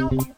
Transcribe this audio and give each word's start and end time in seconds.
Música 0.00 0.37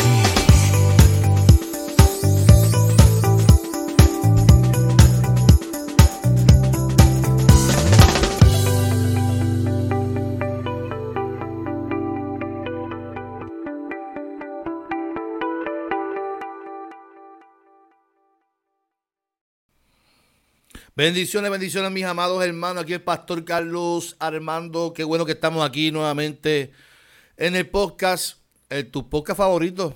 Bendiciones, 20.93 21.49
bendiciones, 21.49 21.89
mis 21.89 22.03
amados 22.03 22.43
hermanos. 22.43 22.83
Aquí 22.83 22.91
el 22.91 23.01
pastor 23.01 23.45
Carlos 23.45 24.17
Armando. 24.19 24.91
Qué 24.93 25.05
bueno 25.05 25.25
que 25.25 25.31
estamos 25.31 25.65
aquí 25.65 25.89
nuevamente 25.89 26.73
en 27.37 27.55
el 27.55 27.69
podcast, 27.69 28.39
en 28.69 28.91
tu 28.91 29.09
podcast 29.09 29.37
favorito. 29.37 29.95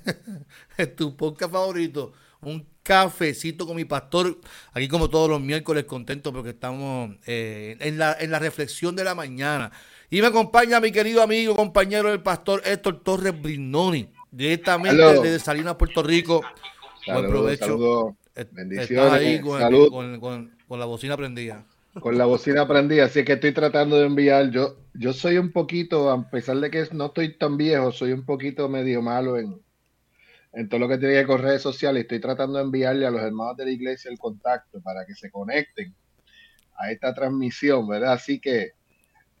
en 0.78 0.96
tu 0.96 1.14
podcast 1.18 1.52
favorito. 1.52 2.14
Un 2.40 2.66
cafecito 2.82 3.66
con 3.66 3.76
mi 3.76 3.84
pastor. 3.84 4.40
Aquí, 4.72 4.88
como 4.88 5.10
todos 5.10 5.28
los 5.28 5.42
miércoles, 5.42 5.84
contento 5.84 6.32
porque 6.32 6.50
estamos 6.50 7.10
eh, 7.26 7.76
en, 7.80 7.98
la, 7.98 8.16
en 8.18 8.30
la 8.30 8.38
reflexión 8.38 8.96
de 8.96 9.04
la 9.04 9.14
mañana. 9.14 9.70
Y 10.08 10.22
me 10.22 10.28
acompaña 10.28 10.80
mi 10.80 10.92
querido 10.92 11.20
amigo, 11.20 11.54
compañero 11.54 12.08
del 12.08 12.22
pastor 12.22 12.62
Héctor 12.64 13.02
Torres 13.02 13.42
Brignoni, 13.42 14.08
directamente 14.30 15.20
desde 15.20 15.40
Salinas, 15.40 15.74
Puerto 15.74 16.02
Rico. 16.02 16.40
Buen 17.06 17.28
provecho. 17.28 18.16
Bendiciones. 18.52 19.12
ahí 19.12 19.40
con, 19.40 19.58
la 20.78 20.84
bocina 20.84 21.16
prendida. 21.16 21.64
Con 22.00 22.18
la 22.18 22.26
bocina 22.26 22.68
prendida, 22.68 23.06
así 23.06 23.24
que 23.24 23.34
estoy 23.34 23.52
tratando 23.52 23.96
de 23.96 24.06
enviar. 24.06 24.50
Yo, 24.50 24.76
yo 24.92 25.14
soy 25.14 25.38
un 25.38 25.52
poquito, 25.52 26.10
a 26.10 26.30
pesar 26.30 26.58
de 26.58 26.70
que 26.70 26.86
no 26.92 27.06
estoy 27.06 27.38
tan 27.38 27.56
viejo, 27.56 27.90
soy 27.92 28.12
un 28.12 28.26
poquito 28.26 28.68
medio 28.68 29.00
malo 29.00 29.38
en, 29.38 29.58
en 30.52 30.68
todo 30.68 30.80
lo 30.80 30.88
que 30.88 30.98
tiene 30.98 31.14
que 31.14 31.18
ver 31.18 31.26
con 31.26 31.42
redes 31.42 31.62
sociales. 31.62 32.02
Estoy 32.02 32.20
tratando 32.20 32.58
de 32.58 32.64
enviarle 32.64 33.06
a 33.06 33.10
los 33.10 33.22
hermanos 33.22 33.56
de 33.56 33.64
la 33.64 33.70
iglesia 33.70 34.10
el 34.10 34.18
contacto 34.18 34.82
para 34.82 35.06
que 35.06 35.14
se 35.14 35.30
conecten 35.30 35.94
a 36.76 36.90
esta 36.90 37.14
transmisión, 37.14 37.88
¿verdad? 37.88 38.12
Así 38.12 38.38
que 38.38 38.72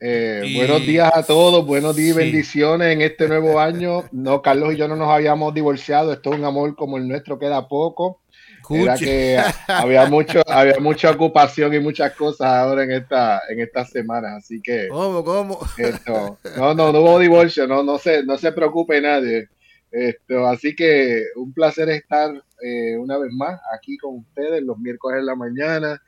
eh, 0.00 0.52
buenos 0.54 0.86
días 0.86 1.10
a 1.14 1.22
todos, 1.22 1.64
buenos 1.66 1.96
días 1.96 2.16
y 2.16 2.18
bendiciones 2.18 2.92
en 2.92 3.02
este 3.02 3.28
nuevo 3.28 3.58
año. 3.58 4.04
No, 4.12 4.42
Carlos 4.42 4.74
y 4.74 4.76
yo 4.76 4.88
no 4.88 4.96
nos 4.96 5.08
habíamos 5.08 5.54
divorciado, 5.54 6.12
esto 6.12 6.32
es 6.32 6.38
un 6.38 6.44
amor 6.44 6.76
como 6.76 6.98
el 6.98 7.08
nuestro, 7.08 7.38
queda 7.38 7.66
poco. 7.66 8.20
Era 8.68 8.96
que 8.96 9.38
había 9.68 10.06
mucho, 10.06 10.42
había 10.46 10.78
mucha 10.80 11.10
ocupación 11.10 11.72
y 11.74 11.80
muchas 11.80 12.12
cosas 12.14 12.48
ahora 12.48 12.82
en 12.84 12.92
esta, 12.92 13.42
en 13.48 13.60
estas 13.60 13.90
semanas, 13.90 14.44
así 14.44 14.60
que. 14.60 14.88
¿Cómo, 14.88 15.24
cómo? 15.24 15.60
Esto, 15.78 16.38
no, 16.56 16.74
no, 16.74 16.92
no 16.92 17.00
hubo 17.00 17.18
divorcio, 17.18 17.66
no, 17.66 17.82
no 17.82 17.98
se, 17.98 18.24
no 18.24 18.36
se 18.36 18.52
preocupe 18.52 19.00
nadie. 19.00 19.48
Esto, 19.90 20.46
así 20.46 20.74
que 20.74 21.24
un 21.36 21.52
placer 21.52 21.88
estar 21.90 22.30
eh, 22.62 22.96
una 22.98 23.18
vez 23.18 23.32
más 23.32 23.60
aquí 23.74 23.96
con 23.98 24.16
ustedes 24.16 24.62
los 24.62 24.78
miércoles 24.78 25.20
en 25.20 25.26
la 25.26 25.36
mañana. 25.36 26.02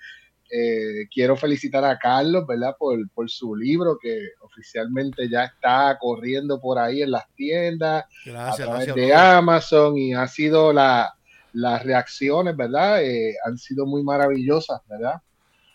Eh, 0.51 1.07
quiero 1.13 1.37
felicitar 1.37 1.85
a 1.85 1.99
Carlos, 1.99 2.47
¿verdad? 2.47 2.75
Por, 2.79 3.09
por, 3.11 3.29
su 3.29 3.55
libro 3.55 3.99
que 4.01 4.31
oficialmente 4.41 5.29
ya 5.29 5.45
está 5.45 5.99
corriendo 6.01 6.59
por 6.59 6.79
ahí 6.79 7.03
en 7.03 7.11
las 7.11 7.29
tiendas, 7.35 8.07
gracias, 8.25 8.67
a 8.67 8.71
través 8.71 8.95
de 8.95 9.15
Amazon 9.15 9.99
y 9.99 10.15
ha 10.15 10.27
sido 10.27 10.73
la, 10.73 11.13
las 11.53 11.85
reacciones, 11.85 12.57
¿verdad? 12.57 13.03
Eh, 13.03 13.35
han 13.45 13.59
sido 13.59 13.87
muy 13.87 14.03
maravillosas, 14.03 14.81
¿verdad? 14.89 15.21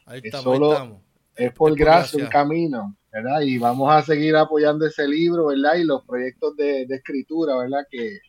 Ahí 0.06 0.22
estamos, 0.23 0.56
es 0.56 0.72
estamos. 0.72 1.01
Es 1.35 1.51
por, 1.53 1.75
gracia 1.75 2.23
un 2.23 2.29
camino, 2.29 2.95
¿verdad? 3.12 3.41
Y 3.41 3.57
vamos 3.57 3.91
a 3.91 4.01
seguir 4.01 4.35
apoyando 4.35 4.85
ese 4.85 5.07
libro, 5.07 5.47
¿verdad? 5.47 5.75
Y 5.75 5.83
los 5.83 6.03
proyectos 6.03 6.56
de, 6.56 6.83
escritura, 6.83 7.57
¿verdad? 7.57 7.85
Que, 7.89 8.19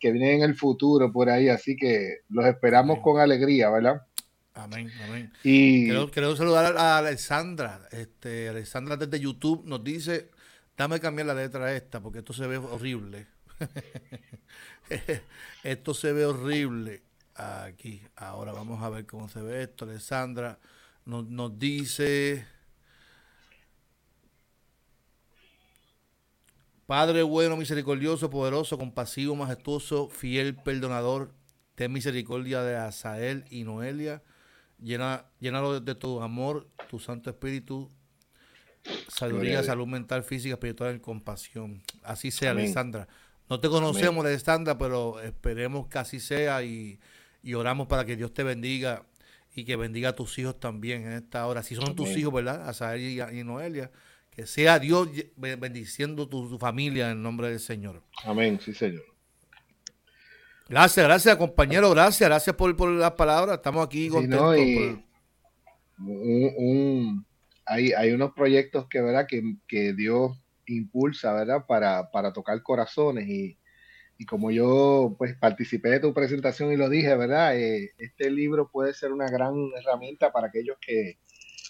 vienen 0.00 0.36
en 0.36 0.42
el 0.42 0.54
futuro 0.54 1.12
por 1.12 1.28
ahí, 1.28 1.48
así 1.48 1.76
que 1.76 2.18
los 2.28 2.46
esperamos 2.46 3.00
con 3.00 3.20
alegría, 3.20 3.70
¿verdad? 3.70 4.02
Amén, 4.58 4.90
amén. 5.04 5.32
Y 5.44 5.86
quiero, 5.86 6.36
saludar 6.36 6.76
a 6.76 6.98
Alexandra. 6.98 7.88
Este, 7.92 8.48
Alexandra 8.48 8.96
desde 8.96 9.20
YouTube 9.20 9.64
nos 9.64 9.84
dice, 9.84 10.30
dame 10.76 10.98
cambiar 10.98 11.28
la 11.28 11.34
letra 11.34 11.72
esta, 11.74 12.00
porque 12.00 12.18
esto 12.18 12.32
se 12.32 12.46
ve 12.48 12.56
horrible. 12.56 13.28
esto 15.62 15.94
se 15.94 16.12
ve 16.12 16.24
horrible 16.26 17.02
aquí. 17.36 18.02
Ahora 18.16 18.52
vamos 18.52 18.82
a 18.82 18.88
ver 18.88 19.06
cómo 19.06 19.28
se 19.28 19.40
ve 19.42 19.62
esto. 19.62 19.84
Alessandra 19.84 20.58
nos, 21.04 21.26
nos 21.28 21.56
dice... 21.56 22.44
Padre 26.86 27.22
bueno, 27.22 27.56
misericordioso, 27.58 28.30
poderoso, 28.30 28.78
compasivo, 28.78 29.36
majestuoso, 29.36 30.08
fiel, 30.08 30.56
perdonador, 30.56 31.34
ten 31.74 31.92
misericordia 31.92 32.62
de 32.62 32.76
Asael 32.76 33.44
y 33.50 33.64
Noelia, 33.64 34.22
llena, 34.82 35.26
llénalo 35.40 35.80
de, 35.80 35.94
tu 35.94 36.20
amor, 36.20 36.68
tu 36.88 36.98
Santo 36.98 37.30
Espíritu, 37.30 37.90
sabiduría, 39.08 39.62
salud 39.62 39.86
mental, 39.86 40.22
física, 40.22 40.54
espiritual 40.54 40.96
y 40.96 41.00
compasión. 41.00 41.82
Así 42.02 42.30
sea, 42.30 42.52
Alessandra. 42.52 43.08
No 43.48 43.60
te 43.60 43.68
conocemos, 43.68 44.24
Alessandra, 44.24 44.76
pero 44.76 45.20
esperemos 45.20 45.88
que 45.88 45.98
así 45.98 46.20
sea 46.20 46.62
y, 46.62 46.98
oramos 47.54 47.86
para 47.86 48.04
que 48.04 48.16
Dios 48.16 48.32
te 48.34 48.42
bendiga 48.42 49.04
y 49.54 49.64
que 49.64 49.76
bendiga 49.76 50.10
a 50.10 50.14
tus 50.14 50.38
hijos 50.38 50.60
también 50.60 51.06
en 51.06 51.12
esta 51.12 51.46
hora. 51.46 51.62
Si 51.62 51.74
son 51.74 51.96
tus 51.96 52.10
hijos, 52.10 52.32
¿verdad? 52.32 52.68
A 52.68 52.96
y, 52.96 53.20
y 53.20 53.44
Noelia. 53.44 53.90
Que 54.30 54.46
sea 54.46 54.78
Dios 54.78 55.08
bendiciendo 55.36 56.28
tu, 56.28 56.58
familia 56.58 57.06
en 57.06 57.16
el 57.16 57.22
nombre 57.22 57.50
del 57.50 57.58
Señor. 57.58 58.04
Amén, 58.22 58.60
sí, 58.64 58.72
Señor. 58.72 59.04
Gracias, 60.68 61.06
gracias, 61.06 61.36
compañero. 61.36 61.90
Gracias, 61.90 62.28
gracias 62.28 62.54
por, 62.54 62.76
por 62.76 62.90
las 62.90 63.12
palabras. 63.12 63.56
Estamos 63.56 63.86
aquí 63.86 64.08
contentos. 64.10 64.54
hay, 67.64 67.92
hay 67.92 68.12
unos 68.12 68.32
proyectos 68.34 68.86
que, 68.88 69.00
¿verdad? 69.00 69.26
Que, 69.26 69.42
que 69.66 69.94
Dios 69.94 70.32
impulsa, 70.66 71.32
¿verdad? 71.32 71.64
Para, 71.66 72.10
para 72.10 72.34
tocar 72.34 72.62
corazones 72.62 73.26
y, 73.26 73.58
y, 74.18 74.26
como 74.26 74.50
yo 74.50 75.14
pues 75.16 75.34
participé 75.36 75.88
de 75.88 76.00
tu 76.00 76.12
presentación 76.12 76.70
y 76.70 76.76
lo 76.76 76.90
dije, 76.90 77.16
¿verdad? 77.16 77.56
Eh, 77.58 77.92
este 77.96 78.30
libro 78.30 78.70
puede 78.70 78.92
ser 78.92 79.12
una 79.12 79.26
gran 79.30 79.54
herramienta 79.78 80.32
para 80.32 80.48
aquellos 80.48 80.76
que, 80.82 81.18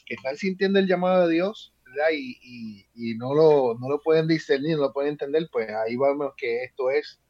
que 0.06 0.14
están 0.14 0.36
sintiendo 0.36 0.80
el 0.80 0.88
llamado 0.88 1.28
de 1.28 1.34
Dios, 1.34 1.72
¿verdad? 1.84 2.08
Y, 2.12 2.36
y, 2.42 2.86
y, 2.94 3.14
no, 3.14 3.32
lo, 3.32 3.76
no 3.78 3.88
lo 3.88 4.00
pueden 4.00 4.26
discernir, 4.26 4.76
no 4.76 4.82
lo 4.82 4.92
pueden 4.92 5.12
entender, 5.12 5.48
pues 5.52 5.68
ahí 5.70 5.96
vemos 5.96 6.32
que 6.36 6.64
esto 6.64 6.90
es 6.90 7.20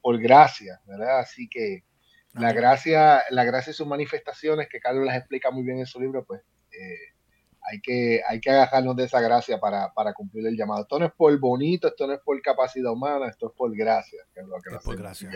por 0.00 0.20
gracia, 0.20 0.80
¿verdad? 0.86 1.20
Así 1.20 1.48
que 1.48 1.84
la 2.32 2.52
gracia, 2.52 3.22
la 3.30 3.44
gracia 3.44 3.72
y 3.72 3.74
sus 3.74 3.86
manifestaciones, 3.86 4.68
que 4.68 4.80
Carlos 4.80 5.04
las 5.04 5.16
explica 5.16 5.50
muy 5.50 5.64
bien 5.64 5.78
en 5.78 5.86
su 5.86 6.00
libro, 6.00 6.24
pues 6.24 6.40
eh, 6.72 7.14
hay 7.62 7.80
que, 7.80 8.20
hay 8.26 8.40
que 8.40 8.50
agarrarnos 8.50 8.96
de 8.96 9.04
esa 9.04 9.20
gracia 9.20 9.58
para, 9.58 10.12
cumplir 10.14 10.46
el 10.46 10.56
llamado. 10.56 10.82
Esto 10.82 10.98
no 10.98 11.06
es 11.06 11.12
por 11.12 11.36
bonito, 11.38 11.88
esto 11.88 12.06
no 12.06 12.14
es 12.14 12.20
por 12.20 12.40
capacidad 12.40 12.92
humana, 12.92 13.28
esto 13.28 13.48
es 13.48 13.52
por 13.56 13.74
gracia. 13.76 14.20
es, 14.34 14.82
por 14.84 14.96
gracia, 14.96 15.30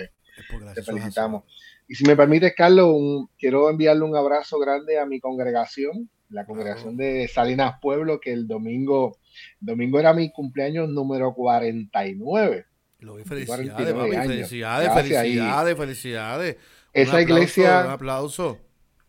Te 0.74 0.82
felicitamos. 0.82 1.44
Y 1.86 1.94
si 1.94 2.04
me 2.04 2.16
permites, 2.16 2.54
Carlos, 2.56 3.28
quiero 3.38 3.68
enviarle 3.68 4.04
un 4.04 4.16
abrazo 4.16 4.58
grande 4.58 4.98
a 4.98 5.06
mi 5.06 5.20
congregación, 5.20 6.08
la 6.30 6.46
congregación 6.46 6.96
de 6.96 7.28
Salinas 7.28 7.78
Pueblo, 7.80 8.20
que 8.20 8.32
el 8.32 8.46
domingo, 8.46 9.18
domingo 9.60 10.00
era 10.00 10.14
mi 10.14 10.32
cumpleaños 10.32 10.88
número 10.88 11.34
49. 11.34 12.66
Lo 13.04 13.16
vi, 13.16 13.24
felicidades, 13.24 13.94
felicidades, 14.26 14.92
felicidades, 14.92 15.76
felicidades. 15.76 16.56
Esa 16.92 17.22
iglesia. 17.22 17.82
Un 17.84 17.90
aplauso 17.92 18.58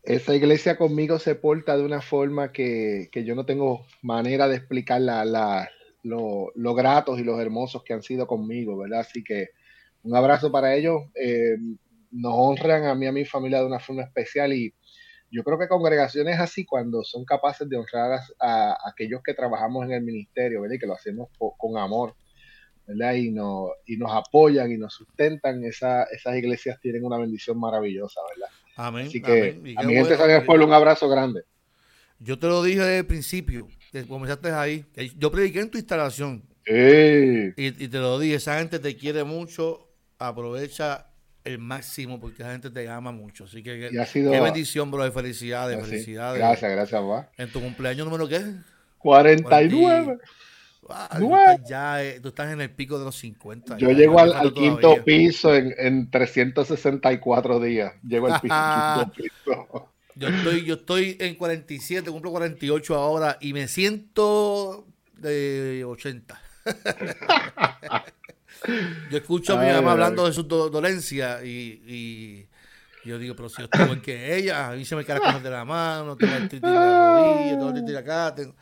esa 0.05 0.35
iglesia 0.35 0.77
conmigo 0.77 1.17
se 1.17 1.33
porta 1.33 1.75
de 1.75 1.83
una 1.83 1.99
forma 1.99 2.51
que, 2.51 3.09
yo 3.11 3.33
no 3.33 3.45
tengo 3.45 3.87
manera 4.03 4.47
de 4.47 4.57
explicar 4.57 5.01
la, 5.01 5.25
la, 5.25 5.69
lo, 6.03 6.51
gratos 6.75 7.19
y 7.19 7.23
los 7.23 7.39
hermosos 7.39 7.83
que 7.83 7.93
han 7.93 8.03
sido 8.03 8.27
conmigo, 8.27 8.77
¿verdad? 8.77 8.99
Así 8.99 9.23
que 9.23 9.49
un 10.03 10.15
abrazo 10.15 10.51
para 10.51 10.75
ellos. 10.75 11.01
Eh, 11.15 11.57
nos 12.11 12.33
honran 12.33 12.85
a 12.85 12.95
mí 12.95 13.05
y 13.05 13.09
a 13.09 13.11
mi 13.11 13.25
familia 13.25 13.59
de 13.59 13.65
una 13.65 13.79
forma 13.79 14.03
especial 14.03 14.53
y 14.53 14.73
yo 15.31 15.43
creo 15.43 15.57
que 15.59 15.67
congregaciones 15.67 16.39
así, 16.39 16.65
cuando 16.65 17.03
son 17.03 17.25
capaces 17.25 17.67
de 17.67 17.75
honrar 17.75 18.21
a, 18.39 18.77
aquellos 18.87 19.21
que 19.21 19.33
trabajamos 19.33 19.85
en 19.85 19.91
el 19.91 20.03
ministerio, 20.03 20.61
¿verdad? 20.61 20.75
Y 20.75 20.79
que 20.79 20.85
lo 20.85 20.93
hacemos 20.93 21.29
con 21.57 21.77
amor, 21.77 22.15
¿verdad? 22.87 23.13
Y, 23.15 23.31
no, 23.31 23.69
y 23.85 23.97
nos 23.97 24.11
apoyan 24.11 24.71
y 24.71 24.77
nos 24.77 24.93
sustentan, 24.93 25.63
esa, 25.63 26.03
esas 26.03 26.35
iglesias 26.35 26.79
tienen 26.79 27.03
una 27.03 27.17
bendición 27.17 27.59
maravillosa, 27.59 28.21
¿verdad? 28.35 28.53
Amén. 28.75 29.07
Así 29.07 29.21
que 29.21 29.59
a 29.77 29.83
mi 29.83 29.95
gente 29.95 30.15
bueno, 30.15 30.45
Pueblo 30.45 30.65
un 30.65 30.73
abrazo 30.73 31.07
grande. 31.09 31.43
Yo 32.19 32.37
te 32.39 32.47
lo 32.47 32.63
dije 32.63 32.79
desde 32.79 32.99
el 32.99 33.05
principio, 33.05 33.67
comenzaste 34.07 34.51
ahí. 34.51 34.85
Yo 35.17 35.31
prediqué 35.31 35.61
en 35.61 35.69
tu 35.69 35.77
instalación. 35.77 36.43
Y, 36.67 37.53
y, 37.55 37.87
te 37.87 37.97
lo 37.99 38.19
dije, 38.19 38.35
esa 38.35 38.57
gente 38.57 38.79
te 38.79 38.95
quiere 38.95 39.23
mucho, 39.23 39.87
aprovecha 40.17 41.07
el 41.43 41.59
máximo 41.59 42.19
porque 42.19 42.41
esa 42.41 42.51
gente 42.51 42.71
te 42.71 42.89
ama 42.89 43.11
mucho. 43.11 43.43
Así 43.43 43.61
que 43.61 43.91
qué 44.13 44.39
bendición, 44.41 44.89
bro, 44.89 45.03
de 45.03 45.11
felicidades, 45.11 45.79
felicidades. 45.87 46.39
Gracias, 46.39 46.71
gracias, 46.71 47.01
papá. 47.01 47.29
¿En 47.37 47.51
tu 47.51 47.61
cumpleaños 47.61 48.05
número 48.05 48.27
qué? 48.27 48.41
49. 48.97 50.17
Ah, 50.89 51.15
tú, 51.17 51.35
estás 51.35 51.67
ya, 51.67 52.03
eh, 52.03 52.19
tú 52.19 52.29
estás 52.29 52.51
en 52.53 52.61
el 52.61 52.69
pico 52.69 52.99
de 52.99 53.05
los 53.05 53.15
50. 53.17 53.77
Yo 53.77 53.89
llego 53.91 54.19
al, 54.19 54.53
quinto 54.53 55.03
piso 55.03 55.55
en, 55.55 55.73
en, 55.77 56.11
364 56.11 57.59
días. 57.59 57.93
Llego 58.03 58.27
al 58.27 58.39
quinto 58.39 59.11
piso. 59.15 59.91
Yo 60.15 60.29
estoy, 60.29 60.63
yo 60.63 60.75
estoy 60.75 61.17
en 61.19 61.35
47, 61.35 62.09
cumplo 62.09 62.31
48 62.31 62.95
ahora 62.95 63.37
y 63.41 63.53
me 63.53 63.67
siento 63.67 64.85
de 65.13 65.83
80. 65.85 66.41
yo 69.11 69.17
escucho 69.17 69.57
a 69.57 69.63
mi 69.63 69.71
mamá 69.71 69.91
hablando 69.91 70.25
de 70.25 70.33
su 70.33 70.43
dolencia 70.43 71.43
y, 71.43 71.81
y, 71.85 72.47
yo 73.03 73.19
digo, 73.19 73.35
pero 73.35 73.49
si 73.49 73.57
yo 73.57 73.65
estoy 73.65 73.83
igual 73.83 74.01
que 74.01 74.37
ella, 74.37 74.69
a 74.69 74.75
mí 74.75 74.85
se 74.85 74.95
me 74.95 75.03
cae 75.03 75.19
cosas 75.19 75.43
de 75.43 75.49
la 75.49 75.65
mano, 75.65 76.15
tengo 76.15 76.35
el 76.35 76.47
de 76.47 76.59
la 76.61 77.21
rodilla, 77.21 77.57
tengo 77.57 77.69
el 77.69 77.85
de 77.85 77.97
acá. 77.97 78.33
Tengo... 78.33 78.55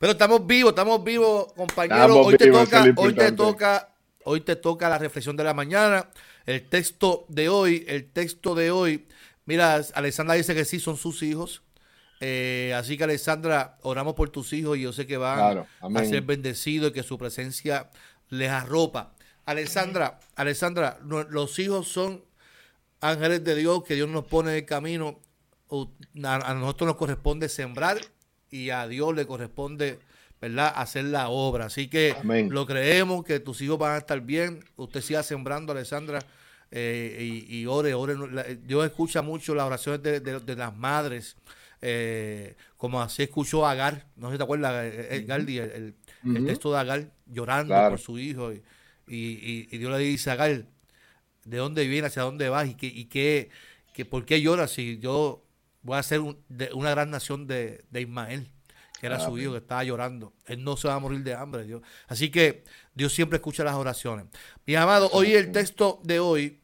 Pero 0.00 0.12
estamos 0.12 0.46
vivos, 0.46 0.70
estamos 0.70 1.04
vivos, 1.04 1.52
compañeros. 1.52 2.16
hoy 2.24 2.36
te 2.38 2.50
toca, 2.50 2.84
hoy 2.96 3.12
te 3.12 3.32
toca, 3.32 3.94
hoy 4.24 4.40
te 4.40 4.56
toca 4.56 4.88
la 4.88 4.96
reflexión 4.96 5.36
de 5.36 5.44
la 5.44 5.52
mañana. 5.52 6.08
El 6.46 6.66
texto 6.66 7.26
de 7.28 7.50
hoy, 7.50 7.84
el 7.86 8.10
texto 8.10 8.54
de 8.54 8.70
hoy. 8.70 9.06
Mira, 9.44 9.78
Alexandra 9.92 10.36
dice 10.36 10.54
que 10.54 10.64
sí 10.64 10.80
son 10.80 10.96
sus 10.96 11.22
hijos. 11.22 11.62
Eh, 12.20 12.72
así 12.74 12.96
que 12.96 13.04
Alexandra, 13.04 13.76
oramos 13.82 14.14
por 14.14 14.30
tus 14.30 14.54
hijos 14.54 14.78
y 14.78 14.82
yo 14.82 14.94
sé 14.94 15.06
que 15.06 15.18
van 15.18 15.66
a 15.82 16.04
ser 16.06 16.22
bendecidos 16.22 16.92
y 16.92 16.94
que 16.94 17.02
su 17.02 17.18
presencia 17.18 17.90
les 18.30 18.48
arropa. 18.48 19.12
Alexandra, 19.44 20.18
Alexandra, 20.34 20.98
los 21.02 21.58
hijos 21.58 21.88
son 21.88 22.24
ángeles 23.02 23.44
de 23.44 23.54
Dios 23.54 23.84
que 23.84 23.96
Dios 23.96 24.08
nos 24.08 24.24
pone 24.24 24.52
en 24.52 24.56
el 24.56 24.64
camino. 24.64 25.20
A 26.24 26.54
nosotros 26.54 26.86
nos 26.86 26.96
corresponde 26.96 27.50
sembrar 27.50 27.98
y 28.50 28.70
a 28.70 28.86
Dios 28.88 29.14
le 29.14 29.26
corresponde, 29.26 29.98
¿verdad?, 30.40 30.72
hacer 30.76 31.04
la 31.04 31.28
obra. 31.28 31.66
Así 31.66 31.88
que 31.88 32.14
lo 32.50 32.66
creemos, 32.66 33.24
que 33.24 33.40
tus 33.40 33.60
hijos 33.60 33.78
van 33.78 33.94
a 33.94 33.98
estar 33.98 34.20
bien. 34.20 34.64
Usted 34.76 35.00
siga 35.00 35.22
sembrando, 35.22 35.72
Alessandra, 35.72 36.20
eh, 36.70 37.44
y, 37.48 37.66
ore, 37.66 37.94
ore. 37.94 38.14
Dios 38.64 38.86
escucha 38.86 39.22
mucho 39.22 39.54
las 39.54 39.66
oraciones 39.66 40.02
de, 40.02 40.56
las 40.56 40.76
madres, 40.76 41.36
eh, 41.82 42.54
como 42.76 43.00
así 43.00 43.24
escuchó 43.24 43.66
a 43.66 43.72
Agar, 43.72 44.06
no 44.16 44.28
sé 44.28 44.34
si 44.34 44.38
te 44.38 44.44
acuerdas, 44.44 44.84
eh, 44.84 45.24
el, 45.26 45.94
el, 46.36 46.46
texto 46.46 46.72
de 46.72 46.78
Agar, 46.78 47.10
llorando 47.26 47.74
por 47.88 47.98
su 47.98 48.18
hijo. 48.18 48.52
Y, 48.52 48.60
y, 49.08 49.78
Dios 49.78 49.90
le 49.90 49.98
dice 49.98 50.30
a 50.30 50.34
Agar, 50.34 50.64
¿de 51.44 51.56
dónde 51.56 51.86
viene, 51.86 52.06
hacia 52.06 52.22
dónde 52.22 52.48
vas 52.48 52.68
y, 52.68 52.74
qué, 52.74 52.86
y 52.86 53.06
qué, 53.06 53.50
que, 53.92 54.04
por 54.04 54.24
qué 54.24 54.40
lloras 54.40 54.70
si 54.70 54.98
yo 54.98 55.42
voy 55.82 55.98
a 55.98 56.02
ser 56.02 56.20
una 56.20 56.90
gran 56.90 57.10
nación 57.10 57.46
de, 57.46 57.84
Ismael, 57.92 58.50
que 59.00 59.06
era 59.06 59.18
su 59.18 59.38
hijo 59.38 59.52
que 59.52 59.58
estaba 59.58 59.82
llorando. 59.84 60.32
Él 60.46 60.62
no 60.62 60.76
se 60.76 60.88
va 60.88 60.94
a 60.94 60.98
morir 60.98 61.22
de 61.22 61.34
hambre, 61.34 61.64
Dios. 61.64 61.82
Así 62.06 62.30
que 62.30 62.64
Dios 62.94 63.12
siempre 63.12 63.36
escucha 63.36 63.64
las 63.64 63.74
oraciones. 63.74 64.26
Mi 64.66 64.74
amado, 64.74 65.08
hoy 65.12 65.32
el 65.32 65.52
texto 65.52 66.00
de 66.02 66.20
hoy 66.20 66.60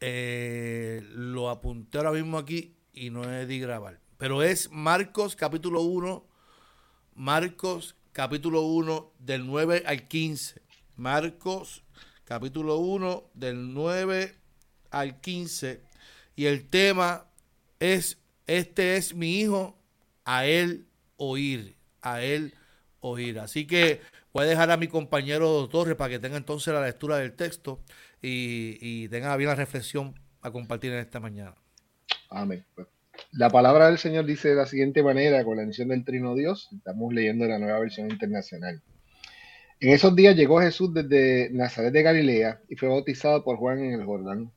eh, 0.00 1.02
lo 1.14 1.50
apunté 1.50 1.98
ahora 1.98 2.12
mismo 2.12 2.38
aquí 2.38 2.76
y 2.92 3.10
no 3.10 3.24
he 3.24 3.46
de 3.46 3.58
grabar. 3.58 4.00
Pero 4.18 4.42
es 4.42 4.70
Marcos 4.70 5.34
capítulo 5.34 5.82
1, 5.82 6.24
Marcos 7.14 7.96
capítulo 8.12 8.62
1 8.62 9.12
del 9.18 9.46
9 9.46 9.82
al 9.86 10.06
15. 10.06 10.62
Marcos 10.96 11.82
capítulo 12.24 12.76
1 12.76 13.30
del 13.34 13.74
9 13.74 14.36
al 14.90 15.20
15. 15.20 15.82
Y 16.36 16.46
el 16.46 16.68
tema 16.68 17.26
es, 17.82 18.18
este 18.46 18.96
es 18.96 19.14
mi 19.14 19.40
hijo, 19.40 19.76
a 20.24 20.46
él 20.46 20.86
oír, 21.16 21.74
a 22.00 22.22
él 22.22 22.54
oír. 23.00 23.40
Así 23.40 23.66
que 23.66 24.00
voy 24.32 24.44
a 24.44 24.48
dejar 24.48 24.70
a 24.70 24.76
mi 24.76 24.86
compañero 24.86 25.68
Torres 25.68 25.96
para 25.96 26.10
que 26.10 26.20
tenga 26.20 26.36
entonces 26.36 26.72
la 26.72 26.84
lectura 26.84 27.18
del 27.18 27.32
texto 27.32 27.80
y, 28.22 29.08
tenga 29.08 29.36
bien 29.36 29.48
la 29.48 29.56
reflexión 29.56 30.14
a 30.42 30.52
compartir 30.52 30.92
en 30.92 31.00
esta 31.00 31.18
mañana. 31.18 31.56
Amén. 32.30 32.64
Pues, 32.76 32.86
la 33.32 33.50
palabra 33.50 33.86
del 33.88 33.98
Señor 33.98 34.26
dice 34.26 34.50
de 34.50 34.54
la 34.54 34.66
siguiente 34.66 35.02
manera, 35.02 35.44
con 35.44 35.56
la 35.56 35.64
mención 35.64 35.88
del 35.88 36.04
Trino 36.04 36.36
Dios, 36.36 36.68
estamos 36.72 37.12
leyendo 37.12 37.46
la 37.46 37.58
nueva 37.58 37.80
versión 37.80 38.10
internacional. 38.10 38.80
En 39.80 39.88
esos 39.88 40.14
días 40.14 40.36
llegó 40.36 40.60
Jesús 40.60 40.94
desde 40.94 41.50
Nazaret 41.50 41.92
de 41.92 42.02
Galilea 42.04 42.60
y 42.68 42.76
fue 42.76 42.88
bautizado 42.88 43.42
por 43.42 43.56
Juan 43.56 43.80
en 43.80 43.94
el 43.94 44.04
Jordán. 44.04 44.52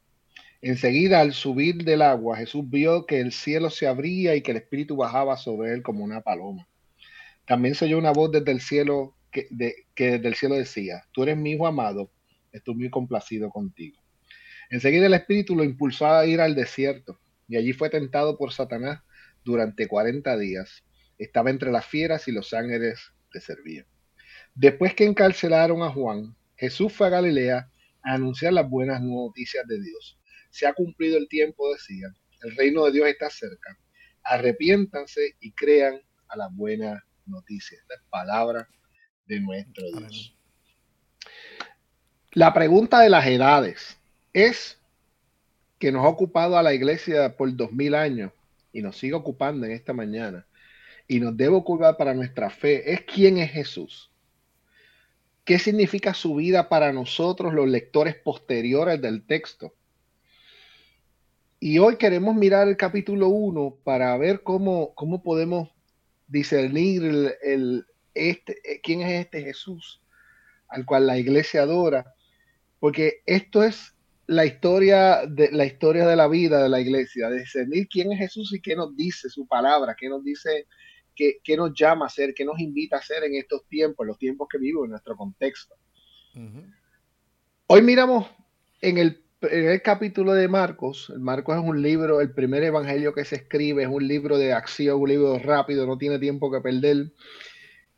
Enseguida, 0.65 1.21
al 1.21 1.33
subir 1.33 1.83
del 1.83 2.01
agua, 2.01 2.37
Jesús 2.37 2.67
vio 2.67 3.05
que 3.05 3.19
el 3.19 3.31
cielo 3.31 3.69
se 3.69 3.85
abría 3.85 4.35
y 4.35 4.41
que 4.41 4.49
el 4.49 4.57
Espíritu 4.57 4.95
bajaba 4.95 5.37
sobre 5.37 5.71
él 5.71 5.83
como 5.83 6.03
una 6.03 6.21
paloma. 6.21 6.67
También 7.45 7.75
se 7.75 7.85
oyó 7.85 7.99
una 7.99 8.11
voz 8.11 8.31
desde 8.31 8.51
el 8.51 8.61
cielo 8.61 9.15
que, 9.29 9.47
desde 9.51 10.27
el 10.27 10.33
cielo 10.33 10.55
decía, 10.55 11.03
tú 11.11 11.21
eres 11.21 11.37
mi 11.37 11.51
hijo 11.51 11.67
amado, 11.67 12.09
estoy 12.51 12.73
muy 12.73 12.89
complacido 12.89 13.51
contigo. 13.51 14.01
Enseguida 14.71 15.05
el 15.05 15.13
Espíritu 15.13 15.55
lo 15.55 15.63
impulsó 15.63 16.07
a 16.07 16.25
ir 16.25 16.41
al 16.41 16.55
desierto 16.55 17.19
y 17.47 17.57
allí 17.57 17.71
fue 17.71 17.91
tentado 17.91 18.35
por 18.35 18.51
Satanás 18.51 19.03
durante 19.43 19.87
40 19.87 20.35
días. 20.35 20.83
Estaba 21.19 21.51
entre 21.51 21.71
las 21.71 21.85
fieras 21.85 22.27
y 22.27 22.31
los 22.31 22.55
ángeles 22.55 23.13
le 23.31 23.39
servían. 23.39 23.85
Después 24.55 24.95
que 24.95 25.05
encarcelaron 25.05 25.83
a 25.83 25.91
Juan, 25.91 26.35
Jesús 26.55 26.91
fue 26.91 27.05
a 27.05 27.11
Galilea 27.11 27.69
a 28.01 28.13
anunciar 28.15 28.53
las 28.53 28.67
buenas 28.67 28.99
noticias 28.99 29.67
de 29.67 29.79
Dios 29.79 30.17
se 30.55 30.65
ha 30.65 30.73
cumplido 30.73 31.17
el 31.17 31.27
tiempo, 31.27 31.69
decían. 31.73 32.15
El 32.41 32.55
reino 32.55 32.85
de 32.85 32.93
Dios 32.93 33.07
está 33.09 33.29
cerca. 33.29 33.77
Arrepiéntanse 34.23 35.35
y 35.41 35.51
crean 35.51 35.99
a 36.29 36.37
la 36.37 36.47
buena 36.49 37.03
noticia. 37.25 37.77
La 37.89 37.95
palabra 38.09 38.69
de 39.25 39.41
nuestro 39.41 39.83
Dios. 39.97 40.33
La 42.31 42.53
pregunta 42.53 43.01
de 43.01 43.09
las 43.09 43.27
edades 43.27 43.97
es 44.31 44.79
que 45.77 45.91
nos 45.91 46.05
ha 46.05 46.07
ocupado 46.07 46.57
a 46.57 46.63
la 46.63 46.73
iglesia 46.73 47.35
por 47.35 47.53
dos 47.53 47.73
mil 47.73 47.93
años 47.93 48.31
y 48.71 48.81
nos 48.81 48.97
sigue 48.97 49.13
ocupando 49.13 49.65
en 49.65 49.73
esta 49.73 49.91
mañana 49.91 50.47
y 51.05 51.19
nos 51.19 51.35
debe 51.35 51.55
ocupar 51.55 51.97
para 51.97 52.13
nuestra 52.13 52.49
fe 52.49 52.93
es 52.93 53.01
quién 53.01 53.39
es 53.39 53.51
Jesús. 53.51 54.09
¿Qué 55.43 55.59
significa 55.59 56.13
su 56.13 56.35
vida 56.35 56.69
para 56.69 56.93
nosotros, 56.93 57.53
los 57.53 57.67
lectores 57.67 58.15
posteriores 58.15 59.01
del 59.01 59.25
texto? 59.25 59.73
Y 61.59 61.79
hoy 61.79 61.97
queremos 61.97 62.35
mirar 62.35 62.67
el 62.67 62.77
capítulo 62.77 63.29
1 63.29 63.79
para 63.83 64.17
ver 64.17 64.43
cómo, 64.43 64.93
cómo 64.93 65.23
podemos 65.23 65.69
discernir 66.27 67.35
el, 67.41 67.85
este, 68.13 68.57
eh, 68.63 68.81
quién 68.83 69.01
es 69.01 69.25
este 69.25 69.41
Jesús 69.41 70.01
al 70.67 70.85
cual 70.85 71.07
la 71.07 71.17
iglesia 71.17 71.61
adora, 71.61 72.13
porque 72.79 73.21
esto 73.25 73.63
es 73.63 73.95
la 74.27 74.45
historia 74.45 75.25
de 75.27 75.51
la 75.51 75.65
historia 75.65 76.07
de 76.07 76.15
la 76.15 76.27
vida 76.27 76.61
de 76.61 76.69
la 76.69 76.81
iglesia, 76.81 77.29
de 77.29 77.39
discernir 77.39 77.87
quién 77.87 78.11
es 78.11 78.17
Jesús 78.17 78.51
y 78.53 78.59
qué 78.59 78.75
nos 78.75 78.95
dice 78.95 79.29
su 79.29 79.47
palabra, 79.47 79.95
qué 79.97 80.09
nos 80.09 80.23
dice, 80.23 80.67
qué, 81.15 81.37
qué 81.43 81.55
nos 81.55 81.73
llama 81.73 82.05
a 82.05 82.07
hacer, 82.07 82.33
qué 82.33 82.43
nos 82.43 82.59
invita 82.59 82.97
a 82.97 82.99
hacer 82.99 83.23
en 83.23 83.35
estos 83.35 83.65
tiempos, 83.67 84.03
en 84.03 84.07
los 84.07 84.17
tiempos 84.17 84.47
que 84.49 84.57
vivimos, 84.57 84.85
en 84.85 84.91
nuestro 84.91 85.15
contexto. 85.15 85.75
Hoy 87.67 87.81
miramos 87.81 88.27
en 88.81 88.97
el 88.97 89.24
en 89.51 89.69
el 89.69 89.81
capítulo 89.81 90.33
de 90.33 90.47
Marcos, 90.47 91.11
Marcos 91.17 91.57
es 91.57 91.63
un 91.63 91.81
libro, 91.81 92.21
el 92.21 92.31
primer 92.31 92.63
evangelio 92.63 93.13
que 93.13 93.25
se 93.25 93.35
escribe 93.35 93.83
es 93.83 93.89
un 93.89 94.07
libro 94.07 94.37
de 94.37 94.53
acción, 94.53 94.99
un 94.99 95.09
libro 95.09 95.39
rápido, 95.39 95.85
no 95.85 95.97
tiene 95.97 96.19
tiempo 96.19 96.51
que 96.51 96.61
perder. 96.61 97.11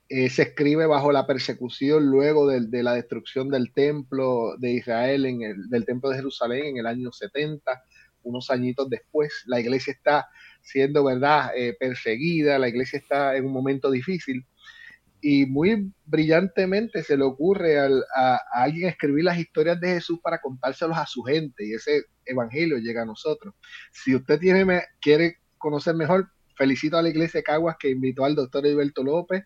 Eh, 0.09 0.29
se 0.29 0.43
escribe 0.43 0.85
bajo 0.85 1.11
la 1.11 1.27
persecución 1.27 2.05
luego 2.05 2.47
de, 2.47 2.83
la 2.83 2.93
destrucción 2.93 3.49
del 3.49 3.73
templo 3.73 4.55
de 4.57 4.71
Israel, 4.71 5.25
en 5.25 5.41
el, 5.41 5.69
del 5.69 5.85
templo 5.85 6.09
de 6.09 6.17
Jerusalén 6.17 6.65
en 6.65 6.77
el 6.77 6.87
año 6.87 7.11
70, 7.11 7.83
unos 8.23 8.49
añitos 8.49 8.89
después. 8.89 9.43
La 9.45 9.59
iglesia 9.59 9.93
está 9.93 10.29
siendo, 10.61 11.03
¿verdad?, 11.03 11.51
eh, 11.55 11.75
perseguida, 11.79 12.59
la 12.59 12.69
iglesia 12.69 12.99
está 12.99 13.35
en 13.35 13.45
un 13.45 13.53
momento 13.53 13.91
difícil. 13.91 14.45
Y 15.21 15.45
muy 15.45 15.91
brillantemente 16.05 17.03
se 17.03 17.17
le 17.17 17.23
ocurre 17.23 17.79
a, 17.79 17.87
a, 18.15 18.39
alguien 18.53 18.89
escribir 18.89 19.25
las 19.25 19.39
historias 19.39 19.79
de 19.79 19.95
Jesús 19.95 20.19
para 20.21 20.39
contárselos 20.39 20.97
a 20.97 21.05
su 21.05 21.23
gente 21.23 21.65
y 21.65 21.73
ese 21.73 22.05
evangelio 22.25 22.77
llega 22.77 23.01
a 23.01 23.05
nosotros. 23.05 23.55
Si 23.91 24.15
usted 24.15 24.39
tiene, 24.39 24.83
quiere 25.01 25.37
conocer 25.57 25.95
mejor, 25.95 26.29
felicito 26.55 26.97
a 26.97 27.01
la 27.01 27.09
iglesia 27.09 27.39
de 27.39 27.43
Caguas 27.43 27.77
que 27.79 27.89
invitó 27.89 28.25
al 28.25 28.35
doctor 28.35 28.65
Heriberto 28.65 29.03
López. 29.03 29.43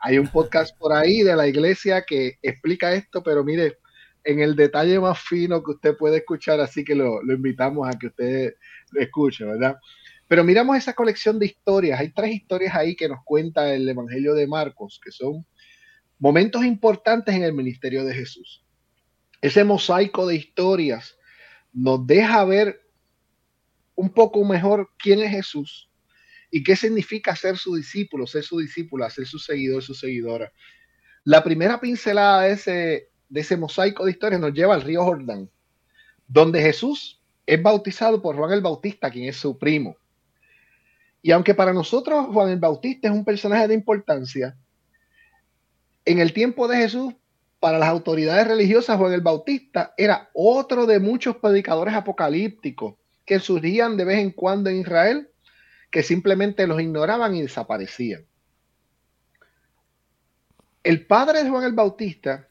Hay 0.00 0.18
un 0.18 0.28
podcast 0.28 0.76
por 0.78 0.92
ahí 0.92 1.22
de 1.22 1.36
la 1.36 1.46
iglesia 1.46 2.04
que 2.06 2.38
explica 2.42 2.94
esto, 2.94 3.22
pero 3.22 3.44
mire, 3.44 3.78
en 4.24 4.40
el 4.40 4.56
detalle 4.56 4.98
más 4.98 5.20
fino 5.20 5.62
que 5.62 5.72
usted 5.72 5.96
puede 5.96 6.18
escuchar, 6.18 6.60
así 6.60 6.84
que 6.84 6.94
lo, 6.94 7.22
lo 7.22 7.34
invitamos 7.34 7.88
a 7.88 7.98
que 7.98 8.08
usted 8.08 8.54
lo 8.92 9.00
escuche, 9.00 9.44
¿verdad? 9.44 9.76
Pero 10.34 10.42
miramos 10.42 10.76
esa 10.76 10.94
colección 10.94 11.38
de 11.38 11.46
historias. 11.46 12.00
Hay 12.00 12.10
tres 12.10 12.32
historias 12.34 12.74
ahí 12.74 12.96
que 12.96 13.08
nos 13.08 13.20
cuenta 13.24 13.72
el 13.72 13.88
Evangelio 13.88 14.34
de 14.34 14.48
Marcos, 14.48 15.00
que 15.00 15.12
son 15.12 15.46
momentos 16.18 16.64
importantes 16.64 17.36
en 17.36 17.44
el 17.44 17.52
ministerio 17.52 18.04
de 18.04 18.14
Jesús. 18.14 18.64
Ese 19.40 19.62
mosaico 19.62 20.26
de 20.26 20.34
historias 20.34 21.16
nos 21.72 22.04
deja 22.04 22.44
ver 22.46 22.80
un 23.94 24.12
poco 24.12 24.44
mejor 24.44 24.90
quién 24.98 25.20
es 25.20 25.30
Jesús 25.30 25.88
y 26.50 26.64
qué 26.64 26.74
significa 26.74 27.36
ser 27.36 27.56
su 27.56 27.76
discípulo, 27.76 28.26
ser 28.26 28.42
su 28.42 28.58
discípula, 28.58 29.10
ser 29.10 29.26
su 29.26 29.38
seguidor, 29.38 29.84
su 29.84 29.94
seguidora. 29.94 30.50
La 31.22 31.44
primera 31.44 31.78
pincelada 31.78 32.42
de 32.42 32.50
ese, 32.54 33.08
de 33.28 33.40
ese 33.40 33.56
mosaico 33.56 34.04
de 34.04 34.10
historias 34.10 34.40
nos 34.40 34.52
lleva 34.52 34.74
al 34.74 34.82
río 34.82 35.04
Jordán, 35.04 35.48
donde 36.26 36.60
Jesús 36.60 37.22
es 37.46 37.62
bautizado 37.62 38.20
por 38.20 38.34
Juan 38.34 38.50
el 38.50 38.62
Bautista, 38.62 39.12
quien 39.12 39.28
es 39.28 39.36
su 39.36 39.56
primo. 39.56 39.96
Y 41.24 41.32
aunque 41.32 41.54
para 41.54 41.72
nosotros 41.72 42.26
Juan 42.34 42.50
el 42.50 42.58
Bautista 42.58 43.08
es 43.08 43.14
un 43.14 43.24
personaje 43.24 43.66
de 43.66 43.72
importancia, 43.72 44.54
en 46.04 46.18
el 46.18 46.34
tiempo 46.34 46.68
de 46.68 46.76
Jesús, 46.76 47.14
para 47.60 47.78
las 47.78 47.88
autoridades 47.88 48.46
religiosas, 48.46 48.98
Juan 48.98 49.14
el 49.14 49.22
Bautista 49.22 49.94
era 49.96 50.28
otro 50.34 50.84
de 50.84 51.00
muchos 51.00 51.38
predicadores 51.38 51.94
apocalípticos 51.94 52.96
que 53.24 53.40
surgían 53.40 53.96
de 53.96 54.04
vez 54.04 54.18
en 54.18 54.32
cuando 54.32 54.68
en 54.68 54.80
Israel, 54.80 55.30
que 55.90 56.02
simplemente 56.02 56.66
los 56.66 56.78
ignoraban 56.78 57.34
y 57.34 57.40
desaparecían. 57.40 58.26
El 60.82 61.06
padre 61.06 61.42
de 61.42 61.48
Juan 61.48 61.64
el 61.64 61.72
Bautista, 61.72 62.46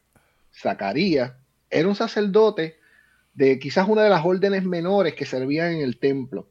Zacarías, 0.51 1.33
era 1.69 1.87
un 1.87 1.95
sacerdote 1.95 2.79
de 3.35 3.59
quizás 3.59 3.87
una 3.87 4.01
de 4.01 4.09
las 4.09 4.25
órdenes 4.25 4.63
menores 4.63 5.13
que 5.13 5.25
servían 5.25 5.73
en 5.73 5.81
el 5.81 5.99
templo. 5.99 6.49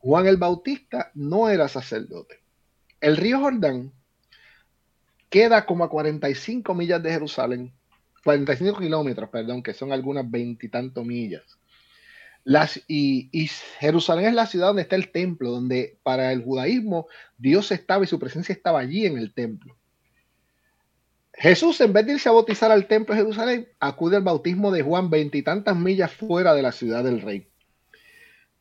Juan 0.00 0.26
el 0.26 0.36
Bautista 0.36 1.10
no 1.14 1.48
era 1.48 1.68
sacerdote. 1.68 2.40
El 3.00 3.16
río 3.16 3.40
Jordán 3.40 3.92
queda 5.28 5.66
como 5.66 5.84
a 5.84 5.90
45 5.90 6.74
millas 6.74 7.02
de 7.02 7.10
Jerusalén, 7.10 7.72
45 8.24 8.78
kilómetros, 8.78 9.28
perdón, 9.30 9.62
que 9.62 9.74
son 9.74 9.92
algunas 9.92 10.28
veintitantos 10.30 11.04
millas. 11.04 11.42
Las, 12.44 12.78
y, 12.88 13.28
y, 13.32 13.48
Jerusalén 13.78 14.26
es 14.26 14.34
la 14.34 14.46
ciudad 14.46 14.68
donde 14.68 14.82
está 14.82 14.96
el 14.96 15.10
templo, 15.10 15.50
donde 15.50 15.98
para 16.02 16.32
el 16.32 16.42
judaísmo 16.42 17.06
Dios 17.36 17.70
estaba 17.72 18.04
y 18.04 18.06
su 18.06 18.18
presencia 18.18 18.52
estaba 18.52 18.78
allí 18.78 19.04
en 19.04 19.18
el 19.18 19.34
templo. 19.34 19.76
Jesús, 21.34 21.80
en 21.80 21.92
vez 21.92 22.06
de 22.06 22.12
irse 22.14 22.28
a 22.28 22.32
bautizar 22.32 22.70
al 22.70 22.86
templo 22.86 23.14
de 23.14 23.20
Jerusalén, 23.20 23.68
acude 23.78 24.16
al 24.16 24.22
bautismo 24.22 24.70
de 24.70 24.82
Juan 24.82 25.10
veintitantas 25.10 25.76
millas 25.76 26.12
fuera 26.12 26.54
de 26.54 26.62
la 26.62 26.72
ciudad 26.72 27.04
del 27.04 27.20
rey 27.20 27.48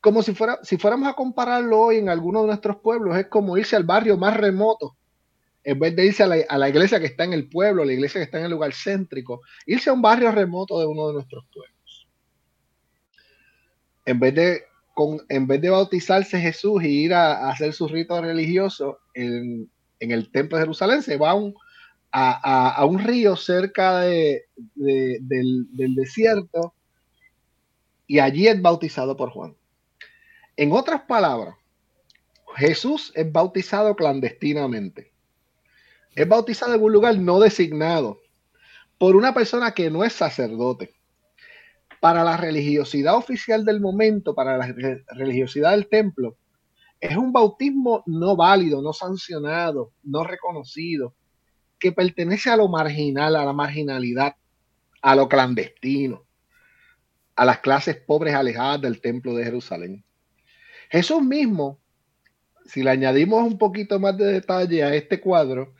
como 0.07 0.23
si, 0.23 0.33
fuera, 0.33 0.57
si 0.63 0.77
fuéramos 0.77 1.09
a 1.09 1.15
compararlo 1.15 1.81
hoy 1.81 1.97
en 1.97 2.07
alguno 2.07 2.39
de 2.39 2.47
nuestros 2.47 2.77
pueblos, 2.77 3.17
es 3.17 3.27
como 3.27 3.57
irse 3.57 3.75
al 3.75 3.83
barrio 3.83 4.15
más 4.15 4.37
remoto, 4.37 4.95
en 5.65 5.77
vez 5.79 5.97
de 5.97 6.05
irse 6.05 6.23
a 6.23 6.27
la, 6.27 6.69
iglesia 6.69 7.01
que 7.01 7.07
está 7.07 7.25
en 7.25 7.33
el 7.33 7.49
pueblo, 7.49 7.83
la 7.83 7.91
iglesia 7.91 8.21
que 8.21 8.23
está 8.23 8.39
en 8.39 8.45
el 8.45 8.51
lugar 8.51 8.71
céntrico, 8.73 9.41
irse 9.65 9.89
a 9.89 9.93
un 9.93 10.01
barrio 10.01 10.31
remoto 10.31 10.79
de 10.79 10.85
uno 10.85 11.07
de 11.07 11.15
nuestros 11.15 11.43
pueblos. 11.53 12.07
En 14.05 14.17
vez 14.17 14.33
de, 14.33 14.61
con, 14.93 15.19
en 15.27 15.45
vez 15.45 15.59
de 15.59 15.71
bautizarse 15.71 16.39
Jesús 16.39 16.81
y 16.85 17.03
ir 17.03 17.13
a, 17.13 17.49
hacer 17.49 17.73
su 17.73 17.89
rito 17.89 18.21
religioso 18.21 18.99
en, 19.13 19.69
el 19.99 20.31
templo 20.31 20.57
de 20.57 20.63
Jerusalén, 20.63 21.01
se 21.01 21.17
va 21.17 21.31
a 21.31 21.33
un, 21.33 21.53
a, 22.13 22.85
un 22.85 22.99
río 22.99 23.35
cerca 23.35 23.99
de, 23.99 24.45
del, 24.73 25.67
del 25.75 25.95
desierto 25.95 26.73
y 28.07 28.19
allí 28.19 28.47
es 28.47 28.61
bautizado 28.61 29.17
por 29.17 29.31
Juan. 29.31 29.56
En 30.59 30.71
otras 30.71 31.01
palabras, 31.01 31.55
Jesús 32.55 33.11
es 33.13 33.31
bautizado 33.31 33.95
clandestinamente. 33.95 35.13
Es 36.15 36.27
bautizado 36.27 36.73
en 36.73 36.81
un 36.81 36.91
lugar 36.91 37.15
no 37.19 37.39
designado 37.39 38.19
por 38.97 39.15
una 39.15 39.35
persona 39.35 39.71
que 39.75 39.91
no 39.91 40.03
es 40.03 40.13
sacerdote. 40.13 40.95
Para 41.99 42.23
la 42.23 42.37
religiosidad 42.37 43.15
oficial 43.15 43.65
del 43.65 43.79
momento, 43.79 44.33
para 44.33 44.57
la 44.57 44.73
religiosidad 45.09 45.71
del 45.71 45.87
templo, 45.89 46.37
es 46.99 47.15
un 47.15 47.31
bautismo 47.31 48.01
no 48.07 48.35
válido, 48.35 48.81
no 48.81 48.93
sancionado, 48.93 49.91
no 50.01 50.23
reconocido, 50.23 51.13
que 51.77 51.91
pertenece 51.91 52.49
a 52.49 52.57
lo 52.57 52.67
marginal, 52.67 53.35
a 53.35 53.45
la 53.45 53.53
marginalidad, 53.53 54.35
a 55.03 55.15
lo 55.15 55.29
clandestino, 55.29 56.25
a 57.35 57.45
las 57.45 57.59
clases 57.59 57.97
pobres 57.97 58.33
alejadas 58.33 58.81
del 58.81 58.99
templo 58.99 59.35
de 59.35 59.43
Jerusalén. 59.43 60.03
Jesús 60.89 61.21
mismo, 61.21 61.79
si 62.65 62.83
le 62.83 62.91
añadimos 62.91 63.43
un 63.43 63.57
poquito 63.57 63.99
más 63.99 64.17
de 64.17 64.25
detalle 64.25 64.83
a 64.83 64.93
este 64.93 65.19
cuadro, 65.19 65.73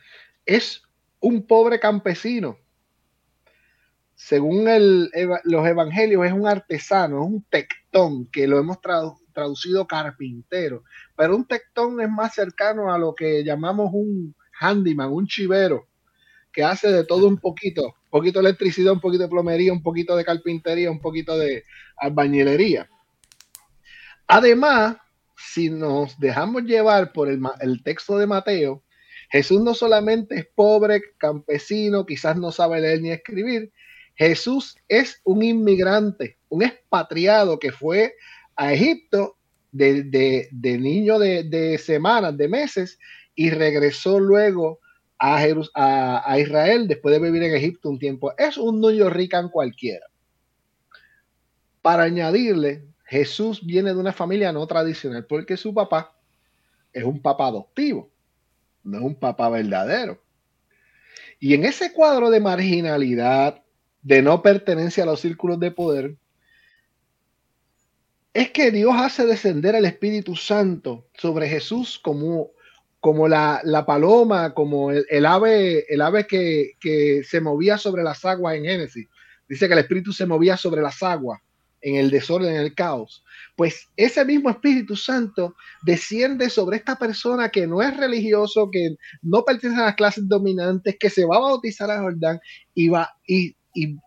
es 0.44 0.82
un 1.20 1.46
pobre 1.46 1.78
campesino. 1.78 2.58
Según 4.14 4.64
los 4.64 5.66
evangelios, 5.66 6.26
es 6.26 6.32
un 6.32 6.46
artesano, 6.46 7.22
es 7.22 7.26
un 7.28 7.42
tectón, 7.48 8.26
que 8.32 8.48
lo 8.48 8.58
hemos 8.58 8.78
traducido 8.80 9.86
carpintero, 9.86 10.82
pero 11.16 11.36
un 11.36 11.46
tectón 11.46 12.00
es 12.00 12.10
más 12.10 12.34
cercano 12.34 12.92
a 12.92 12.98
lo 12.98 13.14
que 13.14 13.44
llamamos 13.44 13.90
un 13.92 14.34
handyman, 14.60 15.12
un 15.12 15.26
chivero, 15.28 15.86
que 16.52 16.64
hace 16.64 16.90
de 16.90 17.04
todo 17.04 17.28
un 17.28 17.38
poquito, 17.38 17.84
un 17.84 18.10
poquito 18.10 18.40
de 18.40 18.48
electricidad, 18.48 18.92
un 18.92 19.00
poquito 19.00 19.22
de 19.22 19.28
plomería, 19.28 19.72
un 19.72 19.82
poquito 19.82 20.16
de 20.16 20.24
carpintería, 20.24 20.90
un 20.90 21.00
poquito 21.00 21.38
de 21.38 21.62
albañilería. 21.96 22.88
Además, 24.28 24.98
si 25.36 25.70
nos 25.70 26.18
dejamos 26.20 26.62
llevar 26.64 27.12
por 27.12 27.28
el, 27.28 27.82
texto 27.82 28.18
de 28.18 28.26
Mateo, 28.26 28.84
Jesús 29.30 29.62
no 29.62 29.74
solamente 29.74 30.36
es 30.36 30.46
pobre, 30.54 31.02
campesino, 31.16 32.04
quizás 32.04 32.36
no 32.36 32.52
sabe 32.52 32.80
leer 32.80 33.00
ni 33.00 33.10
escribir, 33.10 33.72
Jesús 34.16 34.76
es 34.86 35.20
un 35.24 35.42
inmigrante, 35.42 36.36
un 36.50 36.62
expatriado 36.62 37.58
que 37.58 37.72
fue 37.72 38.14
a 38.56 38.72
Egipto 38.72 39.36
de, 39.70 40.48
niño 40.52 41.18
de, 41.18 41.80
semanas, 41.82 42.36
de 42.36 42.48
meses, 42.48 42.98
y 43.34 43.50
regresó 43.50 44.20
luego 44.20 44.80
a, 45.18 46.38
Israel 46.38 46.86
después 46.86 47.14
de 47.14 47.20
vivir 47.20 47.44
en 47.44 47.54
Egipto 47.54 47.88
un 47.88 47.98
tiempo. 47.98 48.34
Es 48.36 48.58
un 48.58 48.80
niño 48.80 49.08
rican 49.08 49.48
cualquiera. 49.48 50.06
Para 51.80 52.02
añadirle, 52.02 52.84
Jesús 53.08 53.64
viene 53.64 53.94
de 53.94 53.98
una 53.98 54.12
familia 54.12 54.52
no 54.52 54.66
tradicional 54.66 55.24
porque 55.24 55.56
su 55.56 55.72
papá 55.72 56.14
es 56.92 57.04
un 57.04 57.22
papá 57.22 57.46
adoptivo, 57.46 58.10
no 58.84 58.98
es 58.98 59.02
un 59.02 59.14
papá 59.14 59.48
verdadero. 59.48 60.22
Y 61.40 61.54
en 61.54 61.64
ese 61.64 61.92
cuadro 61.94 62.28
de 62.28 62.40
marginalidad, 62.40 63.62
de 64.02 64.20
no 64.20 64.42
pertenencia 64.42 65.04
a 65.04 65.06
los 65.06 65.20
círculos 65.20 65.58
de 65.58 65.70
poder, 65.70 66.16
es 68.34 68.50
que 68.50 68.70
Dios 68.70 68.92
hace 68.94 69.24
descender 69.24 69.74
el 69.74 69.86
Espíritu 69.86 70.36
Santo 70.36 71.08
sobre 71.14 71.48
Jesús 71.48 71.98
como, 71.98 72.50
como 73.00 73.26
la, 73.26 73.84
paloma, 73.86 74.52
como 74.52 74.90
el, 74.90 75.26
ave, 75.26 75.86
el 75.88 76.02
ave 76.02 76.26
que, 76.26 76.72
que 76.78 77.22
se 77.24 77.40
movía 77.40 77.78
sobre 77.78 78.02
las 78.02 78.22
aguas 78.26 78.56
en 78.56 78.64
Génesis. 78.64 79.08
Dice 79.48 79.66
que 79.66 79.72
el 79.72 79.80
Espíritu 79.80 80.12
se 80.12 80.26
movía 80.26 80.58
sobre 80.58 80.82
las 80.82 81.02
aguas 81.02 81.40
en 81.80 81.96
el 81.96 82.10
desorden, 82.10 82.54
en 82.54 82.62
el 82.62 82.74
caos, 82.74 83.24
pues 83.56 83.88
ese 83.96 84.24
mismo 84.24 84.50
Espíritu 84.50 84.96
Santo 84.96 85.54
desciende 85.82 86.50
sobre 86.50 86.76
esta 86.76 86.96
persona 86.96 87.48
que 87.48 87.66
no 87.66 87.82
es 87.82 87.96
religioso, 87.96 88.70
que 88.70 88.96
no 89.22 89.44
pertenece 89.44 89.80
a 89.80 89.86
las 89.86 89.96
clases 89.96 90.28
dominantes, 90.28 90.96
que 90.98 91.10
se 91.10 91.24
va 91.24 91.36
a 91.36 91.40
bautizar 91.40 91.90
a 91.90 92.00
Jordán 92.00 92.40
y 92.74 92.88
va 92.88 93.10
y, 93.26 93.54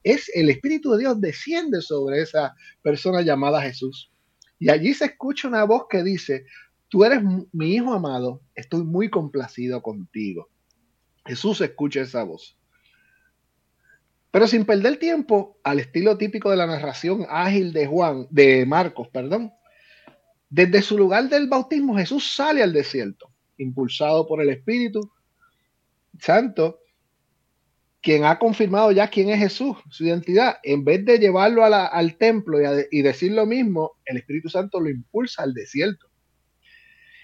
es 0.04 0.30
el 0.36 0.50
Espíritu 0.50 0.92
de 0.92 1.00
Dios 1.00 1.22
desciende 1.22 1.82
sobre 1.82 2.22
esa 2.22 2.54
persona 2.82 3.22
llamada 3.22 3.62
Jesús. 3.62 4.12
Y 4.60 4.70
allí 4.70 4.94
se 4.94 5.06
escucha 5.06 5.48
una 5.48 5.64
voz 5.64 5.86
que 5.90 6.04
dice, 6.04 6.46
tú 6.90 7.06
eres 7.06 7.22
mi 7.54 7.76
hijo 7.76 7.94
amado, 7.94 8.42
estoy 8.54 8.84
muy 8.84 9.10
complacido 9.10 9.82
contigo. 9.82 10.50
Jesús 11.26 11.62
escucha 11.62 12.02
esa 12.02 12.24
voz. 12.24 12.58
Pero 14.32 14.48
sin 14.48 14.66
perder 14.66 14.98
tiempo, 14.98 15.60
al 15.64 15.80
estilo 15.80 16.18
típico 16.18 16.50
de 16.50 16.58
la 16.58 16.66
narración 16.66 17.26
ágil 17.30 17.74
de 17.74 17.86
Juan, 17.86 18.28
de 18.30 18.66
Marcos, 18.66 19.10
perdón, 19.10 19.54
desde 20.50 20.82
su 20.82 20.98
lugar 20.98 21.30
del 21.30 21.48
bautismo 21.48 21.98
Jesús 21.98 22.34
sale 22.36 22.64
al 22.64 22.74
desierto, 22.74 23.30
impulsado 23.58 24.26
por 24.28 24.42
el 24.42 24.50
Espíritu 24.50 25.12
Santo, 26.20 26.80
quien 28.02 28.26
ha 28.26 28.40
confirmado 28.40 28.92
ya 28.92 29.10
quién 29.10 29.30
es 29.30 29.40
Jesús, 29.40 29.78
su 29.90 30.06
identidad, 30.06 30.58
en 30.64 30.84
vez 30.84 31.06
de 31.06 31.20
llevarlo 31.20 31.64
al 31.64 32.18
templo 32.18 32.58
y, 32.90 33.02
decir 33.02 33.34
lo 33.34 33.46
mismo, 33.46 33.94
el 34.06 34.18
Espíritu 34.18 34.50
Santo 34.50 34.80
lo 34.80 34.90
impulsa 34.90 35.44
al 35.44 35.54
desierto. 35.54 36.08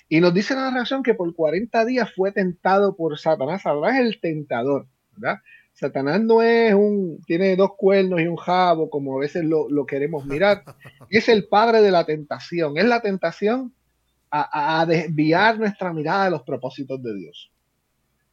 Y 0.07 0.21
nos 0.21 0.33
dice 0.33 0.55
la 0.55 0.71
narración 0.71 1.03
que 1.03 1.15
por 1.15 1.33
40 1.33 1.83
días 1.85 2.13
fue 2.13 2.31
tentado 2.31 2.95
por 2.95 3.17
Satanás. 3.17 3.63
Satanás 3.63 3.95
es 3.95 4.05
el 4.05 4.21
tentador, 4.21 4.87
¿verdad? 5.13 5.39
Satanás 5.79 6.19
no 6.21 6.41
es 6.41 6.73
un, 6.73 7.21
tiene 7.27 7.55
dos 7.55 7.75
cuernos 7.77 8.19
y 8.19 8.25
un 8.25 8.35
jabo, 8.35 8.89
como 8.89 9.15
a 9.15 9.19
veces 9.19 9.45
lo, 9.45 9.85
queremos 9.85 10.25
mirar. 10.25 10.63
Es 11.11 11.29
el 11.29 11.47
padre 11.47 11.81
de 11.83 11.91
la 11.91 12.03
tentación. 12.03 12.79
Es 12.79 12.85
la 12.85 12.99
tentación 12.99 13.71
a, 14.31 14.79
a 14.81 14.85
desviar 14.87 15.59
nuestra 15.59 15.93
mirada 15.93 16.25
de 16.25 16.31
los 16.31 16.41
propósitos 16.41 17.01
de 17.03 17.15
Dios. 17.15 17.51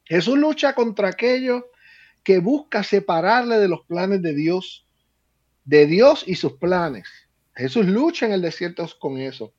Jesús 0.05 0.37
lucha 0.39 0.73
contra 0.73 1.09
aquellos 1.09 1.63
que 2.23 2.39
busca 2.39 2.81
separarle 2.81 3.59
de 3.59 3.67
los 3.67 3.85
planes 3.85 4.23
de 4.23 4.33
Dios, 4.33 4.87
de 5.65 5.85
Dios 5.85 6.23
y 6.25 6.35
sus 6.35 6.53
planes. 6.53 7.07
Jesús 7.55 7.85
lucha 7.85 8.25
en 8.25 8.31
el 8.31 8.41
desierto 8.41 8.89
con 8.99 9.19
eso. 9.19 9.53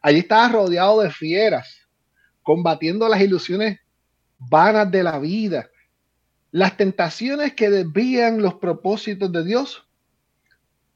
Allí 0.00 0.20
estaba 0.20 0.48
rodeado 0.48 1.00
de 1.00 1.10
fieras, 1.10 1.88
combatiendo 2.44 3.08
las 3.08 3.20
ilusiones 3.20 3.80
vanas 4.38 4.88
de 4.92 5.02
la 5.02 5.18
vida, 5.18 5.68
las 6.52 6.76
tentaciones 6.76 7.54
que 7.54 7.70
desvían 7.70 8.42
los 8.42 8.54
propósitos 8.54 9.32
de 9.32 9.42
Dios. 9.42 9.84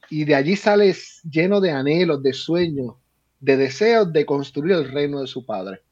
Y 0.09 0.25
de 0.25 0.37
allí 0.37 0.55
sale 0.55 0.95
lleno 1.29 1.61
de 1.61 1.73
anhelos, 1.73 2.23
de 2.23 2.33
sueños, 2.33 2.95
de 3.41 3.57
deseos 3.57 4.13
de 4.13 4.25
construir 4.25 4.75
el 4.75 4.93
reino 4.93 5.21
de 5.21 5.27
su 5.27 5.45
Padre. 5.45 5.83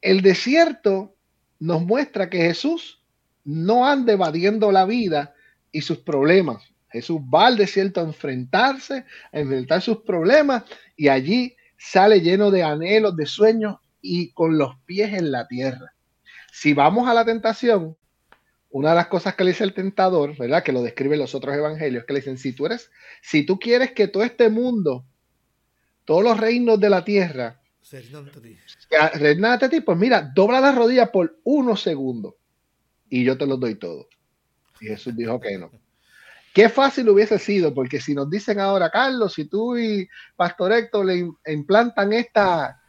El 0.00 0.22
desierto 0.22 1.14
nos 1.60 1.82
muestra 1.82 2.30
que 2.30 2.38
Jesús 2.38 3.02
no 3.44 3.86
ande 3.86 4.14
evadiendo 4.14 4.72
la 4.72 4.86
vida 4.86 5.34
y 5.70 5.82
sus 5.82 5.98
problemas. 5.98 6.64
Jesús 6.88 7.20
va 7.32 7.48
al 7.48 7.58
desierto 7.58 8.00
a 8.00 8.04
enfrentarse, 8.04 9.04
a 9.32 9.38
enfrentar 9.38 9.82
sus 9.82 9.98
problemas 9.98 10.64
y 10.96 11.08
allí 11.08 11.54
sale 11.78 12.20
lleno 12.20 12.50
de 12.50 12.62
anhelos, 12.62 13.14
de 13.16 13.26
sueños 13.26 13.76
y 14.00 14.32
con 14.32 14.56
los 14.56 14.76
pies 14.86 15.12
en 15.12 15.30
la 15.30 15.46
tierra. 15.46 15.94
Si 16.52 16.74
vamos 16.74 17.08
a 17.08 17.14
la 17.14 17.24
tentación, 17.24 17.96
una 18.70 18.90
de 18.90 18.96
las 18.96 19.08
cosas 19.08 19.34
que 19.34 19.44
le 19.44 19.50
dice 19.50 19.64
el 19.64 19.74
tentador, 19.74 20.36
¿verdad? 20.36 20.62
Que 20.62 20.72
lo 20.72 20.82
describen 20.82 21.18
los 21.18 21.34
otros 21.34 21.54
evangelios, 21.54 22.04
que 22.04 22.12
le 22.12 22.20
dicen, 22.20 22.38
si 22.38 22.52
tú 22.52 22.66
eres, 22.66 22.90
si 23.20 23.44
tú 23.44 23.58
quieres 23.58 23.92
que 23.92 24.08
todo 24.08 24.22
este 24.22 24.48
mundo, 24.48 25.04
todos 26.04 26.22
los 26.22 26.38
reinos 26.38 26.78
de 26.78 26.90
la 26.90 27.04
tierra, 27.04 27.60
reinan 29.14 29.52
ante 29.52 29.68
ti, 29.68 29.80
pues 29.80 29.98
mira, 29.98 30.30
dobla 30.34 30.60
la 30.60 30.72
rodilla 30.72 31.10
por 31.10 31.38
unos 31.44 31.82
segundos 31.82 32.34
y 33.08 33.24
yo 33.24 33.36
te 33.36 33.46
los 33.46 33.58
doy 33.58 33.74
todo. 33.74 34.08
Y 34.80 34.86
Jesús 34.86 35.16
dijo 35.16 35.40
que 35.40 35.58
no. 35.58 35.70
Qué 36.54 36.68
fácil 36.68 37.08
hubiese 37.08 37.38
sido, 37.38 37.74
porque 37.74 38.00
si 38.00 38.14
nos 38.14 38.28
dicen 38.28 38.58
ahora, 38.58 38.90
Carlos, 38.90 39.34
si 39.34 39.44
tú 39.44 39.76
y 39.76 40.08
Pastor 40.36 40.72
Héctor 40.72 41.06
le 41.06 41.28
implantan 41.46 42.12
esta, 42.12 42.79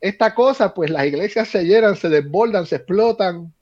esta 0.00 0.34
cosa, 0.34 0.72
pues 0.72 0.90
las 0.90 1.06
iglesias 1.06 1.48
se 1.48 1.64
llenan, 1.64 1.96
se 1.96 2.08
desbordan, 2.08 2.66
se 2.66 2.76
explotan. 2.76 3.52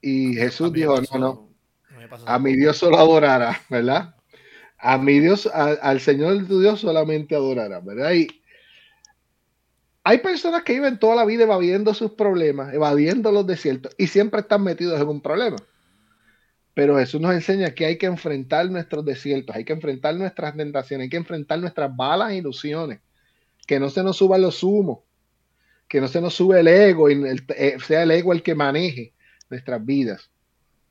Y 0.00 0.34
Jesús 0.34 0.72
dijo, 0.72 1.00
no, 1.12 1.18
no, 1.18 1.48
a 2.26 2.38
mi 2.38 2.54
Dios 2.54 2.76
solo 2.76 2.98
adorará, 2.98 3.60
¿verdad? 3.68 4.14
A 4.78 4.98
mi 4.98 5.20
Dios, 5.20 5.46
al 5.46 6.00
Señor 6.00 6.46
tu 6.46 6.60
Dios 6.60 6.80
solamente 6.80 7.34
adorará, 7.34 7.80
¿verdad? 7.80 8.12
Y 8.12 8.28
hay 10.04 10.18
personas 10.18 10.62
que 10.62 10.74
viven 10.74 10.98
toda 10.98 11.16
la 11.16 11.24
vida 11.24 11.42
evadiendo 11.42 11.92
sus 11.92 12.12
problemas, 12.12 12.72
evadiendo 12.72 13.32
los 13.32 13.46
desiertos 13.46 13.92
y 13.98 14.06
siempre 14.06 14.40
están 14.40 14.62
metidos 14.62 15.00
en 15.00 15.08
un 15.08 15.20
problema. 15.20 15.56
Pero 16.74 16.98
Jesús 16.98 17.20
nos 17.20 17.32
enseña 17.32 17.70
que 17.70 17.86
hay 17.86 17.98
que 17.98 18.06
enfrentar 18.06 18.70
nuestros 18.70 19.04
desiertos, 19.04 19.56
hay 19.56 19.64
que 19.64 19.72
enfrentar 19.72 20.14
nuestras 20.14 20.54
tentaciones, 20.54 21.06
hay 21.06 21.08
que 21.08 21.16
enfrentar 21.16 21.58
nuestras 21.58 21.96
balas 21.96 22.30
e 22.30 22.36
ilusiones, 22.36 23.00
que 23.66 23.80
no 23.80 23.90
se 23.90 24.02
nos 24.02 24.16
suba 24.16 24.38
los 24.38 24.62
humos, 24.62 25.00
que 25.88 26.00
no 26.00 26.08
se 26.08 26.20
nos 26.20 26.34
sube 26.34 26.60
el 26.60 26.68
ego 26.68 27.10
y 27.10 27.22
eh, 27.56 27.76
sea 27.84 28.02
el 28.02 28.10
ego 28.10 28.32
el 28.32 28.42
que 28.42 28.54
maneje 28.54 29.12
nuestras 29.50 29.84
vidas. 29.84 30.30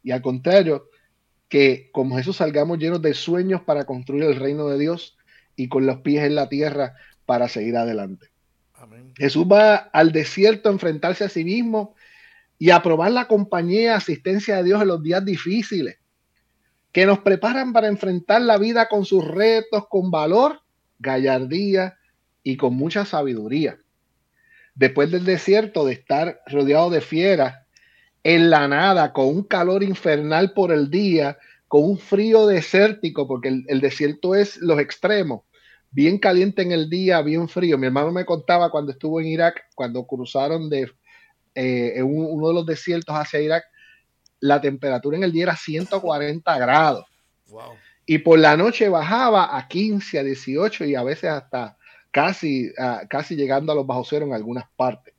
Y 0.04 0.12
al 0.12 0.22
contrario, 0.22 0.90
que 1.50 1.90
como 1.92 2.18
Jesús 2.18 2.38
salgamos 2.38 2.80
llenos 2.80 3.02
de 3.02 3.14
sueños 3.14 3.62
para 3.62 3.86
construir 3.86 4.24
el 4.24 4.36
reino 4.36 4.68
de 4.68 4.78
Dios 4.78 5.18
y 5.56 5.70
con 5.70 5.86
los 5.86 6.02
pies 6.02 6.24
en 6.24 6.36
la 6.36 6.50
tierra 6.50 6.96
para 7.26 7.48
seguir 7.48 7.78
adelante. 7.78 8.28
Jesús 9.16 9.46
va 9.52 9.76
al 9.76 10.12
desierto 10.12 10.70
a 10.70 10.74
enfrentarse 10.74 11.24
a 11.24 11.30
sí 11.30 11.44
mismo 11.44 11.96
y 12.60 12.70
a 12.70 12.84
probar 12.84 13.12
la 13.12 13.28
compañía 13.28 13.96
asistencia 13.96 14.58
de 14.58 14.64
Dios 14.64 14.82
en 14.82 14.90
los 14.90 15.02
días 15.02 15.24
difíciles, 15.26 15.98
que 16.92 17.06
nos 17.06 17.20
preparan 17.20 17.74
para 17.74 17.88
enfrentar 17.88 18.42
la 18.42 18.58
vida 18.58 18.88
con 18.88 19.06
sus 19.06 19.26
retos, 19.26 19.88
con 19.90 20.12
valor, 20.12 20.62
gallardía 21.00 21.98
y 22.46 22.56
con 22.56 22.76
mucha 22.76 23.04
sabiduría. 23.04 23.80
Después 24.76 25.10
del 25.12 25.26
desierto, 25.26 25.84
de 25.84 25.94
estar 25.94 26.40
rodeado 26.46 26.92
de 26.92 27.02
fieras, 27.02 27.66
en 28.24 28.50
la 28.50 28.68
nada, 28.68 29.12
con 29.12 29.28
un 29.28 29.44
calor 29.44 29.84
infernal 29.84 30.54
por 30.54 30.72
el 30.72 30.90
día, 30.90 31.38
con 31.68 31.84
un 31.84 31.98
frío 31.98 32.46
desértico, 32.46 33.28
porque 33.28 33.50
el, 33.50 33.66
el 33.68 33.82
desierto 33.82 34.36
es 34.36 34.58
los 34.58 34.80
extremos, 34.80 35.42
bien 35.90 36.20
caliente 36.20 36.62
en 36.62 36.72
el 36.72 36.88
día, 36.88 37.22
bien 37.24 37.50
frío. 37.50 37.80
Mi 37.80 37.88
hermano 37.88 38.12
me 38.12 38.26
contaba 38.26 38.70
cuando 38.70 38.92
estuvo 38.92 39.20
en 39.20 39.28
Irak, 39.28 39.64
cuando 39.74 40.06
cruzaron 40.06 40.70
de 40.70 40.92
eh, 41.56 42.04
uno 42.04 42.50
de 42.50 42.54
los 42.54 42.66
desiertos 42.66 43.16
hacia 43.16 43.42
Irak, 43.42 43.64
la 44.40 44.62
temperatura 44.62 45.18
en 45.18 45.24
el 45.24 45.32
día 45.32 45.44
era 45.44 45.56
140 45.56 46.60
grados. 46.60 47.06
Y 48.06 48.20
por 48.20 48.38
la 48.38 48.56
noche 48.56 48.88
bajaba 48.88 49.58
a 49.58 49.68
15, 49.68 50.20
a 50.20 50.24
18 50.24 50.86
y 50.86 50.94
a 50.94 51.02
veces 51.02 51.32
hasta 51.32 51.78
casi, 52.16 52.72
casi 53.10 53.36
llegando 53.36 53.74
a 53.74 53.76
los 53.76 53.86
bajo 53.86 54.06
cero 54.06 54.26
en 54.26 54.32
algunas 54.32 54.64
partes. 54.78 55.14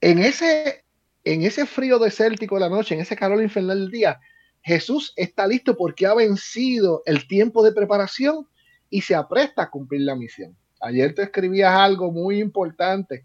En 0.00 0.18
ese, 0.18 0.84
en 1.22 1.42
ese 1.42 1.66
frío 1.66 2.00
desértico 2.00 2.56
de 2.56 2.62
la 2.62 2.68
noche, 2.68 2.96
en 2.96 3.00
ese 3.00 3.14
calor 3.14 3.40
infernal 3.40 3.78
del 3.78 3.90
día, 3.92 4.18
Jesús 4.60 5.12
está 5.14 5.46
listo 5.46 5.76
porque 5.76 6.04
ha 6.04 6.14
vencido 6.14 7.04
el 7.06 7.28
tiempo 7.28 7.62
de 7.62 7.70
preparación 7.70 8.48
y 8.90 9.02
se 9.02 9.14
apresta 9.14 9.62
a 9.62 9.70
cumplir 9.70 10.00
la 10.00 10.16
misión. 10.16 10.56
Ayer 10.80 11.14
te 11.14 11.22
escribías 11.22 11.72
algo 11.72 12.10
muy 12.10 12.40
importante, 12.40 13.24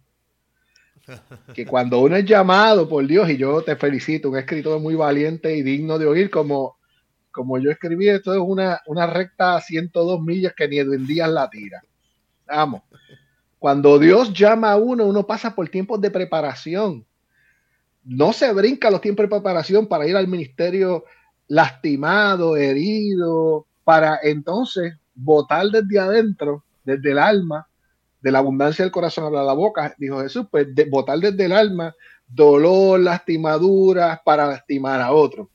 que 1.55 1.65
cuando 1.65 2.01
uno 2.01 2.17
es 2.17 2.25
llamado 2.25 2.87
por 2.87 3.07
Dios, 3.07 3.27
y 3.31 3.37
yo 3.37 3.63
te 3.63 3.75
felicito, 3.75 4.29
un 4.29 4.37
escritor 4.37 4.79
muy 4.79 4.93
valiente 4.93 5.57
y 5.57 5.63
digno 5.63 5.97
de 5.97 6.05
oír, 6.05 6.29
como, 6.29 6.77
como 7.31 7.57
yo 7.57 7.71
escribí, 7.71 8.09
esto 8.09 8.33
es 8.33 8.39
una, 8.39 8.81
una 8.87 9.07
recta 9.07 9.55
a 9.55 9.61
102 9.61 10.21
millas 10.21 10.53
que 10.55 10.67
ni 10.67 10.79
en 10.79 11.05
días 11.05 11.29
la 11.29 11.49
tira. 11.49 11.81
Vamos, 12.47 12.81
cuando 13.59 13.99
Dios 13.99 14.33
llama 14.33 14.71
a 14.71 14.77
uno, 14.77 15.05
uno 15.05 15.27
pasa 15.27 15.53
por 15.53 15.67
tiempos 15.69 15.99
de 16.01 16.11
preparación. 16.11 17.05
No 18.03 18.33
se 18.33 18.51
brinca 18.53 18.89
los 18.89 19.01
tiempos 19.01 19.25
de 19.25 19.29
preparación 19.29 19.87
para 19.87 20.07
ir 20.07 20.15
al 20.15 20.27
ministerio 20.27 21.03
lastimado, 21.47 22.55
herido, 22.55 23.67
para 23.83 24.19
entonces 24.23 24.95
votar 25.13 25.67
desde 25.67 25.99
adentro, 25.99 26.63
desde 26.83 27.11
el 27.11 27.19
alma, 27.19 27.67
de 28.21 28.31
la 28.31 28.39
abundancia 28.39 28.83
del 28.83 28.91
corazón 28.91 29.25
habla 29.25 29.43
la 29.43 29.53
boca, 29.53 29.95
dijo 29.97 30.21
Jesús, 30.21 30.47
pues 30.49 30.67
votar 30.89 31.19
desde 31.19 31.45
el 31.45 31.51
alma 31.51 31.95
dolor, 32.27 32.99
lastimaduras 32.99 34.19
para 34.23 34.47
lastimar 34.47 35.01
a 35.01 35.11
otro. 35.11 35.49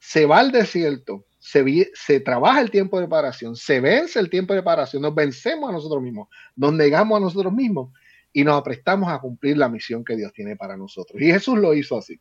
Se 0.00 0.26
va 0.26 0.40
al 0.40 0.50
desierto, 0.50 1.26
se, 1.38 2.20
trabaja 2.20 2.60
el 2.60 2.70
tiempo 2.70 2.98
de 2.98 3.06
preparación, 3.06 3.56
se 3.56 3.80
vence 3.80 4.18
el 4.18 4.28
tiempo 4.28 4.52
de 4.52 4.60
preparación, 4.60 5.02
nos 5.02 5.14
vencemos 5.14 5.70
a 5.70 5.72
nosotros 5.72 6.02
mismos, 6.02 6.28
nos 6.56 6.72
negamos 6.72 7.16
a 7.16 7.20
nosotros 7.20 7.52
mismos 7.52 7.92
y 8.32 8.44
nos 8.44 8.58
aprestamos 8.58 9.10
a 9.10 9.18
cumplir 9.18 9.56
la 9.56 9.68
misión 9.68 10.04
que 10.04 10.16
Dios 10.16 10.32
tiene 10.32 10.56
para 10.56 10.76
nosotros. 10.76 11.20
Y 11.20 11.26
Jesús 11.26 11.58
lo 11.58 11.74
hizo 11.74 11.98
así. 11.98 12.20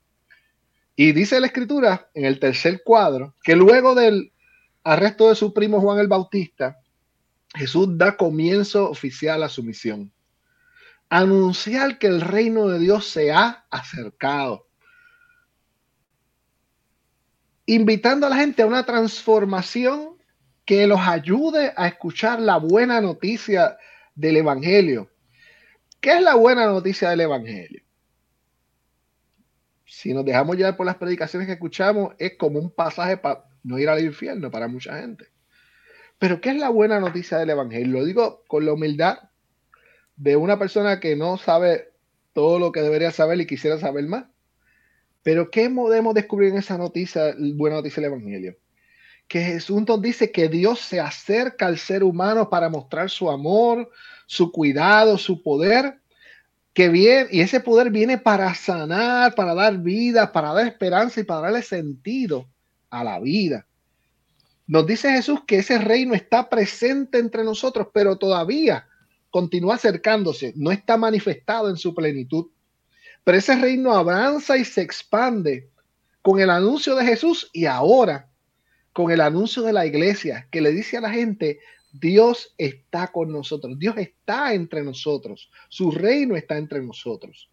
Y 0.96 1.12
dice 1.12 1.40
la 1.40 1.48
escritura 1.48 2.10
en 2.14 2.26
el 2.26 2.40
tercer 2.40 2.82
cuadro 2.84 3.36
que 3.44 3.56
luego 3.56 3.96
del 3.96 4.34
arresto 4.84 5.30
de 5.30 5.36
su 5.36 5.54
primo 5.54 5.82
Juan 5.82 6.00
el 6.00 6.08
Bautista, 6.08 6.78
Jesús 7.56 7.98
da 7.98 8.16
comienzo 8.16 8.90
oficial 8.90 9.44
a 9.44 9.50
su 9.50 9.64
misión. 9.64 10.12
Anunciar 11.10 11.98
que 11.98 12.08
el 12.08 12.22
reino 12.22 12.68
de 12.68 12.80
Dios 12.80 13.08
se 13.08 13.32
ha 13.32 13.66
acercado. 13.70 14.68
Invitando 17.72 18.26
a 18.26 18.32
la 18.32 18.38
gente 18.38 18.64
a 18.64 18.66
una 18.66 18.84
transformación 18.84 20.18
que 20.66 20.88
los 20.88 21.00
ayude 21.02 21.72
a 21.76 21.88
escuchar 21.88 22.40
la 22.40 22.58
buena 22.58 23.00
noticia 23.00 23.78
del 24.16 24.38
Evangelio. 24.38 25.12
¿Qué 26.02 26.18
es 26.18 26.22
la 26.24 26.34
buena 26.34 26.66
noticia 26.66 27.12
del 27.12 27.22
Evangelio? 27.22 27.84
Si 29.86 30.16
nos 30.16 30.26
dejamos 30.26 30.58
llevar 30.58 30.78
por 30.78 30.88
las 30.88 30.96
predicaciones 30.96 31.46
que 31.46 31.54
escuchamos, 31.54 32.16
es 32.18 32.38
como 32.40 32.58
un 32.58 32.72
pasaje 32.72 33.18
para 33.18 33.46
no 33.62 33.78
ir 33.78 33.88
al 33.88 34.04
infierno 34.04 34.50
para 34.50 34.68
mucha 34.68 35.00
gente. 35.00 35.28
Pero 36.18 36.42
¿qué 36.42 36.50
es 36.50 36.56
la 36.56 36.70
buena 36.70 37.00
noticia 37.00 37.38
del 37.38 37.52
Evangelio? 37.52 38.00
Lo 38.00 38.04
digo 38.04 38.44
con 38.48 38.66
la 38.66 38.74
humildad 38.74 39.30
de 40.16 40.36
una 40.38 40.58
persona 40.58 41.00
que 41.00 41.16
no 41.16 41.38
sabe 41.38 41.92
todo 42.34 42.58
lo 42.58 42.72
que 42.72 42.82
debería 42.82 43.12
saber 43.12 43.40
y 43.40 43.46
quisiera 43.46 43.78
saber 43.78 44.08
más. 44.08 44.26
Pero 45.24 45.50
¿qué 45.50 45.70
podemos 45.70 46.14
descubrir 46.14 46.50
en 46.50 46.58
esa 46.58 46.78
noticia, 46.78 47.36
buena 47.56 47.78
noticia 47.78 48.02
del 48.02 48.12
Evangelio? 48.12 48.58
Que 49.28 49.42
Jesús 49.42 49.84
nos 49.88 50.02
dice 50.02 50.32
que 50.32 50.48
Dios 50.48 50.80
se 50.80 51.00
acerca 51.00 51.68
al 51.68 51.78
ser 51.78 52.04
humano 52.04 52.50
para 52.50 52.70
mostrar 52.70 53.10
su 53.10 53.30
amor, 53.30 53.90
su 54.26 54.52
cuidado, 54.52 55.18
su 55.18 55.44
poder, 55.44 56.00
que 56.74 56.90
viene, 56.90 57.30
y 57.32 57.42
ese 57.42 57.60
poder 57.60 57.92
viene 57.92 58.18
para 58.18 58.54
sanar, 58.56 59.36
para 59.36 59.54
dar 59.54 59.78
vida, 59.78 60.32
para 60.32 60.54
dar 60.54 60.68
esperanza 60.68 61.20
y 61.20 61.24
para 61.24 61.42
darle 61.42 61.62
sentido 61.62 62.48
a 62.90 63.04
la 63.04 63.20
vida. 63.20 63.68
Nos 64.68 64.86
dice 64.86 65.12
Jesús 65.12 65.42
que 65.48 65.58
ese 65.58 65.80
reino 65.80 66.14
está 66.14 66.48
presente 66.48 67.18
entre 67.18 67.44
nosotros, 67.44 67.88
pero 67.92 68.18
todavía 68.18 68.88
continúa 69.32 69.76
acercándose, 69.76 70.54
no 70.56 70.72
está 70.72 70.96
manifestado 70.96 71.70
en 71.70 71.78
su 71.78 71.94
plenitud. 71.94 72.48
Pero 73.24 73.38
ese 73.38 73.56
reino 73.56 73.94
avanza 73.94 74.58
y 74.58 74.66
se 74.66 74.82
expande 74.82 75.70
con 76.22 76.40
el 76.40 76.50
anuncio 76.50 76.96
de 76.96 77.06
Jesús 77.06 77.50
y 77.54 77.66
ahora 77.66 78.30
con 78.94 79.12
el 79.12 79.22
anuncio 79.22 79.64
de 79.64 79.74
la 79.74 79.86
iglesia 79.86 80.48
que 80.52 80.62
le 80.62 80.72
dice 80.72 80.98
a 80.98 81.02
la 81.02 81.12
gente, 81.12 81.60
Dios 81.92 82.54
está 82.58 83.08
con 83.08 83.32
nosotros, 83.32 83.78
Dios 83.80 83.98
está 83.98 84.54
entre 84.54 84.84
nosotros, 84.84 85.50
su 85.70 85.92
reino 85.92 86.36
está 86.36 86.58
entre 86.58 86.82
nosotros. 86.82 87.50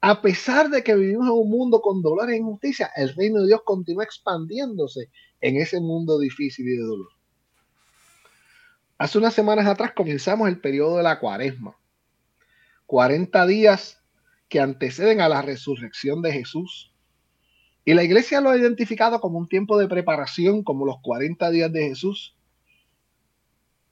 A 0.00 0.20
pesar 0.20 0.68
de 0.68 0.82
que 0.82 0.94
vivimos 0.94 1.26
en 1.26 1.32
un 1.32 1.48
mundo 1.48 1.80
con 1.80 2.02
dolor 2.02 2.30
e 2.30 2.36
injusticia, 2.36 2.90
el 2.96 3.14
reino 3.14 3.40
de 3.40 3.46
Dios 3.46 3.62
continúa 3.64 4.04
expandiéndose 4.04 5.10
en 5.40 5.56
ese 5.56 5.80
mundo 5.80 6.18
difícil 6.18 6.66
y 6.66 6.76
de 6.76 6.82
dolor. 6.82 7.08
Hace 8.98 9.18
unas 9.18 9.34
semanas 9.34 9.66
atrás 9.66 9.92
comenzamos 9.94 10.48
el 10.48 10.60
periodo 10.60 10.96
de 10.96 11.02
la 11.04 11.20
cuaresma. 11.20 11.76
40 12.86 13.46
días 13.46 14.01
que 14.52 14.60
anteceden 14.60 15.22
a 15.22 15.30
la 15.30 15.40
resurrección 15.40 16.20
de 16.20 16.30
Jesús. 16.30 16.92
Y 17.86 17.94
la 17.94 18.02
iglesia 18.02 18.42
lo 18.42 18.50
ha 18.50 18.58
identificado 18.58 19.18
como 19.18 19.38
un 19.38 19.48
tiempo 19.48 19.78
de 19.78 19.88
preparación, 19.88 20.62
como 20.62 20.84
los 20.84 20.96
40 21.00 21.50
días 21.50 21.72
de 21.72 21.88
Jesús, 21.88 22.36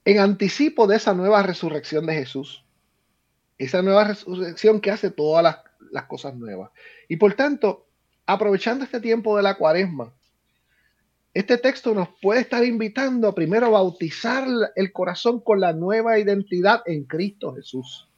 en 0.04 0.18
anticipo 0.18 0.86
de 0.86 0.96
esa 0.96 1.14
nueva 1.14 1.42
resurrección 1.42 2.04
de 2.04 2.12
Jesús. 2.12 2.62
Esa 3.56 3.80
nueva 3.80 4.04
resurrección 4.04 4.82
que 4.82 4.90
hace 4.90 5.10
todas 5.10 5.42
las, 5.42 5.56
las 5.92 6.04
cosas 6.04 6.36
nuevas. 6.36 6.70
Y 7.08 7.16
por 7.16 7.32
tanto, 7.32 7.86
aprovechando 8.26 8.84
este 8.84 9.00
tiempo 9.00 9.38
de 9.38 9.42
la 9.42 9.56
cuaresma, 9.56 10.12
este 11.32 11.56
texto 11.56 11.94
nos 11.94 12.10
puede 12.20 12.42
estar 12.42 12.62
invitando 12.66 13.28
a 13.28 13.34
primero 13.34 13.70
bautizar 13.70 14.46
el 14.76 14.92
corazón 14.92 15.40
con 15.40 15.58
la 15.58 15.72
nueva 15.72 16.18
identidad 16.18 16.82
en 16.84 17.04
Cristo 17.04 17.54
Jesús. 17.54 18.09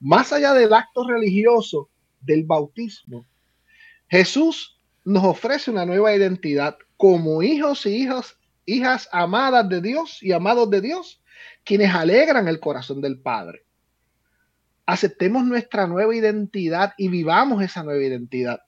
Más 0.00 0.32
allá 0.32 0.54
del 0.54 0.72
acto 0.72 1.06
religioso 1.06 1.90
del 2.20 2.44
bautismo, 2.44 3.26
Jesús 4.08 4.78
nos 5.04 5.24
ofrece 5.24 5.70
una 5.70 5.84
nueva 5.84 6.14
identidad 6.14 6.76
como 6.96 7.42
hijos 7.42 7.84
y 7.86 8.02
hijas, 8.02 8.36
hijas 8.66 9.08
amadas 9.12 9.68
de 9.68 9.80
Dios 9.80 10.22
y 10.22 10.32
amados 10.32 10.70
de 10.70 10.80
Dios, 10.80 11.20
quienes 11.64 11.94
alegran 11.94 12.46
el 12.48 12.60
corazón 12.60 13.00
del 13.00 13.18
Padre. 13.18 13.64
Aceptemos 14.86 15.44
nuestra 15.44 15.86
nueva 15.86 16.14
identidad 16.14 16.94
y 16.96 17.08
vivamos 17.08 17.62
esa 17.62 17.82
nueva 17.82 18.02
identidad, 18.02 18.60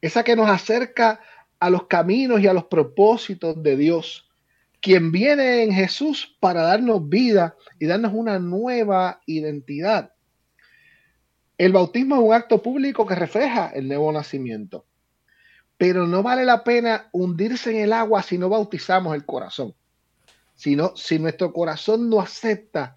esa 0.00 0.22
que 0.22 0.36
nos 0.36 0.48
acerca 0.48 1.20
a 1.58 1.70
los 1.70 1.86
caminos 1.86 2.40
y 2.40 2.46
a 2.46 2.52
los 2.52 2.66
propósitos 2.66 3.60
de 3.62 3.76
Dios, 3.76 4.28
quien 4.80 5.10
viene 5.10 5.64
en 5.64 5.72
Jesús 5.72 6.36
para 6.38 6.62
darnos 6.62 7.08
vida 7.08 7.56
y 7.78 7.86
darnos 7.86 8.12
una 8.14 8.38
nueva 8.38 9.20
identidad. 9.26 10.12
El 11.58 11.72
bautismo 11.72 12.14
es 12.14 12.22
un 12.22 12.32
acto 12.32 12.62
público 12.62 13.04
que 13.04 13.16
refleja 13.16 13.70
el 13.74 13.88
nuevo 13.88 14.12
nacimiento, 14.12 14.86
pero 15.76 16.06
no 16.06 16.22
vale 16.22 16.44
la 16.44 16.62
pena 16.62 17.08
hundirse 17.12 17.70
en 17.70 17.78
el 17.78 17.92
agua 17.92 18.22
si 18.22 18.38
no 18.38 18.48
bautizamos 18.48 19.14
el 19.16 19.24
corazón. 19.24 19.74
Si, 20.54 20.76
si 20.94 21.18
nuestro 21.18 21.52
corazón 21.52 22.08
no 22.08 22.20
acepta 22.20 22.96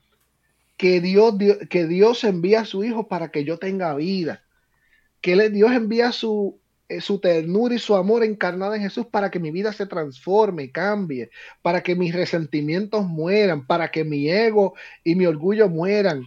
que 0.78 1.02
Dios, 1.02 1.36
que 1.70 1.88
Dios 1.88 2.24
envía 2.24 2.62
a 2.62 2.66
su 2.66 2.84
Hijo 2.84 3.08
para 3.08 3.30
que 3.32 3.44
yo 3.44 3.58
tenga 3.58 3.96
vida, 3.96 4.44
que 5.22 5.50
Dios 5.50 5.72
envía 5.72 6.12
su, 6.12 6.60
eh, 6.88 7.02
su 7.02 7.20
ternura 7.20 7.74
y 7.74 7.80
su 7.80 7.96
amor 7.96 8.24
encarnado 8.24 8.76
en 8.76 8.82
Jesús 8.82 9.08
para 9.08 9.32
que 9.32 9.40
mi 9.40 9.50
vida 9.50 9.74
se 9.74 9.86
transforme, 9.86 10.72
cambie, 10.72 11.32
para 11.62 11.82
que 11.82 11.96
mis 11.96 12.14
resentimientos 12.14 13.06
mueran, 13.06 13.66
para 13.66 13.90
que 13.90 14.04
mi 14.04 14.30
ego 14.30 14.76
y 15.04 15.16
mi 15.16 15.26
orgullo 15.26 15.70
mueran, 15.70 16.26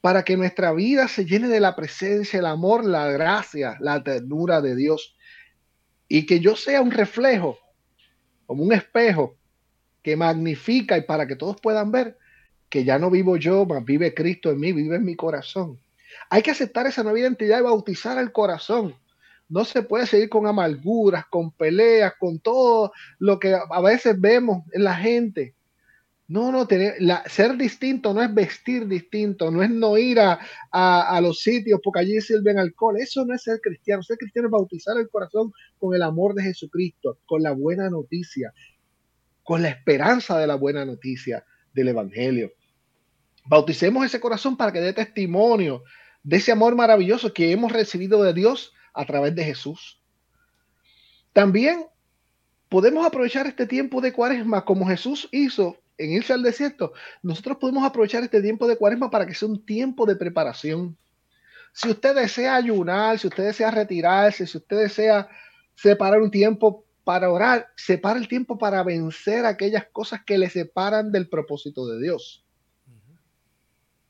para 0.00 0.24
que 0.24 0.36
nuestra 0.36 0.72
vida 0.72 1.08
se 1.08 1.24
llene 1.24 1.48
de 1.48 1.60
la 1.60 1.74
presencia, 1.74 2.38
el 2.38 2.46
amor, 2.46 2.84
la 2.84 3.10
gracia, 3.10 3.76
la 3.80 4.02
ternura 4.02 4.60
de 4.60 4.76
Dios 4.76 5.16
y 6.08 6.26
que 6.26 6.40
yo 6.40 6.54
sea 6.54 6.80
un 6.80 6.90
reflejo, 6.90 7.58
como 8.46 8.62
un 8.62 8.72
espejo 8.72 9.36
que 10.02 10.16
magnifica 10.16 10.96
y 10.96 11.02
para 11.02 11.26
que 11.26 11.36
todos 11.36 11.60
puedan 11.60 11.90
ver 11.90 12.16
que 12.68 12.84
ya 12.84 12.98
no 12.98 13.10
vivo 13.10 13.36
yo, 13.36 13.64
más 13.64 13.84
vive 13.84 14.14
Cristo 14.14 14.50
en 14.50 14.60
mí, 14.60 14.72
vive 14.72 14.96
en 14.96 15.04
mi 15.04 15.16
corazón. 15.16 15.80
Hay 16.30 16.42
que 16.42 16.50
aceptar 16.50 16.86
esa 16.86 17.02
nueva 17.02 17.18
identidad 17.18 17.58
y 17.58 17.62
bautizar 17.62 18.18
el 18.18 18.32
corazón 18.32 18.94
no 19.48 19.64
se 19.64 19.82
puede 19.82 20.06
seguir 20.06 20.28
con 20.28 20.46
amarguras, 20.46 21.26
con 21.26 21.50
peleas, 21.52 22.14
con 22.18 22.38
todo 22.38 22.92
lo 23.18 23.38
que 23.38 23.54
a 23.54 23.80
veces 23.80 24.20
vemos 24.20 24.64
en 24.72 24.84
la 24.84 24.94
gente. 24.94 25.54
No, 26.28 26.50
no, 26.50 26.66
tener, 26.66 26.96
ser 27.26 27.56
distinto 27.56 28.12
no 28.12 28.20
es 28.20 28.34
vestir 28.34 28.88
distinto, 28.88 29.50
no 29.50 29.62
es 29.62 29.70
no 29.70 29.96
ir 29.96 30.18
a, 30.18 30.40
a, 30.72 31.20
los 31.20 31.40
sitios 31.40 31.80
porque 31.82 32.00
allí 32.00 32.20
sirven 32.20 32.58
alcohol. 32.58 32.96
Eso 32.98 33.24
no 33.24 33.32
es 33.32 33.42
ser 33.42 33.60
cristiano. 33.60 34.02
Ser 34.02 34.18
cristiano 34.18 34.48
es 34.48 34.52
bautizar 34.52 34.96
el 34.98 35.08
corazón 35.08 35.52
con 35.78 35.94
el 35.94 36.02
amor 36.02 36.34
de 36.34 36.42
Jesucristo, 36.42 37.18
con 37.26 37.42
la 37.42 37.52
buena 37.52 37.88
noticia, 37.90 38.52
con 39.44 39.62
la 39.62 39.68
esperanza 39.68 40.36
de 40.38 40.48
la 40.48 40.56
buena 40.56 40.84
noticia 40.84 41.44
del 41.72 41.88
Evangelio. 41.88 42.50
Bauticemos 43.44 44.04
ese 44.04 44.18
corazón 44.18 44.56
para 44.56 44.72
que 44.72 44.80
dé 44.80 44.92
testimonio 44.92 45.84
de 46.24 46.38
ese 46.38 46.50
amor 46.50 46.74
maravilloso 46.74 47.32
que 47.32 47.52
hemos 47.52 47.70
recibido 47.70 48.24
de 48.24 48.34
Dios 48.34 48.72
a 48.92 49.04
través 49.04 49.32
de 49.36 49.44
Jesús. 49.44 50.02
También 51.32 51.86
podemos 52.68 53.06
aprovechar 53.06 53.46
este 53.46 53.66
tiempo 53.66 54.00
de 54.00 54.12
cuaresma 54.12 54.64
como 54.64 54.88
Jesús 54.88 55.28
hizo 55.30 55.76
en 55.98 56.12
irse 56.12 56.32
al 56.32 56.42
desierto. 56.42 56.92
Nosotros 57.22 57.58
podemos 57.58 57.84
aprovechar 57.84 58.22
este 58.22 58.42
tiempo 58.42 58.66
de 58.66 58.76
cuaresma 58.76 59.10
para 59.10 59.26
que 59.26 59.34
sea 59.34 59.48
un 59.48 59.64
tiempo 59.64 60.06
de 60.06 60.16
preparación. 60.16 60.96
Si 61.72 61.90
usted 61.90 62.14
desea 62.14 62.56
ayunar, 62.56 63.18
si 63.18 63.28
usted 63.28 63.44
desea 63.44 63.70
retirarse, 63.70 64.46
si 64.46 64.56
usted 64.56 64.78
desea 64.78 65.28
separar 65.74 66.20
un 66.20 66.30
tiempo 66.30 66.84
para 67.04 67.30
orar, 67.30 67.68
separa 67.76 68.18
el 68.18 68.28
tiempo 68.28 68.58
para 68.58 68.82
vencer 68.82 69.44
aquellas 69.44 69.86
cosas 69.92 70.20
que 70.24 70.38
le 70.38 70.50
separan 70.50 71.12
del 71.12 71.28
propósito 71.28 71.86
de 71.86 72.02
Dios 72.02 72.46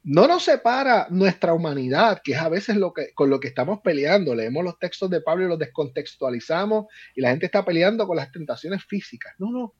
no 0.07 0.29
nos 0.29 0.45
separa 0.45 1.09
nuestra 1.11 1.53
humanidad, 1.53 2.21
que 2.23 2.33
es 2.33 2.39
a 2.39 2.49
veces 2.49 2.77
lo 2.77 2.93
que, 2.93 3.13
con 3.13 3.29
lo 3.29 3.41
que 3.41 3.49
estamos 3.49 3.81
peleando. 3.81 4.37
Leemos 4.37 4.63
los 4.63 4.79
textos 4.79 5.11
de 5.11 5.21
Pablo 5.21 5.45
y 5.45 5.49
los 5.49 5.59
descontextualizamos 5.59 6.87
y 7.17 7.21
la 7.21 7.31
gente 7.31 7.47
está 7.47 7.65
peleando 7.65 8.07
con 8.07 8.17
las 8.17 8.31
tentaciones 8.31 8.85
físicas. 8.85 9.35
No, 9.39 9.51
no. 9.51 9.75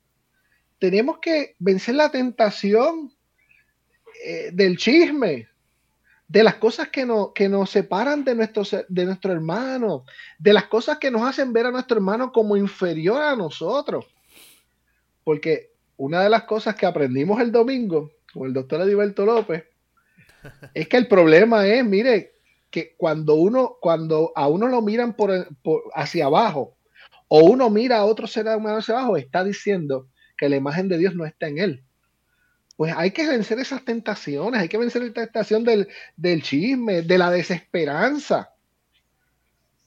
Tenemos 0.79 1.19
que 1.19 1.55
vencer 1.59 1.95
la 1.95 2.11
tentación 2.11 3.11
eh, 4.23 4.51
del 4.53 4.77
chisme, 4.77 5.47
de 6.27 6.43
las 6.43 6.55
cosas 6.55 6.89
que, 6.89 7.05
no, 7.05 7.33
que 7.33 7.47
nos 7.47 7.69
separan 7.69 8.23
de 8.23 8.35
nuestro, 8.35 8.63
de 8.87 9.05
nuestro 9.05 9.31
hermano, 9.31 10.05
de 10.37 10.53
las 10.53 10.65
cosas 10.65 10.97
que 10.97 11.09
nos 11.09 11.21
hacen 11.21 11.53
ver 11.53 11.65
a 11.67 11.71
nuestro 11.71 11.97
hermano 11.97 12.31
como 12.31 12.57
inferior 12.57 13.21
a 13.21 13.35
nosotros. 13.35 14.05
Porque 15.23 15.71
una 15.95 16.21
de 16.21 16.29
las 16.29 16.43
cosas 16.43 16.75
que 16.75 16.85
aprendimos 16.85 17.39
el 17.41 17.51
domingo 17.51 18.11
con 18.33 18.47
el 18.47 18.53
doctor 18.53 18.81
Ediberto 18.81 19.25
López 19.25 19.63
es 20.73 20.87
que 20.87 20.97
el 20.97 21.07
problema 21.07 21.65
es, 21.65 21.83
mire, 21.85 22.33
que 22.69 22.95
cuando 22.97 23.35
uno, 23.35 23.77
cuando 23.79 24.31
a 24.35 24.47
uno 24.47 24.67
lo 24.67 24.81
miran 24.81 25.15
por, 25.15 25.31
hacia 25.93 26.25
abajo, 26.25 26.75
o 27.29 27.39
uno 27.39 27.69
mira 27.69 27.97
a 27.97 28.05
otro 28.05 28.27
ser 28.27 28.47
humano 28.47 28.77
hacia 28.77 28.95
abajo, 28.95 29.17
está 29.17 29.43
diciendo 29.43 30.07
que 30.37 30.49
la 30.49 30.55
imagen 30.55 30.87
de 30.87 30.97
Dios 30.97 31.15
no 31.15 31.25
está 31.25 31.47
en 31.47 31.57
él. 31.57 31.83
Pues 32.75 32.93
hay 32.95 33.11
que 33.11 33.27
vencer 33.27 33.59
esas 33.59 33.83
tentaciones, 33.83 34.61
hay 34.61 34.69
que 34.69 34.77
vencer 34.77 35.01
la 35.01 35.11
tentación 35.11 35.63
del, 35.63 35.87
del 36.15 36.43
chisme, 36.43 37.01
de 37.01 37.17
la 37.17 37.31
desesperanza. 37.31 38.53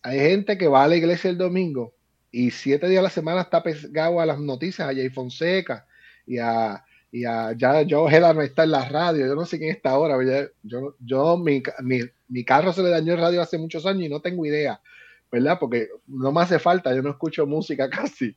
Hay 0.03 0.19
gente 0.19 0.59
que 0.59 0.67
va 0.67 0.85
a 0.85 0.89
la 0.89 0.97
iglesia 0.97 1.31
el 1.31 1.39
domingo 1.39 1.95
y 2.33 2.51
siete 2.51 2.89
días 2.89 3.01
a 3.01 3.05
la 3.05 3.11
semana 3.11 3.43
está 3.43 3.63
pegado 3.63 4.21
a 4.21 4.27
las 4.27 4.41
noticias, 4.41 4.89
a 4.89 4.95
Jay 4.95 5.11
Fonseca 5.11 5.87
y 6.27 6.39
a, 6.39 6.85
y 7.13 7.23
ya 7.23 7.85
Joe 7.89 8.15
Hela 8.15 8.33
no 8.33 8.43
está 8.43 8.65
en 8.65 8.71
la 8.71 8.89
radio, 8.89 9.27
yo 9.27 9.35
no 9.35 9.45
sé 9.45 9.59
quién 9.59 9.71
está 9.71 9.91
ahora, 9.91 10.17
yo, 10.63 10.97
yo 11.01 11.37
mi, 11.37 11.63
mi, 12.29 12.45
carro 12.45 12.73
se 12.73 12.83
le 12.83 12.91
dañó 12.91 13.15
el 13.15 13.21
radio 13.21 13.43
hace 13.43 13.59
muchos 13.59 13.85
años 13.85 14.05
y 14.05 14.09
no 14.09 14.21
tengo 14.21 14.47
idea, 14.47 14.81
¿verdad? 15.31 15.59
Porque 15.59 15.89
no 16.07 16.31
me 16.31 16.41
hace 16.43 16.59
falta, 16.59 16.95
yo 16.95 17.03
no 17.03 17.11
escucho 17.11 17.47
música 17.47 17.91
casi. 17.91 18.37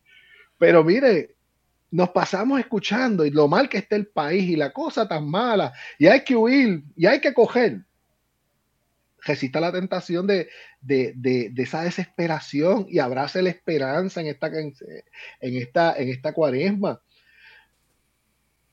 Pero 0.57 0.83
mire, 0.83 1.35
nos 1.93 2.09
pasamos 2.09 2.59
escuchando 2.59 3.23
y 3.23 3.29
lo 3.29 3.47
mal 3.47 3.69
que 3.69 3.77
está 3.77 3.95
el 3.95 4.07
país 4.07 4.49
y 4.49 4.55
la 4.55 4.73
cosa 4.73 5.07
tan 5.07 5.29
mala, 5.29 5.73
y 5.99 6.07
hay 6.07 6.23
que 6.23 6.35
huir, 6.35 6.83
y 6.95 7.05
hay 7.05 7.21
que 7.21 7.35
coger. 7.35 7.81
resista 9.21 9.59
la 9.61 9.71
tentación 9.71 10.25
de, 10.25 10.49
esa 11.55 11.83
desesperación 11.83 12.87
y 12.89 12.97
abrace 12.97 13.43
la 13.43 13.51
esperanza 13.51 14.21
en 14.21 14.27
esta, 14.27 14.47
en 14.47 14.73
esta, 15.39 15.95
en 15.95 16.09
esta 16.09 16.33
cuaresma. 16.33 16.99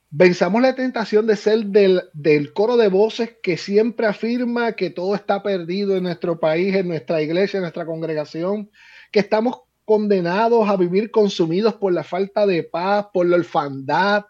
Venzamos 0.09 0.59
la 0.59 0.73
tentación 0.73 1.27
de 1.27 1.35
ser 1.35 1.65
del, 1.67 2.01
del, 2.13 2.53
coro 2.53 2.75
de 2.75 2.87
voces 2.87 3.37
que 3.43 3.55
siempre 3.55 4.07
afirma 4.07 4.73
que 4.73 4.89
todo 4.89 5.13
está 5.13 5.43
perdido 5.43 5.95
en 5.95 6.03
nuestro 6.03 6.39
país, 6.39 6.75
en 6.75 6.87
nuestra 6.87 7.21
iglesia, 7.21 7.57
en 7.57 7.61
nuestra 7.61 7.85
congregación, 7.85 8.71
que 9.11 9.19
estamos 9.19 9.61
condenados 9.91 10.69
a 10.69 10.77
vivir 10.77 11.11
consumidos 11.11 11.73
por 11.73 11.91
la 11.91 12.05
falta 12.05 12.45
de 12.45 12.63
paz, 12.63 13.07
por 13.11 13.25
la 13.25 13.35
orfandad, 13.35 14.23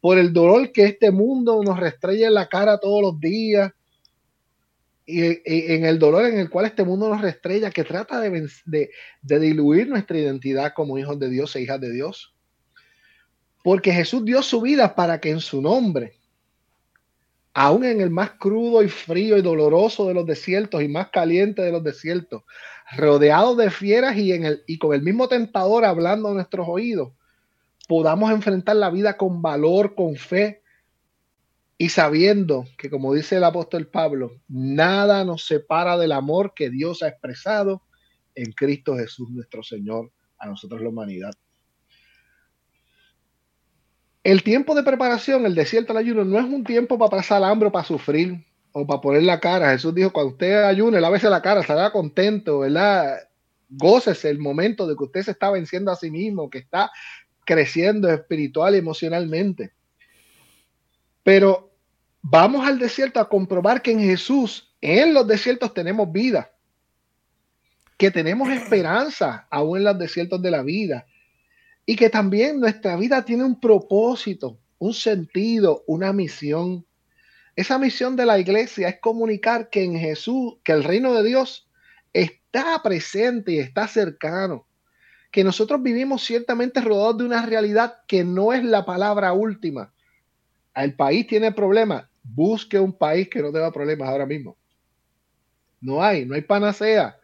por 0.00 0.16
el 0.16 0.32
dolor 0.32 0.70
que 0.70 0.84
este 0.84 1.10
mundo 1.10 1.60
nos 1.64 1.80
restrella 1.80 2.28
en 2.28 2.34
la 2.34 2.48
cara 2.48 2.78
todos 2.78 3.02
los 3.02 3.18
días, 3.18 3.72
y, 5.04 5.40
en 5.74 5.84
el 5.86 5.98
dolor 5.98 6.26
en 6.26 6.38
el 6.38 6.48
cual 6.48 6.66
este 6.66 6.84
mundo 6.84 7.08
nos 7.08 7.20
restrella, 7.20 7.72
que 7.72 7.82
trata 7.82 8.20
de, 8.20 8.48
de 9.22 9.40
diluir 9.40 9.88
nuestra 9.88 10.16
identidad 10.16 10.72
como 10.72 10.96
hijos 10.96 11.18
de 11.18 11.30
Dios 11.30 11.56
e 11.56 11.62
hijas 11.62 11.80
de 11.80 11.90
Dios. 11.90 12.32
Porque 13.64 13.92
Jesús 13.92 14.24
dio 14.24 14.40
su 14.40 14.60
vida 14.60 14.94
para 14.94 15.20
que 15.20 15.30
en 15.30 15.40
su 15.40 15.60
nombre, 15.60 16.12
aún 17.54 17.84
en 17.84 18.00
el 18.00 18.10
más 18.10 18.30
crudo 18.38 18.84
y 18.84 18.88
frío 18.88 19.36
y 19.36 19.42
doloroso 19.42 20.06
de 20.06 20.14
los 20.14 20.26
desiertos 20.26 20.80
y 20.80 20.86
más 20.86 21.08
caliente 21.10 21.60
de 21.60 21.72
los 21.72 21.82
desiertos, 21.82 22.44
rodeado 22.96 23.56
de 23.56 23.70
fieras 23.70 24.16
y, 24.16 24.32
en 24.32 24.44
el, 24.44 24.64
y 24.66 24.78
con 24.78 24.94
el 24.94 25.02
mismo 25.02 25.28
tentador 25.28 25.84
hablando 25.84 26.28
a 26.28 26.34
nuestros 26.34 26.66
oídos, 26.68 27.12
podamos 27.88 28.30
enfrentar 28.30 28.76
la 28.76 28.90
vida 28.90 29.16
con 29.16 29.42
valor, 29.42 29.94
con 29.94 30.16
fe 30.16 30.62
y 31.78 31.88
sabiendo 31.88 32.64
que, 32.78 32.90
como 32.90 33.12
dice 33.14 33.36
el 33.36 33.44
apóstol 33.44 33.88
Pablo, 33.88 34.40
nada 34.48 35.24
nos 35.24 35.46
separa 35.46 35.98
del 35.98 36.12
amor 36.12 36.52
que 36.54 36.70
Dios 36.70 37.02
ha 37.02 37.08
expresado 37.08 37.82
en 38.34 38.52
Cristo 38.52 38.96
Jesús 38.96 39.30
nuestro 39.30 39.62
Señor 39.62 40.12
a 40.38 40.46
nosotros 40.46 40.80
la 40.80 40.88
humanidad. 40.88 41.32
El 44.22 44.44
tiempo 44.44 44.74
de 44.76 44.84
preparación, 44.84 45.44
el 45.46 45.54
desierto 45.54 45.92
del 45.92 46.04
ayuno, 46.04 46.24
no 46.24 46.38
es 46.38 46.44
un 46.44 46.62
tiempo 46.62 46.96
para 46.98 47.10
pasar 47.10 47.42
hambre 47.42 47.68
o 47.68 47.72
para 47.72 47.84
sufrir 47.84 48.46
o 48.72 48.86
para 48.86 49.00
poner 49.00 49.22
la 49.22 49.40
cara. 49.40 49.70
Jesús 49.70 49.94
dijo, 49.94 50.12
cuando 50.12 50.32
usted 50.32 50.64
ayune, 50.64 51.00
lávese 51.00 51.28
la 51.28 51.42
cara, 51.42 51.60
estará 51.60 51.90
contento, 51.90 52.60
¿verdad? 52.60 53.18
Gócese 53.68 54.30
el 54.30 54.38
momento 54.38 54.86
de 54.86 54.96
que 54.96 55.04
usted 55.04 55.22
se 55.22 55.30
está 55.32 55.50
venciendo 55.50 55.90
a 55.90 55.96
sí 55.96 56.10
mismo, 56.10 56.50
que 56.50 56.58
está 56.58 56.90
creciendo 57.44 58.10
espiritual 58.10 58.74
y 58.74 58.78
emocionalmente. 58.78 59.72
Pero 61.22 61.72
vamos 62.20 62.66
al 62.66 62.78
desierto 62.78 63.20
a 63.20 63.28
comprobar 63.28 63.82
que 63.82 63.92
en 63.92 64.00
Jesús, 64.00 64.74
en 64.80 65.14
los 65.14 65.26
desiertos 65.26 65.74
tenemos 65.74 66.10
vida, 66.10 66.52
que 67.96 68.10
tenemos 68.10 68.50
esperanza 68.50 69.46
aún 69.50 69.78
en 69.78 69.84
los 69.84 69.98
desiertos 69.98 70.42
de 70.42 70.50
la 70.50 70.62
vida, 70.62 71.06
y 71.84 71.96
que 71.96 72.10
también 72.10 72.60
nuestra 72.60 72.96
vida 72.96 73.24
tiene 73.24 73.44
un 73.44 73.60
propósito, 73.60 74.58
un 74.78 74.94
sentido, 74.94 75.82
una 75.86 76.12
misión. 76.12 76.84
Esa 77.54 77.78
misión 77.78 78.16
de 78.16 78.24
la 78.24 78.38
iglesia 78.38 78.88
es 78.88 79.00
comunicar 79.00 79.68
que 79.68 79.84
en 79.84 79.98
Jesús, 79.98 80.54
que 80.64 80.72
el 80.72 80.84
reino 80.84 81.12
de 81.12 81.22
Dios 81.22 81.68
está 82.12 82.80
presente 82.82 83.52
y 83.52 83.58
está 83.58 83.86
cercano, 83.88 84.66
que 85.30 85.44
nosotros 85.44 85.82
vivimos 85.82 86.24
ciertamente 86.24 86.80
rodeados 86.80 87.18
de 87.18 87.24
una 87.24 87.44
realidad 87.44 87.98
que 88.06 88.24
no 88.24 88.52
es 88.52 88.64
la 88.64 88.84
palabra 88.84 89.32
última. 89.32 89.92
El 90.74 90.94
país 90.94 91.26
tiene 91.26 91.52
problemas, 91.52 92.06
busque 92.22 92.78
un 92.78 92.92
país 92.92 93.28
que 93.28 93.42
no 93.42 93.52
tenga 93.52 93.70
problemas 93.70 94.08
ahora 94.08 94.26
mismo. 94.26 94.56
No 95.80 96.02
hay, 96.02 96.24
no 96.24 96.34
hay 96.34 96.42
panacea, 96.42 97.18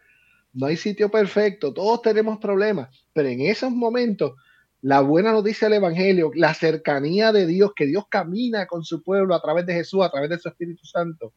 no 0.53 0.67
hay 0.67 0.77
sitio 0.77 1.09
perfecto, 1.09 1.73
todos 1.73 2.01
tenemos 2.01 2.37
problemas, 2.39 2.89
pero 3.13 3.29
en 3.29 3.41
esos 3.41 3.71
momentos 3.71 4.33
la 4.81 5.01
buena 5.01 5.31
noticia 5.31 5.67
del 5.67 5.77
Evangelio, 5.77 6.31
la 6.35 6.53
cercanía 6.53 7.31
de 7.31 7.45
Dios, 7.45 7.71
que 7.75 7.85
Dios 7.85 8.05
camina 8.09 8.65
con 8.65 8.83
su 8.83 9.03
pueblo 9.03 9.35
a 9.35 9.41
través 9.41 9.65
de 9.65 9.73
Jesús, 9.73 10.03
a 10.03 10.09
través 10.09 10.29
de 10.29 10.39
su 10.39 10.47
Espíritu 10.47 10.85
Santo, 10.85 11.33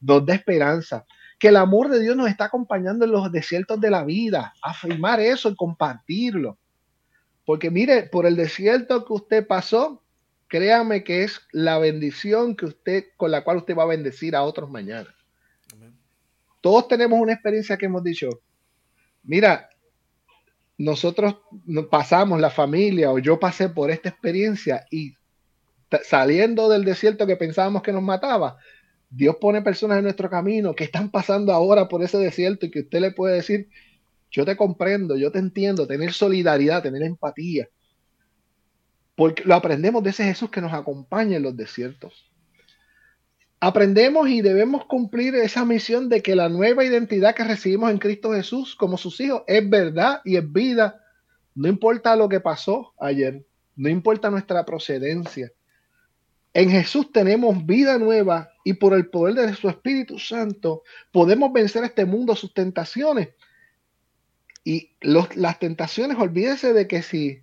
nos 0.00 0.26
da 0.26 0.34
esperanza. 0.34 1.06
Que 1.38 1.48
el 1.48 1.56
amor 1.56 1.88
de 1.88 2.00
Dios 2.00 2.16
nos 2.16 2.28
está 2.28 2.46
acompañando 2.46 3.04
en 3.04 3.12
los 3.12 3.30
desiertos 3.30 3.80
de 3.80 3.90
la 3.90 4.04
vida. 4.04 4.54
Afirmar 4.62 5.20
eso 5.20 5.48
y 5.50 5.56
compartirlo. 5.56 6.58
Porque 7.44 7.70
mire, 7.70 8.04
por 8.04 8.26
el 8.26 8.36
desierto 8.36 9.04
que 9.04 9.12
usted 9.12 9.46
pasó, 9.46 10.02
créame 10.48 11.04
que 11.04 11.24
es 11.24 11.40
la 11.52 11.78
bendición 11.78 12.56
que 12.56 12.66
usted, 12.66 13.04
con 13.16 13.30
la 13.30 13.44
cual 13.44 13.58
usted 13.58 13.76
va 13.76 13.84
a 13.84 13.86
bendecir 13.86 14.34
a 14.34 14.42
otros 14.42 14.70
mañana. 14.70 15.14
Todos 16.60 16.88
tenemos 16.88 17.20
una 17.20 17.34
experiencia 17.34 17.76
que 17.76 17.86
hemos 17.86 18.02
dicho, 18.02 18.30
mira, 19.22 19.68
nosotros 20.76 21.36
pasamos 21.90 22.40
la 22.40 22.50
familia 22.50 23.10
o 23.10 23.18
yo 23.18 23.38
pasé 23.38 23.68
por 23.68 23.90
esta 23.90 24.08
experiencia 24.08 24.84
y 24.90 25.14
saliendo 26.02 26.68
del 26.68 26.84
desierto 26.84 27.26
que 27.26 27.36
pensábamos 27.36 27.82
que 27.82 27.92
nos 27.92 28.02
mataba, 28.02 28.56
Dios 29.08 29.36
pone 29.40 29.62
personas 29.62 29.98
en 29.98 30.04
nuestro 30.04 30.28
camino 30.28 30.74
que 30.74 30.84
están 30.84 31.10
pasando 31.10 31.52
ahora 31.52 31.88
por 31.88 32.02
ese 32.02 32.18
desierto 32.18 32.66
y 32.66 32.70
que 32.70 32.80
usted 32.80 33.00
le 33.00 33.12
puede 33.12 33.36
decir, 33.36 33.68
yo 34.30 34.44
te 34.44 34.56
comprendo, 34.56 35.16
yo 35.16 35.30
te 35.30 35.38
entiendo, 35.38 35.86
tener 35.86 36.12
solidaridad, 36.12 36.82
tener 36.82 37.02
empatía. 37.02 37.68
Porque 39.14 39.44
lo 39.44 39.54
aprendemos 39.54 40.02
de 40.02 40.10
ese 40.10 40.24
Jesús 40.24 40.50
que 40.50 40.60
nos 40.60 40.72
acompaña 40.72 41.36
en 41.36 41.44
los 41.44 41.56
desiertos 41.56 42.33
aprendemos 43.60 44.28
y 44.28 44.42
debemos 44.42 44.84
cumplir 44.86 45.34
esa 45.36 45.64
misión 45.64 46.08
de 46.08 46.22
que 46.22 46.36
la 46.36 46.48
nueva 46.48 46.84
identidad 46.84 47.34
que 47.34 47.44
recibimos 47.44 47.90
en 47.90 47.98
Cristo 47.98 48.32
Jesús 48.32 48.74
como 48.74 48.96
sus 48.96 49.20
hijos 49.20 49.42
es 49.46 49.68
verdad 49.68 50.20
y 50.24 50.36
es 50.36 50.52
vida. 50.52 51.00
No 51.54 51.68
importa 51.68 52.16
lo 52.16 52.28
que 52.28 52.40
pasó 52.40 52.94
ayer, 52.98 53.46
no 53.76 53.88
importa 53.88 54.30
nuestra 54.30 54.64
procedencia. 54.64 55.52
En 56.52 56.70
Jesús 56.70 57.10
tenemos 57.10 57.66
vida 57.66 57.98
nueva 57.98 58.50
y 58.62 58.74
por 58.74 58.94
el 58.94 59.08
poder 59.08 59.34
de 59.34 59.54
su 59.54 59.68
Espíritu 59.68 60.18
Santo 60.18 60.84
podemos 61.10 61.52
vencer 61.52 61.82
este 61.82 62.04
mundo, 62.04 62.36
sus 62.36 62.54
tentaciones. 62.54 63.30
Y 64.62 64.92
las 65.00 65.58
tentaciones, 65.58 66.16
olvídese 66.18 66.72
de 66.72 66.86
que 66.86 67.02
si 67.02 67.42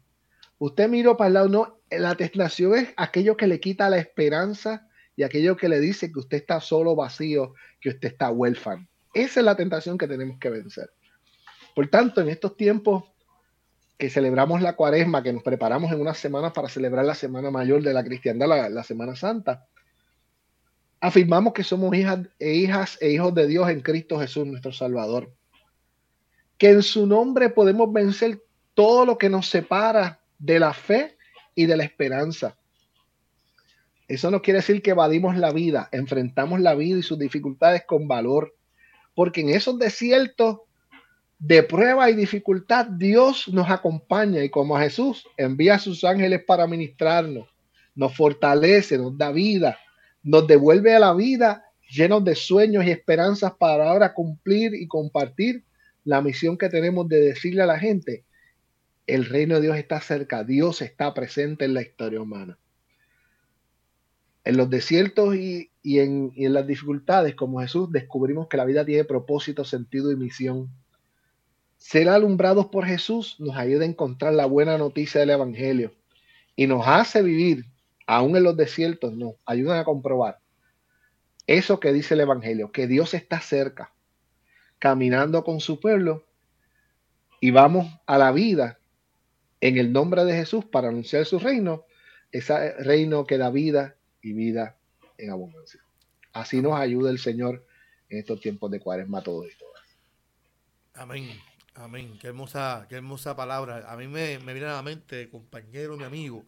usted 0.58 0.90
miró 0.90 1.18
para 1.18 1.28
el 1.28 1.34
lado, 1.34 1.50
no, 1.50 1.78
la 1.92 2.16
tentación 2.16 2.76
es 2.76 2.90
aquello 2.96 3.36
que 3.36 3.48
le 3.48 3.60
quita 3.60 3.90
la 3.90 3.98
esperanza, 3.98 4.88
y 5.16 5.24
aquello 5.24 5.58
que 5.58 5.70
le 5.70 5.80
dice 5.80 6.12
que 6.12 6.20
usted 6.20 6.38
está 6.38 6.60
solo, 6.60 6.96
vacío, 6.96 7.54
que 7.80 7.90
usted 7.90 8.10
está 8.10 8.32
huérfano. 8.32 8.88
Esa 9.14 9.40
es 9.42 9.46
la 9.46 9.56
tentación 9.56 9.98
que 9.98 10.08
tenemos 10.08 10.40
que 10.40 10.50
vencer. 10.50 10.90
Por 11.76 11.88
tanto, 11.88 12.22
en 12.22 12.30
estos 12.30 12.56
tiempos 12.56 13.04
que 13.98 14.10
celebramos 14.10 14.62
la 14.62 14.76
cuaresma, 14.76 15.22
que 15.22 15.32
nos 15.32 15.44
preparamos 15.44 15.92
en 15.92 16.02
unas 16.02 16.18
semanas 16.18 16.54
para 16.54 16.70
celebrar 16.70 17.06
la 17.06 17.14
Semana 17.14 17.52
Mayor 17.52 17.84
de 17.84 17.94
la 17.94 18.04
Cristiandad, 18.04 18.48
la, 18.70 18.84
Semana 18.84 19.16
Santa, 19.16 19.68
afirmamos 21.00 21.54
que 21.54 21.64
somos 21.64 21.96
hijas 21.96 22.20
e 22.40 22.54
hijas 22.54 22.98
e 23.00 23.12
hijos 23.12 23.34
de 23.36 23.48
Dios 23.48 23.70
en 23.70 23.82
Cristo 23.82 24.20
Jesús, 24.20 24.48
nuestro 24.48 24.72
Salvador. 24.72 25.32
Que 26.58 26.72
en 26.72 26.84
su 26.84 27.06
nombre 27.06 27.50
podemos 27.50 27.94
vencer 27.94 28.44
todo 28.74 29.06
lo 29.06 29.18
que 29.18 29.30
nos 29.30 29.48
separa 29.48 30.20
de 30.40 30.60
la 30.60 30.74
fe 30.74 31.18
y 31.54 31.66
de 31.66 31.78
la 31.78 31.84
esperanza. 31.84 32.58
Eso 34.12 34.30
no 34.30 34.42
quiere 34.42 34.58
decir 34.58 34.82
que 34.82 34.90
evadimos 34.90 35.38
la 35.38 35.54
vida, 35.54 35.88
enfrentamos 35.94 36.60
la 36.60 36.76
vida 36.76 37.00
y 37.00 37.02
sus 37.02 37.18
dificultades 37.18 37.86
con 37.88 38.10
valor, 38.10 38.54
porque 39.16 39.40
en 39.40 39.52
esos 39.52 39.80
desiertos 39.80 40.58
de 41.40 41.64
prueba 41.64 42.10
y 42.10 42.16
dificultad 42.16 42.88
Dios 42.88 43.48
nos 43.48 43.70
acompaña 43.70 44.44
y 44.44 44.50
como 44.50 44.78
Jesús 44.78 45.26
envía 45.38 45.76
a 45.76 45.80
sus 45.80 46.04
ángeles 46.04 46.44
para 46.46 46.68
ministrarnos, 46.68 47.48
nos 47.96 48.14
fortalece, 48.14 48.98
nos 48.98 49.18
da 49.18 49.32
vida, 49.32 49.80
nos 50.24 50.46
devuelve 50.46 50.94
a 50.94 51.00
la 51.00 51.14
vida 51.14 51.64
llenos 51.90 52.26
de 52.26 52.36
sueños 52.36 52.84
y 52.84 52.92
esperanzas 52.92 53.54
para 53.54 53.90
ahora 53.90 54.14
cumplir 54.14 54.74
y 54.74 54.88
compartir 54.88 55.64
la 56.04 56.22
misión 56.22 56.58
que 56.58 56.68
tenemos 56.68 57.08
de 57.08 57.22
decirle 57.22 57.62
a 57.62 57.66
la 57.66 57.80
gente, 57.80 58.26
el 59.08 59.24
reino 59.24 59.56
de 59.56 59.62
Dios 59.62 59.78
está 59.78 60.02
cerca, 60.02 60.44
Dios 60.44 60.82
está 60.82 61.14
presente 61.14 61.64
en 61.64 61.74
la 61.74 61.82
historia 61.82 62.20
humana 62.20 62.58
en 64.44 64.58
los 64.58 64.70
desiertos 64.70 65.36
y, 65.36 65.70
en, 65.84 66.32
las 66.36 66.66
dificultades, 66.66 67.36
como 67.36 67.62
Jesús, 67.62 67.92
descubrimos 67.92 68.48
que 68.48 68.58
la 68.58 68.66
vida 68.66 68.86
tiene 68.86 69.06
propósito, 69.06 69.64
sentido 69.64 70.12
y 70.12 70.16
misión. 70.16 70.70
Ser 71.78 72.10
alumbrados 72.10 72.68
por 72.68 72.86
Jesús 72.86 73.36
nos 73.40 73.56
ayuda 73.56 73.84
a 73.84 73.88
encontrar 73.88 74.34
la 74.34 74.46
buena 74.46 74.78
noticia 74.78 75.20
del 75.20 75.32
Evangelio 75.32 75.94
y 76.56 76.68
nos 76.68 76.88
hace 76.88 77.22
vivir, 77.22 77.66
aún 78.06 78.36
en 78.36 78.44
los 78.44 78.58
desiertos, 78.58 79.14
nos 79.14 79.36
ayudan 79.46 79.80
a 79.80 79.84
comprobar 79.84 80.42
eso 81.48 81.80
que 81.80 81.92
dice 81.92 82.14
el 82.14 82.22
Evangelio, 82.22 82.72
que 82.72 82.88
Dios 82.88 83.14
está 83.14 83.40
cerca, 83.42 83.94
caminando 84.80 85.44
con 85.44 85.60
su 85.60 85.80
pueblo 85.80 86.26
y 87.40 87.52
vamos 87.52 88.00
a 88.06 88.18
la 88.18 88.32
vida 88.32 88.80
en 89.60 89.78
el 89.78 89.92
nombre 89.92 90.24
de 90.26 90.34
Jesús 90.34 90.66
para 90.66 90.90
anunciar 90.90 91.26
su 91.26 91.40
reino, 91.40 91.86
ese 92.32 92.74
reino 92.84 93.26
que 93.26 93.38
da 93.38 93.50
vida 93.50 93.96
y 94.22 94.34
vida 94.34 94.78
en 95.18 95.32
abundancia. 95.32 95.82
Así 96.34 96.62
nos 96.62 96.80
ayuda 96.80 97.12
el 97.12 97.20
Señor 97.20 97.66
en 98.10 98.20
estos 98.20 98.40
tiempos 98.40 98.72
de 98.72 98.80
cuaresma 98.80 99.22
todos 99.22 99.48
y 99.52 99.58
todas. 99.58 99.82
Amén, 100.94 101.30
amén. 101.76 102.18
Qué 102.20 102.28
hermosa, 102.28 102.86
qué 102.90 102.96
hermosa 102.96 103.36
palabra. 103.36 103.92
A 103.92 103.98
mí 103.98 104.08
me, 104.08 104.38
viene 104.38 104.66
a 104.66 104.74
la 104.74 104.84
mente, 104.84 105.30
compañero, 105.30 105.98
mi 105.98 106.04
amigo, 106.04 106.44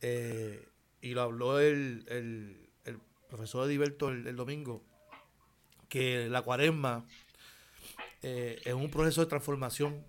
eh, 0.00 0.66
y 1.00 1.14
lo 1.14 1.22
habló 1.22 1.58
el, 1.58 2.04
el, 2.08 2.58
profesor 3.28 3.66
Ediberto 3.66 4.10
el, 4.10 4.36
domingo, 4.36 4.84
que 5.88 6.28
la 6.28 6.42
cuaresma 6.42 7.06
eh, 8.20 8.60
es 8.62 8.74
un 8.74 8.90
proceso 8.90 9.22
de 9.22 9.26
transformación. 9.26 10.04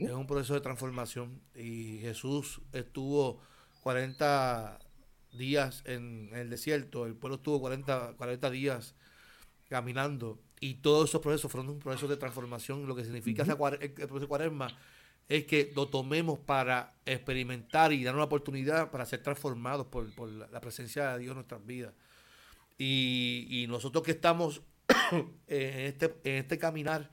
Es 0.00 0.12
un 0.12 0.26
proceso 0.26 0.54
de 0.54 0.62
transformación. 0.62 1.42
Y 1.54 1.98
Jesús 1.98 2.62
estuvo 2.72 3.42
40 3.82 4.78
días 5.36 5.82
en, 5.84 6.30
el 6.34 6.50
desierto, 6.50 7.06
el 7.06 7.14
pueblo 7.14 7.36
estuvo 7.36 7.60
40, 7.60 8.14
40 8.16 8.50
días 8.50 8.94
caminando 9.68 10.40
y 10.60 10.74
todos 10.74 11.10
esos 11.10 11.20
procesos 11.20 11.50
fueron 11.50 11.70
un 11.70 11.78
proceso 11.78 12.08
de 12.08 12.16
transformación. 12.16 12.86
Lo 12.86 12.96
que 12.96 13.04
significa 13.04 13.42
el 13.42 13.56
proceso 13.56 14.18
de 14.20 14.26
cuaresma 14.26 14.68
es 15.28 15.44
que 15.44 15.72
lo 15.74 15.88
tomemos 15.88 16.38
para 16.38 16.94
experimentar 17.04 17.92
y 17.92 18.04
dar 18.04 18.14
una 18.14 18.24
oportunidad 18.24 18.90
para 18.90 19.04
ser 19.04 19.22
transformados 19.22 19.86
por, 19.86 20.28
la 20.28 20.60
presencia 20.60 21.12
de 21.12 21.18
Dios 21.18 21.30
en 21.30 21.36
nuestras 21.36 21.64
vidas. 21.66 21.94
Y, 22.78 23.66
nosotros 23.68 24.04
que 24.04 24.12
estamos 24.12 24.62
en, 25.46 25.80
este, 25.80 26.14
en 26.24 26.34
este 26.36 26.58
caminar, 26.58 27.10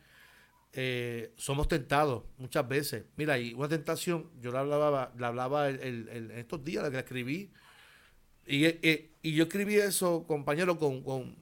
eh, 0.74 1.34
somos 1.38 1.68
tentados 1.68 2.24
muchas 2.38 2.68
veces. 2.68 3.06
Mira, 3.16 3.38
y 3.38 3.54
una 3.54 3.70
tentación, 3.70 4.30
yo 4.42 4.52
la 4.52 4.62
hablaba, 4.62 5.14
la 5.18 5.28
hablaba 5.28 5.70
en 5.70 6.32
estos 6.36 6.64
días, 6.64 6.84
la 6.84 6.90
que 6.90 6.96
la 6.96 7.02
escribí, 7.02 7.52
y, 8.46 8.66
y, 8.66 9.12
y 9.22 9.34
yo 9.34 9.44
escribí 9.44 9.76
eso, 9.76 10.26
compañero, 10.28 10.78
con, 10.78 11.04
con, 11.04 11.36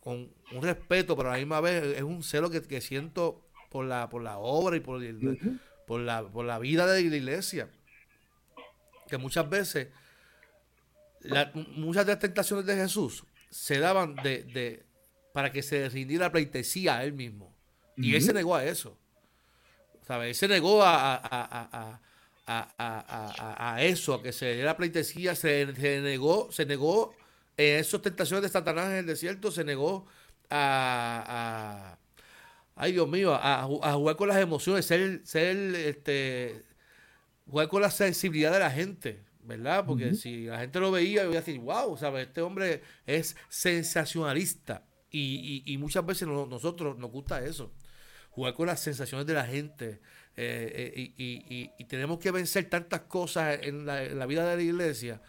con 0.00 0.30
un 0.52 0.62
respeto, 0.62 1.16
pero 1.16 1.28
a 1.28 1.32
la 1.32 1.38
misma 1.38 1.60
vez 1.60 1.96
es 1.96 2.02
un 2.02 2.22
celo 2.22 2.50
que, 2.50 2.80
siento 2.80 3.44
por 3.70 3.84
la, 3.84 4.08
por 4.08 4.22
la 4.22 4.38
obra 4.38 4.76
y 4.76 4.80
por, 4.80 5.02
por, 5.86 6.00
la, 6.00 6.22
por 6.22 6.44
la 6.44 6.58
vida 6.58 6.86
de 6.86 7.02
la 7.02 7.16
iglesia. 7.16 7.68
Que 9.08 9.18
muchas 9.18 9.48
veces, 9.48 9.88
muchas 11.76 12.06
de 12.06 12.12
las 12.12 12.20
tentaciones 12.20 12.66
de 12.66 12.76
Jesús 12.76 13.24
se 13.50 13.78
daban 13.78 14.14
de, 14.16 14.44
de 14.44 14.84
para 15.32 15.52
que 15.52 15.62
se 15.62 15.88
rindiera 15.88 16.26
la 16.26 16.32
pleitesía 16.32 16.98
a 16.98 17.04
él 17.04 17.12
mismo. 17.12 17.54
Y 17.96 18.14
él 18.14 18.22
se 18.22 18.32
negó 18.32 18.56
a 18.56 18.64
eso. 18.64 18.96
¿Sabes? 20.06 20.28
Él 20.28 20.34
se 20.34 20.48
negó 20.48 20.82
a, 20.82 21.14
a, 21.14 21.20
a, 21.22 22.00
eso, 23.80 24.14
a 24.14 24.22
que 24.22 24.32
se 24.32 24.54
diera 24.54 24.76
pleitesía, 24.76 25.34
se, 25.34 25.66
negó, 26.02 26.50
se 26.50 26.66
negó 26.66 27.14
en 27.56 27.80
esas 27.80 28.02
tentaciones 28.02 28.42
de 28.42 28.48
Satanás 28.48 28.90
en 28.90 28.96
el 28.96 29.06
desierto, 29.06 29.50
se 29.50 29.64
negó 29.64 30.06
a, 30.48 31.98
ay 32.74 32.92
Dios 32.92 33.08
mío, 33.08 33.34
a, 33.34 33.64
jugar 33.94 34.16
con 34.16 34.28
las 34.28 34.38
emociones, 34.38 34.86
ser, 34.86 35.20
ser 35.24 35.56
este, 35.74 36.62
jugar 37.46 37.68
con 37.68 37.82
la 37.82 37.90
sensibilidad 37.90 38.52
de 38.52 38.58
la 38.60 38.70
gente, 38.70 39.22
¿verdad? 39.42 39.84
Porque 39.84 40.14
si 40.14 40.44
la 40.46 40.60
gente 40.60 40.80
lo 40.80 40.90
veía, 40.90 41.24
iba 41.24 41.32
a 41.32 41.40
decir, 41.40 41.58
wow, 41.60 41.96
¿sabes? 41.96 42.28
Este 42.28 42.40
hombre 42.40 42.82
es 43.06 43.36
sensacionalista. 43.48 44.84
Y, 45.10 45.76
muchas 45.78 46.06
veces 46.06 46.28
nosotros 46.28 46.96
nos 46.98 47.10
gusta 47.10 47.44
eso, 47.44 47.72
jugar 48.30 48.54
con 48.54 48.68
las 48.68 48.80
sensaciones 48.80 49.26
de 49.26 49.34
la 49.34 49.44
gente. 49.44 50.00
Eh, 50.42 51.12
eh, 51.18 51.70
y, 51.76 51.84
tenemos 51.84 52.18
que 52.18 52.30
vencer 52.30 52.64
tantas 52.70 53.00
cosas 53.02 53.58
en 53.62 53.84
la, 53.84 54.24
vida 54.24 54.48
de 54.48 54.56
la 54.56 54.62
iglesia 54.62 55.20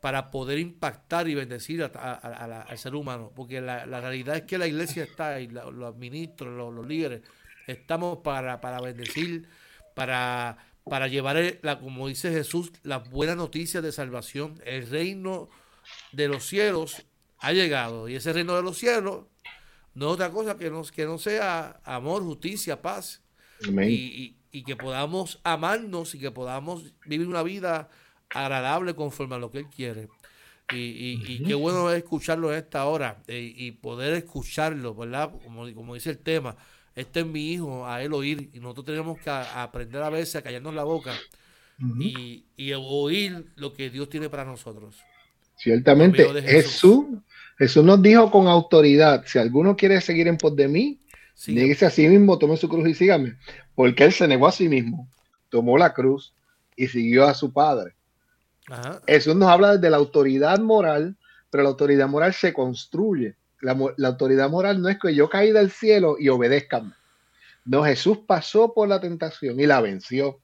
para 0.00 0.30
poder 0.30 0.60
impactar 0.60 1.28
y 1.28 1.34
bendecir 1.34 1.82
al 1.82 2.78
ser 2.78 2.94
humano. 2.94 3.32
Porque 3.34 3.60
la, 3.60 3.84
realidad 3.84 4.36
es 4.36 4.42
que 4.42 4.58
la 4.58 4.68
iglesia 4.68 5.02
está 5.02 5.40
y 5.40 5.48
los 5.48 5.96
ministros, 5.96 6.74
los, 6.74 6.86
líderes, 6.86 7.22
estamos 7.66 8.18
para, 8.18 8.60
para 8.60 8.80
bendecir, 8.80 9.48
para, 9.96 10.58
para 10.84 11.08
llevar, 11.08 11.58
la, 11.62 11.80
como 11.80 12.06
dice 12.06 12.30
Jesús, 12.30 12.70
las 12.84 13.10
buenas 13.10 13.36
noticias 13.36 13.82
de 13.82 13.90
salvación. 13.90 14.60
El 14.64 14.88
reino 14.88 15.48
de 16.12 16.28
los 16.28 16.46
cielos 16.46 17.04
ha 17.38 17.52
llegado 17.52 18.08
y 18.08 18.14
ese 18.14 18.32
reino 18.32 18.54
de 18.54 18.62
los 18.62 18.78
cielos 18.78 19.24
no 19.94 20.06
es 20.06 20.12
otra 20.12 20.30
cosa 20.30 20.56
que 20.56 20.70
no, 20.70 20.84
que 20.84 21.04
no 21.04 21.18
sea 21.18 21.80
amor, 21.84 22.22
justicia, 22.22 22.80
paz. 22.80 23.22
Y, 23.60 24.36
y 24.52 24.64
que 24.64 24.76
podamos 24.76 25.40
amarnos 25.42 26.14
y 26.14 26.18
que 26.18 26.30
podamos 26.30 26.92
vivir 27.06 27.26
una 27.26 27.42
vida 27.42 27.88
agradable 28.28 28.94
conforme 28.94 29.34
a 29.34 29.38
lo 29.38 29.50
que 29.50 29.58
Él 29.58 29.66
quiere. 29.74 30.08
Y, 30.74 31.42
qué 31.44 31.54
bueno 31.54 31.90
es 31.90 31.98
escucharlo 31.98 32.50
en 32.52 32.58
esta 32.58 32.86
hora 32.86 33.18
eh, 33.26 33.52
y 33.54 33.72
poder 33.72 34.14
escucharlo, 34.14 34.94
¿verdad? 34.94 35.30
Como, 35.44 35.70
como 35.74 35.94
dice 35.94 36.10
el 36.10 36.18
tema, 36.18 36.56
este 36.94 37.20
es 37.20 37.26
mi 37.26 37.52
hijo, 37.52 37.86
a 37.86 38.02
él 38.02 38.12
oír. 38.14 38.48
Y 38.54 38.60
nosotros 38.60 38.86
tenemos 38.86 39.18
que 39.18 39.28
aprender 39.28 40.02
a 40.02 40.08
veces 40.08 40.36
a 40.36 40.42
callarnos 40.42 40.74
la 40.74 40.84
boca 40.84 41.12
y, 41.98 42.44
oír 42.74 43.46
lo 43.56 43.72
que 43.74 43.90
Dios 43.90 44.08
tiene 44.08 44.30
para 44.30 44.44
nosotros. 44.44 44.96
Ciertamente, 45.56 46.24
Jesús. 46.42 47.06
Jesús, 47.58 47.84
nos 47.84 48.00
dijo 48.00 48.30
con 48.30 48.48
autoridad, 48.48 49.24
si 49.26 49.38
alguno 49.38 49.76
quiere 49.76 50.00
seguir 50.00 50.26
en 50.26 50.38
pos 50.38 50.56
de 50.56 50.68
mí, 50.68 51.00
sí. 51.34 51.72
a 51.84 51.90
sí 51.90 52.08
mismo, 52.08 52.38
tome 52.38 52.56
su 52.56 52.68
cruz 52.68 52.88
y 52.88 52.94
sígame 52.94 53.36
porque 53.74 54.04
él 54.04 54.12
se 54.12 54.28
negó 54.28 54.46
a 54.46 54.52
sí 54.52 54.68
mismo, 54.68 55.08
tomó 55.48 55.78
la 55.78 55.92
cruz 55.92 56.34
y 56.76 56.88
siguió 56.88 57.26
a 57.26 57.34
su 57.34 57.52
padre. 57.52 57.94
Eso 59.06 59.34
nos 59.34 59.48
habla 59.48 59.76
de 59.76 59.90
la 59.90 59.96
autoridad 59.96 60.58
moral, 60.60 61.16
pero 61.50 61.64
la 61.64 61.70
autoridad 61.70 62.08
moral 62.08 62.32
se 62.32 62.52
construye. 62.52 63.36
La, 63.60 63.76
autoridad 64.06 64.50
moral 64.50 64.80
no 64.80 64.88
es 64.88 64.98
que 64.98 65.14
yo 65.14 65.28
caí 65.28 65.52
del 65.52 65.70
cielo 65.70 66.16
y 66.18 66.28
obedezca. 66.28 66.82
No, 67.64 67.84
Jesús 67.84 68.18
pasó 68.26 68.72
por 68.74 68.88
la 68.88 69.00
tentación 69.00 69.60
y 69.60 69.66
la 69.66 69.80
venció. 69.80 70.40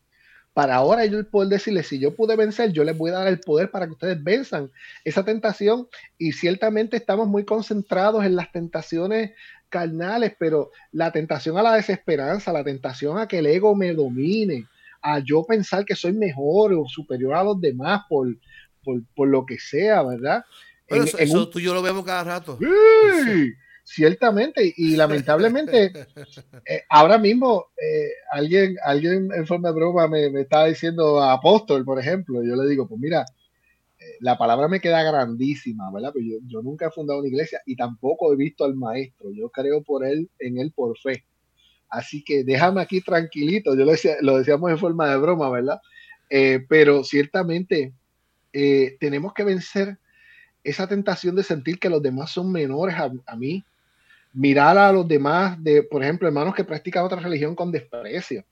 Para 0.54 0.74
ahora 0.74 1.04
yo 1.06 1.28
poder 1.30 1.50
decirle, 1.50 1.82
si 1.82 2.00
yo 2.00 2.16
pude 2.16 2.34
vencer, 2.34 2.72
yo 2.72 2.82
les 2.82 2.98
voy 2.98 3.10
a 3.10 3.14
dar 3.14 3.28
el 3.28 3.38
poder 3.38 3.70
para 3.70 3.86
que 3.86 3.92
ustedes 3.92 4.22
venzan 4.22 4.70
esa 5.04 5.24
tentación. 5.24 5.88
Y 6.16 6.32
ciertamente 6.32 6.96
estamos 6.96 7.28
muy 7.28 7.44
concentrados 7.44 8.24
en 8.24 8.34
las 8.34 8.50
tentaciones 8.50 9.32
carnales, 9.68 10.34
pero 10.38 10.70
la 10.92 11.12
tentación 11.12 11.58
a 11.58 11.62
la 11.62 11.74
desesperanza, 11.74 12.52
la 12.52 12.64
tentación 12.64 13.18
a 13.18 13.28
que 13.28 13.38
el 13.38 13.46
ego 13.46 13.74
me 13.74 13.94
domine, 13.94 14.66
a 15.02 15.20
yo 15.20 15.44
pensar 15.44 15.84
que 15.84 15.94
soy 15.94 16.12
mejor 16.12 16.72
o 16.72 16.86
superior 16.88 17.34
a 17.34 17.44
los 17.44 17.60
demás 17.60 18.02
por, 18.08 18.34
por, 19.14 19.28
lo 19.28 19.46
que 19.46 19.58
sea, 19.58 20.02
¿verdad? 20.02 20.44
eso, 20.88 21.48
tú 21.48 21.58
y 21.58 21.64
yo 21.64 21.74
lo 21.74 21.82
vemos 21.82 22.04
cada 22.04 22.24
rato. 22.24 22.58
Sí, 22.58 23.52
ciertamente, 23.94 24.72
y 24.76 24.96
lamentablemente, 24.96 25.92
eh, 26.64 26.82
ahora 26.88 27.18
mismo 27.18 27.66
eh, 27.76 28.10
alguien, 28.30 28.76
alguien 28.84 29.30
en 29.34 29.46
forma 29.46 29.68
de 29.68 29.74
broma 29.74 30.08
me, 30.08 30.30
me 30.30 30.42
estaba 30.42 30.66
diciendo 30.66 31.22
apóstol, 31.22 31.84
por 31.84 31.98
ejemplo, 31.98 32.42
yo 32.42 32.56
le 32.56 32.68
digo, 32.68 32.86
pues 32.86 33.00
mira, 33.00 33.24
la 34.20 34.36
palabra 34.36 34.68
me 34.68 34.80
queda 34.80 35.02
grandísima, 35.02 35.90
¿verdad? 35.92 36.10
Pero 36.14 36.26
pues 36.38 36.42
yo, 36.48 36.62
nunca 36.62 36.86
he 36.86 36.90
fundado 36.90 37.20
una 37.20 37.28
iglesia 37.28 37.60
y 37.66 37.76
tampoco 37.76 38.32
he 38.32 38.36
visto 38.36 38.64
al 38.64 38.74
maestro. 38.74 39.30
Yo 39.32 39.50
creo 39.50 39.82
por 39.82 40.04
él, 40.04 40.28
en 40.38 40.58
él 40.58 40.72
por 40.72 40.98
fe. 40.98 41.24
Así 41.88 42.22
que 42.22 42.44
déjame 42.44 42.80
aquí 42.80 43.00
tranquilito. 43.00 43.74
Yo 43.76 43.84
lo, 43.84 43.92
decía, 43.92 44.16
lo 44.20 44.38
decíamos 44.38 44.70
en 44.70 44.78
forma 44.78 45.08
de 45.08 45.16
broma, 45.18 45.50
¿verdad? 45.50 45.80
Eh, 46.30 46.64
pero 46.68 47.04
ciertamente 47.04 47.92
eh, 48.52 48.96
tenemos 49.00 49.32
que 49.32 49.44
vencer 49.44 49.98
esa 50.64 50.86
tentación 50.86 51.34
de 51.36 51.42
sentir 51.42 51.78
que 51.78 51.88
los 51.88 52.02
demás 52.02 52.30
son 52.30 52.52
menores 52.52 52.96
a, 52.96 53.10
a 53.26 53.36
mí. 53.36 53.64
Mirar 54.32 54.78
a 54.78 54.92
los 54.92 55.06
demás, 55.06 55.62
de, 55.62 55.82
por 55.82 56.02
ejemplo, 56.02 56.28
hermanos 56.28 56.54
que 56.54 56.64
practican 56.64 57.04
otra 57.04 57.20
religión 57.20 57.54
con 57.54 57.72
desprecio 57.72 58.44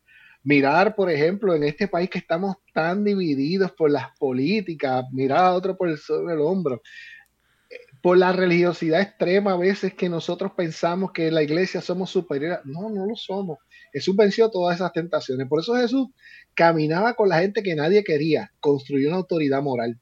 mirar, 0.46 0.94
por 0.94 1.10
ejemplo, 1.10 1.56
en 1.56 1.64
este 1.64 1.88
país 1.88 2.08
que 2.08 2.18
estamos 2.18 2.54
tan 2.72 3.02
divididos 3.02 3.72
por 3.72 3.90
las 3.90 4.16
políticas, 4.16 5.04
mirar 5.10 5.40
a 5.40 5.54
otro 5.54 5.76
por 5.76 5.88
el 5.88 5.98
sobre 5.98 6.34
el 6.34 6.40
hombro, 6.40 6.82
por 8.00 8.16
la 8.16 8.32
religiosidad 8.32 9.00
extrema 9.00 9.54
a 9.54 9.56
veces 9.56 9.94
que 9.94 10.08
nosotros 10.08 10.52
pensamos 10.56 11.10
que 11.10 11.32
la 11.32 11.42
iglesia 11.42 11.80
somos 11.80 12.10
superiores. 12.10 12.60
No, 12.64 12.88
no 12.90 13.06
lo 13.06 13.16
somos. 13.16 13.58
Jesús 13.92 14.14
venció 14.14 14.48
todas 14.48 14.76
esas 14.76 14.92
tentaciones. 14.92 15.48
Por 15.48 15.58
eso 15.58 15.74
Jesús 15.74 16.10
caminaba 16.54 17.14
con 17.14 17.28
la 17.28 17.40
gente 17.40 17.64
que 17.64 17.74
nadie 17.74 18.04
quería, 18.04 18.52
construyó 18.60 19.08
una 19.08 19.16
autoridad 19.16 19.60
moral. 19.62 19.98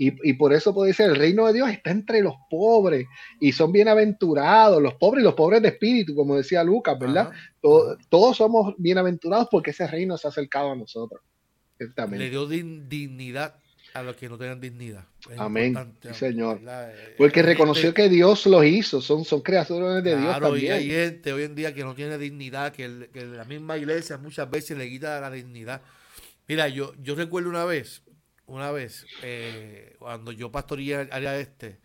Y, 0.00 0.32
por 0.34 0.52
eso 0.52 0.72
puede 0.72 0.94
ser, 0.94 1.10
el 1.10 1.16
reino 1.16 1.44
de 1.48 1.54
Dios 1.54 1.68
está 1.68 1.90
entre 1.90 2.22
los 2.22 2.34
pobres 2.48 3.08
y 3.40 3.50
son 3.50 3.72
bienaventurados, 3.72 4.80
los 4.80 4.94
pobres 4.94 5.22
y 5.22 5.24
los 5.24 5.34
pobres 5.34 5.60
de 5.60 5.68
espíritu, 5.68 6.14
como 6.14 6.36
decía 6.36 6.62
Lucas, 6.62 6.96
¿verdad? 6.96 7.32
todos 7.60 8.36
somos 8.36 8.74
bienaventurados 8.78 9.48
porque 9.50 9.72
ese 9.72 9.88
reino 9.88 10.16
se 10.16 10.28
ha 10.28 10.30
acercado 10.30 10.70
a 10.70 10.76
nosotros. 10.76 11.20
Le 12.10 12.30
dio 12.30 12.46
dignidad 12.46 13.56
a 13.94 14.02
los 14.02 14.14
que 14.14 14.28
no 14.28 14.38
tengan 14.38 14.60
dignidad. 14.60 15.04
Amén, 15.36 15.74
señor. 16.12 16.60
Eh, 16.64 17.14
porque 17.16 17.42
reconoció 17.42 17.92
que 17.92 18.08
Dios 18.08 18.46
los 18.46 18.64
hizo, 18.64 19.00
son, 19.00 19.24
son 19.24 19.40
creaciones 19.40 20.04
de 20.04 20.16
Dios 20.16 20.40
también. 20.40 20.64
Y 20.64 20.68
hay 20.70 20.90
gente 20.90 21.32
hoy 21.32 21.42
en 21.42 21.54
día 21.56 21.74
que 21.74 21.82
no 21.82 21.94
tiene 21.94 22.18
dignidad, 22.18 22.72
que, 22.72 23.08
que 23.12 23.24
la 23.24 23.44
misma 23.44 23.76
iglesia 23.76 24.16
muchas 24.18 24.48
veces 24.48 24.78
le 24.78 24.88
quita 24.88 25.20
la 25.20 25.30
dignidad. 25.30 25.82
Mira, 26.46 26.68
yo, 26.68 26.94
yo 27.02 27.14
recuerdo 27.14 27.50
una 27.50 27.64
vez, 27.64 28.02
una 28.48 28.72
vez, 28.72 29.06
eh, 29.22 29.94
cuando 29.98 30.32
yo 30.32 30.50
pastoreé 30.50 30.96
área 31.10 31.38
este, 31.38 31.78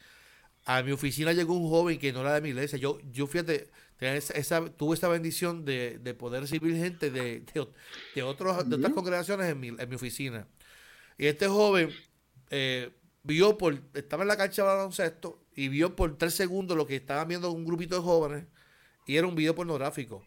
a 0.65 0.81
mi 0.81 0.91
oficina 0.91 1.33
llegó 1.33 1.53
un 1.53 1.69
joven 1.69 1.99
que 1.99 2.11
no 2.11 2.21
era 2.21 2.33
de 2.33 2.41
mi 2.41 2.49
iglesia. 2.49 2.79
Yo, 2.79 2.99
yo 3.11 3.27
fíjate, 3.27 3.69
esa, 3.99 4.69
tuve 4.71 4.95
esa 4.95 5.07
bendición 5.07 5.65
de, 5.65 6.15
poder 6.17 6.41
recibir 6.41 6.75
gente 6.77 7.11
de, 7.11 7.43
de, 8.15 8.23
otros, 8.23 8.67
de 8.67 8.75
otras 8.75 8.93
congregaciones 8.93 9.51
en 9.51 9.59
mi, 9.59 9.67
en 9.67 9.89
mi 9.89 9.95
oficina. 9.95 10.47
Y 11.17 11.27
este 11.27 11.47
joven 11.47 11.89
eh, 12.49 12.91
vio 13.23 13.57
por, 13.57 13.81
estaba 13.93 14.23
en 14.23 14.29
la 14.29 14.37
cancha 14.37 14.63
de 14.63 14.69
baloncesto 14.69 15.43
y 15.55 15.67
vio 15.67 15.95
por 15.95 16.17
tres 16.17 16.33
segundos 16.33 16.77
lo 16.77 16.87
que 16.87 16.95
estaba 16.95 17.25
viendo 17.25 17.51
un 17.51 17.65
grupito 17.65 17.95
de 17.95 18.01
jóvenes 18.01 18.45
y 19.05 19.17
era 19.17 19.27
un 19.27 19.35
video 19.35 19.53
pornográfico. 19.53 20.25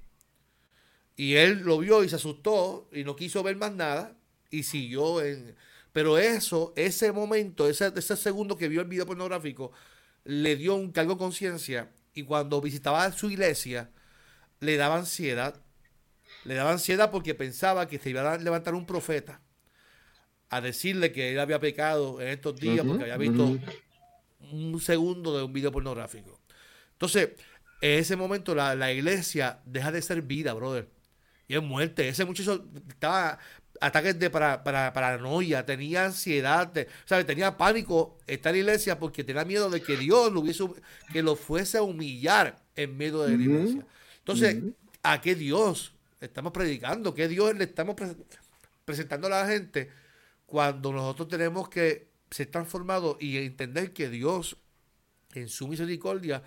Y 1.16 1.34
él 1.34 1.60
lo 1.60 1.78
vio 1.78 2.04
y 2.04 2.10
se 2.10 2.16
asustó 2.16 2.88
y 2.92 3.04
no 3.04 3.16
quiso 3.16 3.42
ver 3.42 3.56
más 3.56 3.72
nada 3.72 4.16
y 4.50 4.64
siguió 4.64 5.22
en... 5.22 5.56
Pero 5.96 6.18
eso, 6.18 6.74
ese 6.76 7.10
momento, 7.10 7.66
ese, 7.66 7.90
ese 7.96 8.16
segundo 8.16 8.58
que 8.58 8.68
vio 8.68 8.82
el 8.82 8.86
video 8.86 9.06
pornográfico, 9.06 9.72
le 10.24 10.54
dio 10.54 10.74
un 10.74 10.92
cargo 10.92 11.14
de 11.14 11.18
conciencia 11.18 11.90
y 12.12 12.24
cuando 12.24 12.60
visitaba 12.60 13.10
su 13.12 13.30
iglesia, 13.30 13.88
le 14.60 14.76
daba 14.76 14.98
ansiedad. 14.98 15.58
Le 16.44 16.54
daba 16.54 16.72
ansiedad 16.72 17.10
porque 17.10 17.34
pensaba 17.34 17.88
que 17.88 17.98
se 17.98 18.10
iba 18.10 18.30
a 18.30 18.36
levantar 18.36 18.74
un 18.74 18.84
profeta 18.84 19.40
a 20.50 20.60
decirle 20.60 21.12
que 21.12 21.32
él 21.32 21.40
había 21.40 21.60
pecado 21.60 22.20
en 22.20 22.28
estos 22.28 22.60
días 22.60 22.84
porque 22.84 23.04
había 23.04 23.16
visto 23.16 23.58
un 24.52 24.78
segundo 24.82 25.34
de 25.34 25.44
un 25.44 25.52
video 25.54 25.72
pornográfico. 25.72 26.38
Entonces, 26.92 27.30
en 27.80 28.00
ese 28.00 28.16
momento 28.16 28.54
la, 28.54 28.74
la, 28.74 28.92
iglesia 28.92 29.60
deja 29.64 29.90
de 29.92 30.02
ser 30.02 30.20
vida, 30.20 30.52
brother. 30.52 30.90
Y 31.48 31.54
es 31.54 31.62
muerte. 31.62 32.06
Ese 32.06 32.26
muchacho 32.26 32.66
estaba 32.86 33.38
ataques 33.80 34.18
de 34.18 34.30
para, 34.30 34.62
para, 34.64 34.92
paranoia, 34.92 35.64
tenía 35.64 36.06
ansiedad, 36.06 36.72
tenía 37.26 37.56
pánico 37.56 38.18
estar 38.26 38.54
en 38.54 38.66
la 38.66 38.72
iglesia 38.72 38.98
porque 38.98 39.24
tenía 39.24 39.44
miedo 39.44 39.70
de 39.70 39.82
que 39.82 39.96
Dios 39.96 40.32
lo 40.32 40.40
hubiese, 40.40 40.64
que 41.12 41.22
lo 41.22 41.36
fuese 41.36 41.78
a 41.78 41.82
humillar 41.82 42.62
en 42.74 42.96
medio 42.96 43.22
de 43.22 43.36
la 43.36 43.42
iglesia. 43.42 43.86
Entonces, 44.18 44.62
¿a 45.02 45.20
qué 45.20 45.34
Dios 45.34 45.94
estamos 46.20 46.52
predicando? 46.52 47.14
¿Qué 47.14 47.28
Dios 47.28 47.54
le 47.54 47.64
estamos 47.64 47.96
presentando 48.84 49.26
a 49.26 49.30
la 49.30 49.46
gente 49.46 49.90
cuando 50.46 50.92
nosotros 50.92 51.28
tenemos 51.28 51.68
que 51.68 52.08
ser 52.30 52.50
transformados 52.50 53.16
y 53.20 53.36
entender 53.38 53.92
que 53.92 54.08
Dios, 54.08 54.56
en 55.34 55.48
su 55.48 55.68
misericordia, 55.68 56.42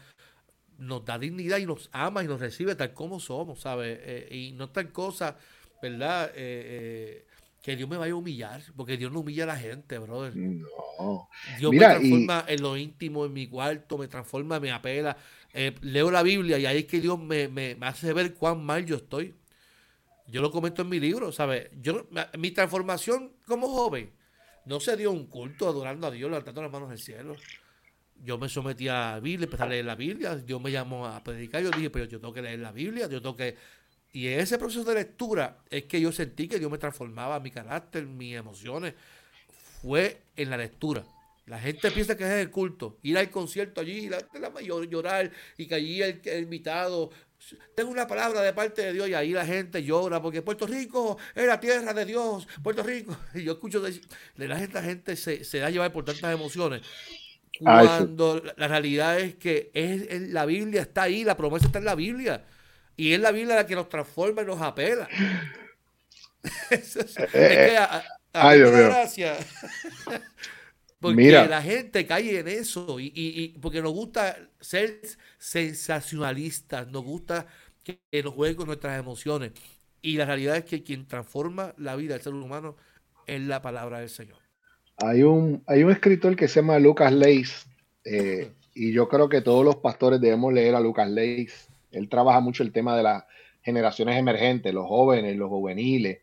nos 0.77 1.03
da 1.03 1.19
dignidad 1.19 1.57
y 1.57 1.65
nos 1.65 1.89
ama 1.91 2.23
y 2.23 2.27
nos 2.27 2.39
recibe 2.39 2.75
tal 2.75 2.93
como 2.93 3.19
somos, 3.19 3.61
¿sabes? 3.61 3.99
Eh, 4.01 4.27
y 4.32 4.51
no 4.53 4.69
tal 4.69 4.91
cosa 4.91 5.38
¿verdad? 5.82 6.30
Eh, 6.30 6.34
eh, 6.36 7.25
que 7.61 7.75
Dios 7.75 7.89
me 7.89 7.97
vaya 7.97 8.13
a 8.13 8.15
humillar, 8.15 8.61
porque 8.75 8.97
Dios 8.97 9.11
no 9.11 9.19
humilla 9.19 9.43
a 9.43 9.47
la 9.47 9.57
gente, 9.57 9.97
brother. 9.97 10.36
No. 10.36 11.30
Dios 11.57 11.71
me 11.71 11.80
transforma 11.80 12.45
en 12.47 12.61
lo 12.61 12.77
íntimo, 12.77 13.25
en 13.25 13.34
mi 13.34 13.47
cuarto, 13.47 13.97
me 13.97 14.07
transforma, 14.07 14.59
me 14.59 14.71
apela. 14.71 15.17
Eh, 15.53 15.75
leo 15.82 16.09
la 16.11 16.23
Biblia 16.23 16.57
y 16.57 16.65
ahí 16.65 16.77
es 16.80 16.86
que 16.86 17.01
Dios 17.01 17.19
me, 17.19 17.47
me, 17.47 17.77
hace 17.82 18.13
ver 18.13 18.34
cuán 18.34 18.63
mal 18.63 18.86
yo 18.86 18.95
estoy. 18.95 19.36
Yo 20.27 20.41
lo 20.41 20.51
comento 20.51 20.84
en 20.84 20.89
mi 20.89 20.99
libro, 20.99 21.32
¿sabes? 21.32 21.69
Yo, 21.82 22.07
mi 22.38 22.51
transformación 22.51 23.34
como 23.45 23.67
joven 23.67 24.11
no 24.65 24.80
se 24.80 24.95
dio 24.95 25.11
un 25.11 25.25
culto 25.25 25.67
adorando 25.67 26.07
a 26.07 26.11
Dios, 26.11 26.30
levantando 26.30 26.61
las 26.61 26.71
manos 26.71 26.91
al 26.91 26.99
cielo. 26.99 27.36
Yo 28.23 28.38
me 28.38 28.47
sometí 28.47 28.88
a 28.88 29.13
la 29.13 29.19
Biblia, 29.19 29.45
empecé 29.45 29.63
a 29.63 29.67
leer 29.67 29.86
la 29.86 29.95
Biblia. 29.95 30.36
Dios 30.36 30.61
me 30.61 30.71
llamó 30.71 31.07
a 31.07 31.23
predicar. 31.23 31.63
Yo 31.63 31.71
dije, 31.71 31.89
pero 31.89 32.05
yo 32.05 32.19
tengo 32.19 32.34
que 32.34 32.41
leer 32.41 32.59
la 32.59 32.71
Biblia, 32.71 33.07
yo 33.07 33.21
tengo 33.21 33.36
que 33.36 33.55
y 34.12 34.28
en 34.28 34.39
ese 34.39 34.57
proceso 34.57 34.84
de 34.84 34.95
lectura 34.95 35.60
es 35.70 35.84
que 35.84 36.01
yo 36.01 36.12
sentí 36.12 36.47
que 36.47 36.60
Dios 36.60 36.72
me 36.72 36.78
transformaba, 36.78 37.39
mi 37.39 37.51
carácter, 37.51 38.05
mis 38.05 38.36
emociones. 38.36 38.95
Fue 39.82 40.22
en 40.36 40.49
la 40.49 40.57
lectura. 40.57 41.03
La 41.45 41.60
gente 41.60 41.89
piensa 41.91 42.18
que 42.18 42.24
es 42.24 42.30
el 42.30 42.51
culto. 42.51 42.97
Ir 43.03 43.18
al 43.18 43.30
concierto 43.30 43.82
allí, 43.82 44.10
la, 44.10 44.20
la 44.39 44.62
llorar 44.62 45.32
y 45.57 45.68
que 45.68 45.76
allí 45.76 46.01
el, 46.01 46.22
invitado. 46.41 47.12
Tengo 47.76 47.91
una 47.91 48.07
palabra 48.07 48.41
de 48.41 48.53
parte 48.53 48.82
de 48.82 48.93
Dios 48.93 49.10
y 49.10 49.14
ahí 49.14 49.32
la 49.32 49.45
gente 49.45 49.84
llora 49.84 50.22
porque 50.22 50.41
Puerto 50.41 50.68
Rico 50.68 51.18
es 51.34 51.47
la 51.47 51.60
tierra 51.60 51.93
de 51.93 52.05
Dios. 52.05 52.47
Puerto 52.62 52.84
Rico. 52.84 53.16
Y 53.34 53.43
yo 53.43 53.53
escucho 53.53 53.80
de, 53.80 53.99
la 54.47 54.57
gente, 54.57 54.74
la 54.74 54.84
gente 54.84 55.16
se, 55.16 55.43
se 55.43 55.60
da 55.60 55.70
llevar 55.70 55.91
por 55.91 56.03
tantas 56.03 56.34
emociones. 56.34 56.82
Cuando 57.60 58.41
la 58.57 58.68
realidad 58.68 59.20
es 59.20 59.36
que 59.36 59.72
es, 59.74 60.30
la 60.30 60.45
Biblia 60.45 60.82
está 60.82 61.03
ahí, 61.03 61.24
la 61.24 61.38
promesa 61.38 61.68
está 61.68 61.80
en 61.80 61.86
la 61.86 61.95
Biblia. 61.95 62.45
Y 63.00 63.14
es 63.14 63.22
la 63.22 63.32
Biblia 63.32 63.56
la 63.56 63.66
que 63.66 63.76
nos 63.76 63.88
transforma 63.88 64.41
y 64.41 64.45
nos 64.45 64.62
apela. 64.62 65.08
es, 66.70 66.97
que 67.32 67.78
a, 67.78 68.04
Ay, 68.34 68.60
gracia. 68.60 69.38
porque 71.00 71.32
la 71.32 71.62
gente 71.62 72.06
cae 72.06 72.39
en 72.39 72.50
eso 72.50 73.00
y, 73.00 73.14
y, 73.16 73.58
porque 73.60 73.82
nos 73.82 73.93
gusta 73.93 74.36
ser 74.60 75.00
sensacionalistas, 75.38 76.89
nos 76.89 77.06
gusta 77.06 77.47
que, 77.86 78.02
nos 78.22 78.34
jueguen 78.34 78.58
con 78.58 78.68
nuestras 78.68 79.00
emociones. 79.00 79.54
Y 80.02 80.18
la 80.18 80.26
realidad 80.26 80.58
es 80.58 80.66
que 80.66 80.84
quien 80.84 81.08
transforma 81.08 81.74
la 81.78 81.95
vida 81.95 82.16
del 82.16 82.22
ser 82.22 82.34
humano 82.34 82.76
es 83.28 83.39
la 83.39 83.62
palabra 83.62 84.00
del 84.00 84.10
Señor. 84.10 84.39
Hay 84.97 85.24
un, 85.24 85.64
hay 85.68 85.86
un 85.86 85.91
escritor 85.91 86.36
que 86.36 86.50
se 86.50 86.60
llama 86.60 86.78
Lucas 86.80 87.14
Leis, 87.14 87.66
eh, 88.04 88.52
y 88.74 88.91
yo 88.91 89.08
creo 89.08 89.30
que 89.30 89.39
todos 89.39 89.64
los 89.64 89.78
pastores 89.78 90.20
debemos 90.20 90.52
leer 90.52 90.76
a 90.76 90.82
Lucas 90.82 91.10
Leis. 91.10 91.70
Él 91.92 92.10
trabaja 92.10 92.40
mucho 92.40 92.64
el 92.64 92.72
tema 92.72 92.96
de 92.96 93.04
las 93.04 93.24
generaciones 93.62 94.18
emergentes, 94.18 94.74
los 94.74 94.88
jóvenes, 94.88 95.36
los 95.36 95.50
juveniles, 95.50 96.20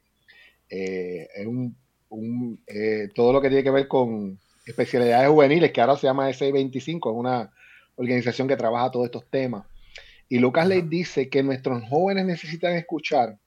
eh, 0.71 1.29
un, 1.47 2.59
eh, 2.67 3.09
todo 3.15 3.33
lo 3.33 3.41
que 3.41 3.49
tiene 3.49 3.65
que 3.65 3.71
ver 3.71 3.89
con 3.89 4.39
especialidades 4.65 5.29
juveniles, 5.29 5.73
que 5.73 5.81
ahora 5.81 5.97
se 5.97 6.07
llama 6.07 6.31
S25, 6.31 7.11
es 7.11 7.17
una 7.17 7.53
organización 7.97 8.49
que 8.49 8.57
trabaja 8.57 8.91
todos 8.91 9.07
estos 9.07 9.27
temas. 9.31 9.65
Y 10.29 10.39
Lucas 10.39 10.67
le 10.67 10.83
dice 10.83 11.29
que 11.29 11.43
nuestros 11.43 11.85
jóvenes 11.89 12.27
necesitan 12.27 12.75
escuchar 12.75 13.39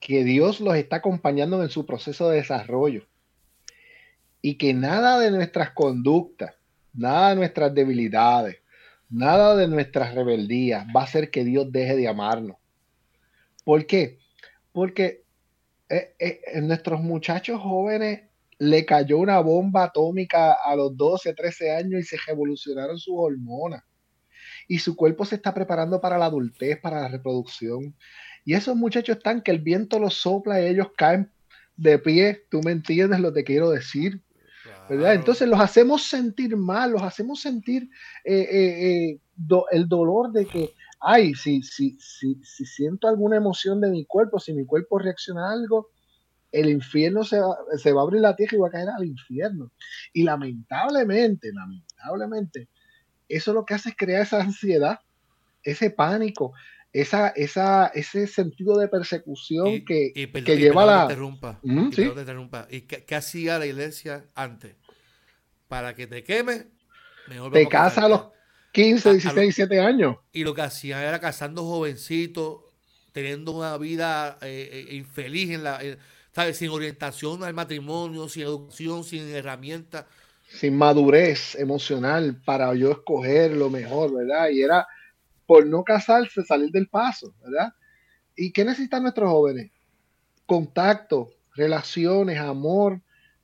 que 0.00 0.24
Dios 0.24 0.60
los 0.60 0.76
está 0.76 0.96
acompañando 0.96 1.62
en 1.62 1.70
su 1.70 1.86
proceso 1.86 2.28
de 2.28 2.36
desarrollo 2.36 3.06
y 4.42 4.56
que 4.56 4.74
nada 4.74 5.18
de 5.18 5.30
nuestras 5.30 5.70
conductas, 5.70 6.54
nada 6.92 7.30
de 7.30 7.36
nuestras 7.36 7.74
debilidades, 7.74 8.58
Nada 9.08 9.54
de 9.56 9.68
nuestras 9.68 10.14
rebeldías 10.14 10.86
va 10.94 11.02
a 11.02 11.04
hacer 11.04 11.30
que 11.30 11.44
Dios 11.44 11.70
deje 11.70 11.96
de 11.96 12.08
amarnos. 12.08 12.56
¿Por 13.64 13.86
qué? 13.86 14.18
Porque 14.72 15.24
eh, 15.88 16.14
eh, 16.18 16.40
en 16.54 16.66
nuestros 16.66 17.00
muchachos 17.00 17.60
jóvenes 17.60 18.22
le 18.58 18.84
cayó 18.84 19.18
una 19.18 19.38
bomba 19.40 19.84
atómica 19.84 20.52
a 20.52 20.74
los 20.74 20.96
12, 20.96 21.34
13 21.34 21.76
años 21.76 22.00
y 22.00 22.02
se 22.02 22.16
revolucionaron 22.26 22.98
sus 22.98 23.14
hormonas. 23.16 23.84
Y 24.68 24.78
su 24.78 24.96
cuerpo 24.96 25.24
se 25.24 25.36
está 25.36 25.54
preparando 25.54 26.00
para 26.00 26.18
la 26.18 26.26
adultez, 26.26 26.80
para 26.80 27.02
la 27.02 27.08
reproducción. 27.08 27.94
Y 28.44 28.54
esos 28.54 28.76
muchachos 28.76 29.18
están 29.18 29.42
que 29.42 29.52
el 29.52 29.60
viento 29.60 29.98
los 29.98 30.14
sopla 30.14 30.60
y 30.60 30.66
ellos 30.66 30.88
caen 30.96 31.30
de 31.76 31.98
pie. 31.98 32.44
¿Tú 32.50 32.60
me 32.64 32.72
entiendes 32.72 33.20
lo 33.20 33.32
que 33.32 33.44
quiero 33.44 33.70
decir? 33.70 34.22
Entonces 34.88 35.48
los 35.48 35.60
hacemos 35.60 36.04
sentir 36.04 36.56
mal, 36.56 36.92
los 36.92 37.02
hacemos 37.02 37.40
sentir 37.40 37.88
eh, 38.24 38.40
eh, 38.40 39.10
eh, 39.10 39.20
el 39.72 39.88
dolor 39.88 40.32
de 40.32 40.46
que, 40.46 40.74
ay, 41.00 41.34
si, 41.34 41.62
si, 41.62 41.98
si, 41.98 42.36
si 42.42 42.64
siento 42.64 43.08
alguna 43.08 43.36
emoción 43.36 43.80
de 43.80 43.90
mi 43.90 44.04
cuerpo, 44.04 44.38
si 44.38 44.52
mi 44.52 44.64
cuerpo 44.64 44.98
reacciona 44.98 45.48
a 45.48 45.52
algo, 45.52 45.88
el 46.52 46.68
infierno 46.68 47.24
se 47.24 47.40
va, 47.40 47.56
se 47.76 47.92
va 47.92 48.00
a 48.00 48.04
abrir 48.04 48.20
la 48.20 48.36
tierra 48.36 48.56
y 48.56 48.60
va 48.60 48.68
a 48.68 48.70
caer 48.70 48.88
al 48.88 49.04
infierno. 49.04 49.72
Y 50.12 50.22
lamentablemente, 50.22 51.50
lamentablemente, 51.52 52.68
eso 53.28 53.52
lo 53.52 53.64
que 53.64 53.74
hace 53.74 53.90
es 53.90 53.96
crear 53.96 54.22
esa 54.22 54.40
ansiedad, 54.40 55.00
ese 55.62 55.90
pánico, 55.90 56.52
esa, 56.92 57.28
esa, 57.28 57.88
ese 57.88 58.26
sentido 58.26 58.78
de 58.78 58.88
persecución 58.88 59.84
que, 59.84 60.12
que 60.14 60.56
lleva 60.56 60.86
la... 60.86 61.02
Interrumpa, 61.02 61.60
¿Y 62.70 62.82
qué, 62.82 63.14
hacía 63.14 63.58
la 63.58 63.66
iglesia 63.66 64.24
antes? 64.34 64.76
Para 65.68 65.94
que 65.94 66.06
te 66.06 66.24
queme, 66.24 66.68
mejor 67.28 67.52
Te 67.52 67.68
casa 67.68 68.06
a 68.06 68.08
los 68.08 68.22
15, 68.72 69.12
16, 69.12 69.34
17 69.34 69.80
años. 69.80 70.16
Y 70.32 70.44
lo 70.44 70.54
que 70.54 70.62
hacía 70.62 71.06
era 71.06 71.18
casando 71.18 71.64
jovencitos, 71.64 72.60
teniendo 73.12 73.52
una 73.52 73.76
vida 73.76 74.38
eh, 74.42 74.86
eh, 74.88 74.94
infeliz 74.94 75.50
en 75.50 75.64
la... 75.64 75.80
¿sabes? 76.36 76.58
Sin 76.58 76.68
orientación 76.68 77.42
al 77.44 77.54
matrimonio, 77.54 78.28
sin 78.28 78.42
educación, 78.42 79.04
sin 79.04 79.26
herramientas. 79.34 80.04
Sin 80.46 80.76
madurez 80.76 81.54
emocional 81.54 82.42
para 82.44 82.74
yo 82.74 82.92
escoger 82.92 83.52
lo 83.52 83.70
mejor, 83.70 84.14
¿verdad? 84.14 84.50
Y 84.50 84.60
era 84.60 84.86
por 85.46 85.66
no 85.66 85.84
casarse, 85.84 86.42
salir 86.44 86.70
del 86.70 86.88
paso, 86.88 87.34
¿verdad? 87.42 87.72
¿Y 88.34 88.52
qué 88.52 88.64
necesitan 88.64 89.02
nuestros 89.02 89.30
jóvenes? 89.30 89.70
Contacto, 90.44 91.30
relaciones, 91.54 92.38
amor, 92.38 93.00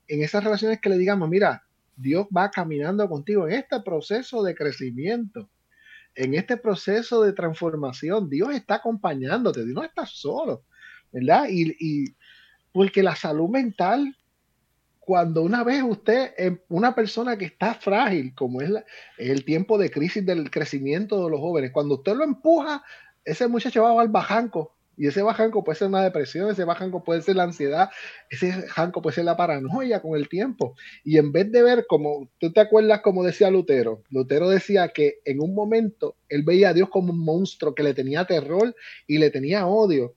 en 0.08 0.22
esas 0.22 0.44
relaciones 0.44 0.80
que 0.80 0.90
le 0.90 0.98
digamos, 0.98 1.28
mira, 1.28 1.64
Dios 1.96 2.26
va 2.36 2.50
caminando 2.50 3.08
contigo 3.08 3.46
en 3.46 3.54
este 3.54 3.80
proceso 3.80 4.42
de 4.42 4.54
crecimiento, 4.54 5.48
en 6.14 6.34
este 6.34 6.56
proceso 6.56 7.22
de 7.22 7.32
transformación. 7.32 8.28
Dios 8.28 8.54
está 8.54 8.76
acompañándote, 8.76 9.64
Dios 9.64 9.74
no 9.74 9.84
está 9.84 10.04
solo, 10.06 10.64
¿verdad? 11.12 11.46
Y, 11.48 11.74
y 11.78 12.16
porque 12.72 13.02
la 13.02 13.16
salud 13.16 13.48
mental 13.48 14.16
cuando 15.04 15.42
una 15.42 15.64
vez 15.64 15.82
usted, 15.82 16.32
una 16.68 16.94
persona 16.94 17.36
que 17.36 17.46
está 17.46 17.74
frágil, 17.74 18.32
como 18.36 18.60
es, 18.60 18.70
el 19.18 19.44
tiempo 19.44 19.76
de 19.76 19.90
crisis 19.90 20.24
del 20.24 20.48
crecimiento 20.48 21.24
de 21.24 21.30
los 21.30 21.40
jóvenes, 21.40 21.72
cuando 21.72 21.96
usted 21.96 22.14
lo 22.14 22.22
empuja, 22.22 22.84
ese 23.24 23.48
muchacho 23.48 23.82
va 23.82 24.00
al 24.00 24.08
bajanco. 24.08 24.76
Y 24.96 25.08
ese 25.08 25.22
bajanco 25.22 25.64
puede 25.64 25.78
ser 25.78 25.88
una 25.88 26.04
depresión, 26.04 26.50
ese 26.50 26.64
bajanco 26.64 27.02
puede 27.02 27.22
ser 27.22 27.34
la 27.34 27.42
ansiedad, 27.42 27.90
ese 28.30 28.52
bajanco 28.60 29.02
puede 29.02 29.16
ser 29.16 29.24
la 29.24 29.36
paranoia 29.36 30.00
con 30.00 30.16
el 30.16 30.28
tiempo. 30.28 30.76
Y 31.02 31.18
en 31.18 31.32
vez 31.32 31.50
de 31.50 31.62
ver 31.62 31.86
como, 31.88 32.28
tú 32.38 32.52
te 32.52 32.60
acuerdas 32.60 33.00
como 33.00 33.24
decía 33.24 33.50
Lutero, 33.50 34.04
Lutero 34.10 34.48
decía 34.48 34.88
que 34.88 35.16
en 35.24 35.40
un 35.40 35.54
momento 35.54 36.14
él 36.28 36.44
veía 36.44 36.68
a 36.68 36.74
Dios 36.74 36.90
como 36.90 37.12
un 37.12 37.18
monstruo 37.18 37.74
que 37.74 37.82
le 37.82 37.94
tenía 37.94 38.26
terror 38.26 38.76
y 39.08 39.18
le 39.18 39.30
tenía 39.30 39.66
odio. 39.66 40.14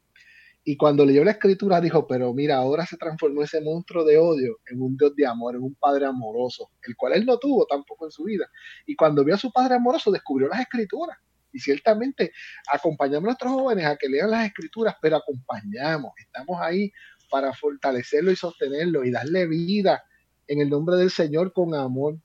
Y 0.68 0.78
cuando 0.78 1.06
leyó 1.06 1.24
la 1.24 1.30
escritura 1.30 1.80
dijo, 1.80 2.08
pero 2.08 2.34
mira, 2.34 2.56
ahora 2.56 2.88
se 2.88 2.98
transformó 2.98 3.44
ese 3.44 3.62
monstruo 3.62 4.04
de 4.04 4.18
odio 4.18 4.58
en 4.66 4.82
un 4.82 4.98
Dios 4.98 5.16
de 5.16 5.28
amor, 5.28 5.54
en 5.54 5.62
un 5.62 5.76
Padre 5.76 6.08
amoroso, 6.08 6.72
el 6.82 6.96
cual 6.96 7.14
él 7.14 7.24
no 7.24 7.38
tuvo 7.38 7.68
tampoco 7.68 8.06
en 8.06 8.12
su 8.12 8.24
vida. 8.24 8.50
Y 8.88 8.96
cuando 8.96 9.24
vio 9.24 9.36
a 9.36 9.38
su 9.38 9.52
Padre 9.52 9.76
amoroso, 9.76 10.12
descubrió 10.12 10.48
las 10.48 10.62
escrituras. 10.62 11.20
Y 11.54 11.60
ciertamente 11.60 12.32
acompañamos 12.74 13.26
a 13.26 13.28
nuestros 13.28 13.52
jóvenes 13.52 13.86
a 13.86 13.96
que 13.96 14.10
lean 14.10 14.32
las 14.32 14.48
escrituras, 14.48 14.96
pero 15.00 15.18
acompañamos, 15.18 16.14
estamos 16.18 16.60
ahí 16.60 16.92
para 17.30 17.54
fortalecerlo 17.54 18.32
y 18.32 18.36
sostenerlo 18.36 19.06
y 19.06 19.12
darle 19.12 19.46
vida 19.46 20.04
en 20.48 20.62
el 20.62 20.70
nombre 20.72 20.96
del 20.96 21.12
Señor 21.12 21.54
con 21.54 21.76
amor. 21.76 22.18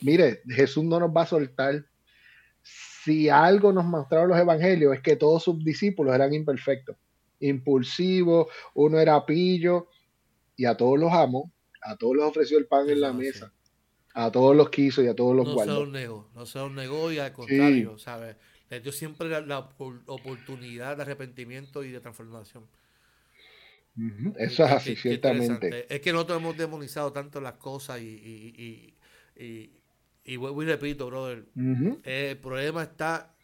Mire, 0.00 0.42
Jesús 0.48 0.82
no 0.82 0.98
nos 0.98 1.10
va 1.10 1.22
a 1.22 1.26
soltar. 1.26 1.86
Si 2.60 3.28
algo 3.28 3.72
nos 3.72 3.84
mostraron 3.84 4.30
los 4.30 4.38
evangelios 4.38 4.96
es 4.96 5.00
que 5.00 5.14
todos 5.14 5.44
sus 5.44 5.64
discípulos 5.64 6.12
eran 6.12 6.34
imperfectos 6.34 6.96
impulsivo, 7.48 8.48
uno 8.74 8.98
era 8.98 9.24
pillo, 9.24 9.88
y 10.56 10.64
a 10.64 10.76
todos 10.76 10.98
los 10.98 11.12
amó, 11.12 11.52
a 11.82 11.96
todos 11.96 12.16
los 12.16 12.26
ofreció 12.26 12.58
el 12.58 12.66
pan 12.66 12.88
en 12.88 13.00
la 13.00 13.12
mesa, 13.12 13.52
a 14.14 14.30
todos 14.30 14.56
los 14.56 14.70
quiso 14.70 15.02
y 15.02 15.08
a 15.08 15.14
todos 15.14 15.36
los 15.36 15.46
no 15.46 15.54
guardó. 15.54 15.72
No 15.72 15.78
se 15.78 15.84
los 15.84 15.92
negó, 15.92 16.30
no 16.34 16.46
se 16.46 16.58
los 16.58 16.72
negó 16.72 17.12
y 17.12 17.18
al 17.18 17.32
contrario, 17.32 17.98
¿sabes? 17.98 18.36
Les 18.70 18.82
dio 18.82 18.92
siempre 18.92 19.28
la, 19.28 19.58
oportunidad 20.06 20.96
de 20.96 21.02
arrepentimiento 21.02 21.84
y 21.84 21.90
de 21.90 22.00
transformación. 22.00 22.66
Eso 24.36 24.64
es 24.64 24.72
así, 24.72 24.96
ciertamente. 24.96 25.86
Es 25.94 26.00
que 26.00 26.12
nosotros 26.12 26.40
hemos 26.40 26.56
demonizado 26.56 27.12
tanto 27.12 27.40
las 27.40 27.54
cosas 27.54 28.00
y, 28.00 28.04
y, 28.06 28.94
y, 29.36 29.70
y, 30.24 30.36
vuelvo 30.36 30.62
y 30.62 30.66
repito, 30.66 31.06
brother, 31.06 31.44
el 32.02 32.36
problema 32.38 32.82
está 32.82 33.34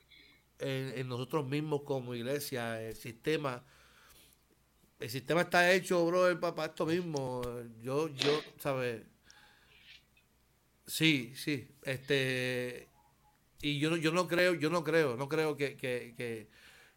en, 0.59 0.93
en, 0.97 1.09
nosotros 1.09 1.47
mismos 1.47 1.83
como 1.83 2.15
iglesia, 2.15 2.83
el 2.83 2.97
sistema 2.97 3.63
el 5.01 5.09
sistema 5.09 5.41
está 5.41 5.73
hecho, 5.73 6.05
bro, 6.07 6.39
para 6.39 6.67
esto 6.67 6.85
mismo. 6.85 7.41
Yo, 7.83 8.09
yo, 8.09 8.41
¿sabes? 8.59 9.03
Sí, 10.87 11.33
sí. 11.35 11.67
Este. 11.83 12.87
Y 13.63 13.79
yo, 13.79 13.97
yo 13.97 14.13
no 14.13 14.29
creo, 14.29 14.55
yo 14.55 14.69
no 14.71 14.85
creo, 14.85 15.17
no 15.17 15.29
creo 15.29 15.57
que, 15.57 15.77
que, 15.77 16.49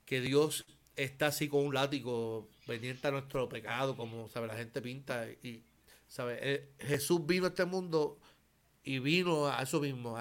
que, 0.06 0.22
Dios 0.22 0.66
está 0.96 1.28
así 1.28 1.50
con 1.50 1.66
un 1.66 1.74
látigo 1.74 2.50
pendiente 2.66 3.08
a 3.08 3.12
nuestro 3.12 3.50
pecado, 3.50 3.96
como 3.98 4.28
sabe 4.28 4.48
la 4.48 4.58
gente 4.58 4.82
pinta. 4.82 5.30
Y, 5.42 5.64
¿sabe? 6.08 6.40
Eh, 6.42 6.70
Jesús 6.80 7.26
vino 7.26 7.46
a 7.46 7.50
este 7.50 7.66
mundo 7.66 8.20
y 8.84 9.00
vino 9.00 9.48
a 9.48 9.62
eso 9.64 9.80
mismo. 9.80 10.18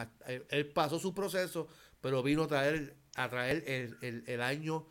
él, 0.50 0.66
pasó 0.68 1.00
su 1.00 1.14
proceso, 1.14 1.68
pero 2.00 2.22
vino 2.22 2.44
a 2.44 2.48
traer, 2.48 2.96
a 3.16 3.28
traer 3.28 3.64
el, 3.66 3.96
el, 4.02 4.24
el 4.26 4.40
año 4.40 4.86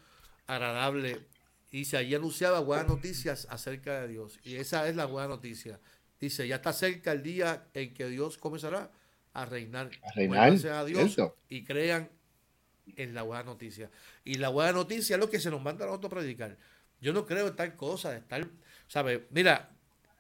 agradable 0.48 1.31
Dice, 1.72 1.98
allí 1.98 2.14
anunciaba 2.14 2.60
buenas 2.60 2.88
noticias 2.88 3.48
acerca 3.50 4.02
de 4.02 4.10
Dios. 4.10 4.40
Y 4.44 4.58
esa 4.58 4.88
es 4.90 4.96
la 4.96 5.06
buena 5.06 5.30
noticia. 5.30 5.80
Dice, 6.20 6.48
ya 6.48 6.58
está 6.58 6.74
cerca 6.74 7.14
el 7.14 7.24
día 7.24 7.66
en 7.74 7.94
que 7.94 8.08
Dios 8.08 8.38
comenzará 8.38 8.92
a 9.34 9.46
reinar. 9.46 9.90
A 10.04 10.12
reinar. 10.12 10.54
a 10.68 10.86
Dios 10.86 11.16
y 11.48 11.64
crean 11.64 12.10
en 12.98 13.14
la 13.14 13.24
buena 13.24 13.44
noticia. 13.44 13.90
Y 14.26 14.36
la 14.36 14.50
buena 14.50 14.74
noticia 14.74 15.16
es 15.16 15.20
lo 15.20 15.30
que 15.30 15.40
se 15.40 15.50
nos 15.50 15.62
manda 15.62 15.86
a 15.86 15.88
nosotros 15.88 16.12
predicar. 16.12 16.58
Yo 17.00 17.14
no 17.14 17.26
creo 17.26 17.48
en 17.48 17.56
tal 17.56 17.76
cosa, 17.76 18.16
en 18.16 18.24
tal, 18.28 18.52
¿sabes? 18.88 19.22
Mira, 19.32 19.72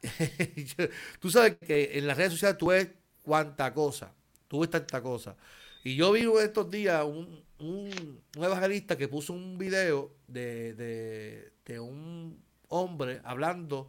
tú 1.19 1.29
sabes 1.29 1.57
que 1.57 1.97
en 1.97 2.07
las 2.07 2.17
redes 2.17 2.31
sociales 2.33 2.57
tú 2.57 2.67
ves 2.67 2.87
cuánta 3.23 3.73
cosa, 3.73 4.13
tú 4.47 4.61
ves 4.61 4.69
tanta 4.69 5.01
cosa. 5.01 5.35
Y 5.83 5.95
yo 5.95 6.11
vi 6.11 6.27
estos 6.39 6.69
días 6.71 7.03
un, 7.03 7.43
un, 7.61 8.21
evangelista 8.35 8.97
que 8.97 9.07
puso 9.07 9.33
un 9.33 9.57
video 9.57 10.15
de, 10.27 11.51
un 11.79 12.43
hombre 12.69 13.21
hablando 13.23 13.87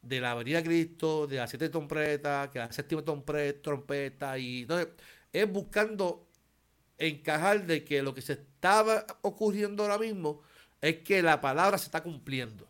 de 0.00 0.20
la 0.20 0.34
venida 0.34 0.58
de 0.58 0.64
Cristo, 0.64 1.26
de 1.26 1.36
las 1.36 1.50
siete 1.50 1.68
trompetas, 1.68 2.48
que 2.48 2.58
la 2.58 2.72
séptima 2.72 3.02
trompeta, 3.04 4.38
y 4.38 4.62
entonces 4.62 4.88
es 5.32 5.50
buscando 5.50 6.26
encajar 6.98 7.66
de 7.66 7.84
que 7.84 8.02
lo 8.02 8.14
que 8.14 8.22
se 8.22 8.34
estaba 8.34 9.06
ocurriendo 9.22 9.82
ahora 9.82 9.98
mismo 9.98 10.42
es 10.80 10.98
que 10.98 11.22
la 11.22 11.40
palabra 11.40 11.78
se 11.78 11.86
está 11.86 12.02
cumpliendo. 12.02 12.66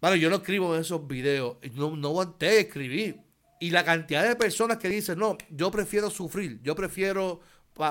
Vale, 0.00 0.20
yo 0.20 0.30
no 0.30 0.36
escribo 0.36 0.76
esos 0.76 1.06
videos, 1.08 1.56
no, 1.74 1.96
no 1.96 2.08
aguanté 2.08 2.60
escribir, 2.60 3.20
y 3.60 3.70
la 3.70 3.84
cantidad 3.84 4.26
de 4.26 4.36
personas 4.36 4.78
que 4.78 4.88
dicen, 4.88 5.18
no, 5.18 5.36
yo 5.50 5.70
prefiero 5.72 6.10
sufrir, 6.10 6.60
yo 6.62 6.76
prefiero 6.76 7.40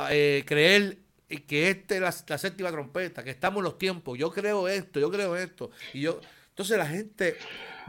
eh, 0.10 0.44
creer 0.46 1.00
que 1.48 1.70
esta 1.70 1.96
es 1.96 2.02
la, 2.28 2.38
séptima 2.38 2.72
trompeta, 2.72 3.24
que 3.24 3.32
estamos 3.32 3.60
en 3.60 3.66
los 3.66 3.78
tiempos, 3.78 4.18
yo 4.18 4.32
creo 4.32 4.68
esto, 4.68 5.00
yo 5.00 5.12
creo 5.12 5.36
esto. 5.36 5.72
Y 5.94 6.02
yo, 6.02 6.20
entonces 6.50 6.78
la 6.78 6.88
gente 6.88 7.38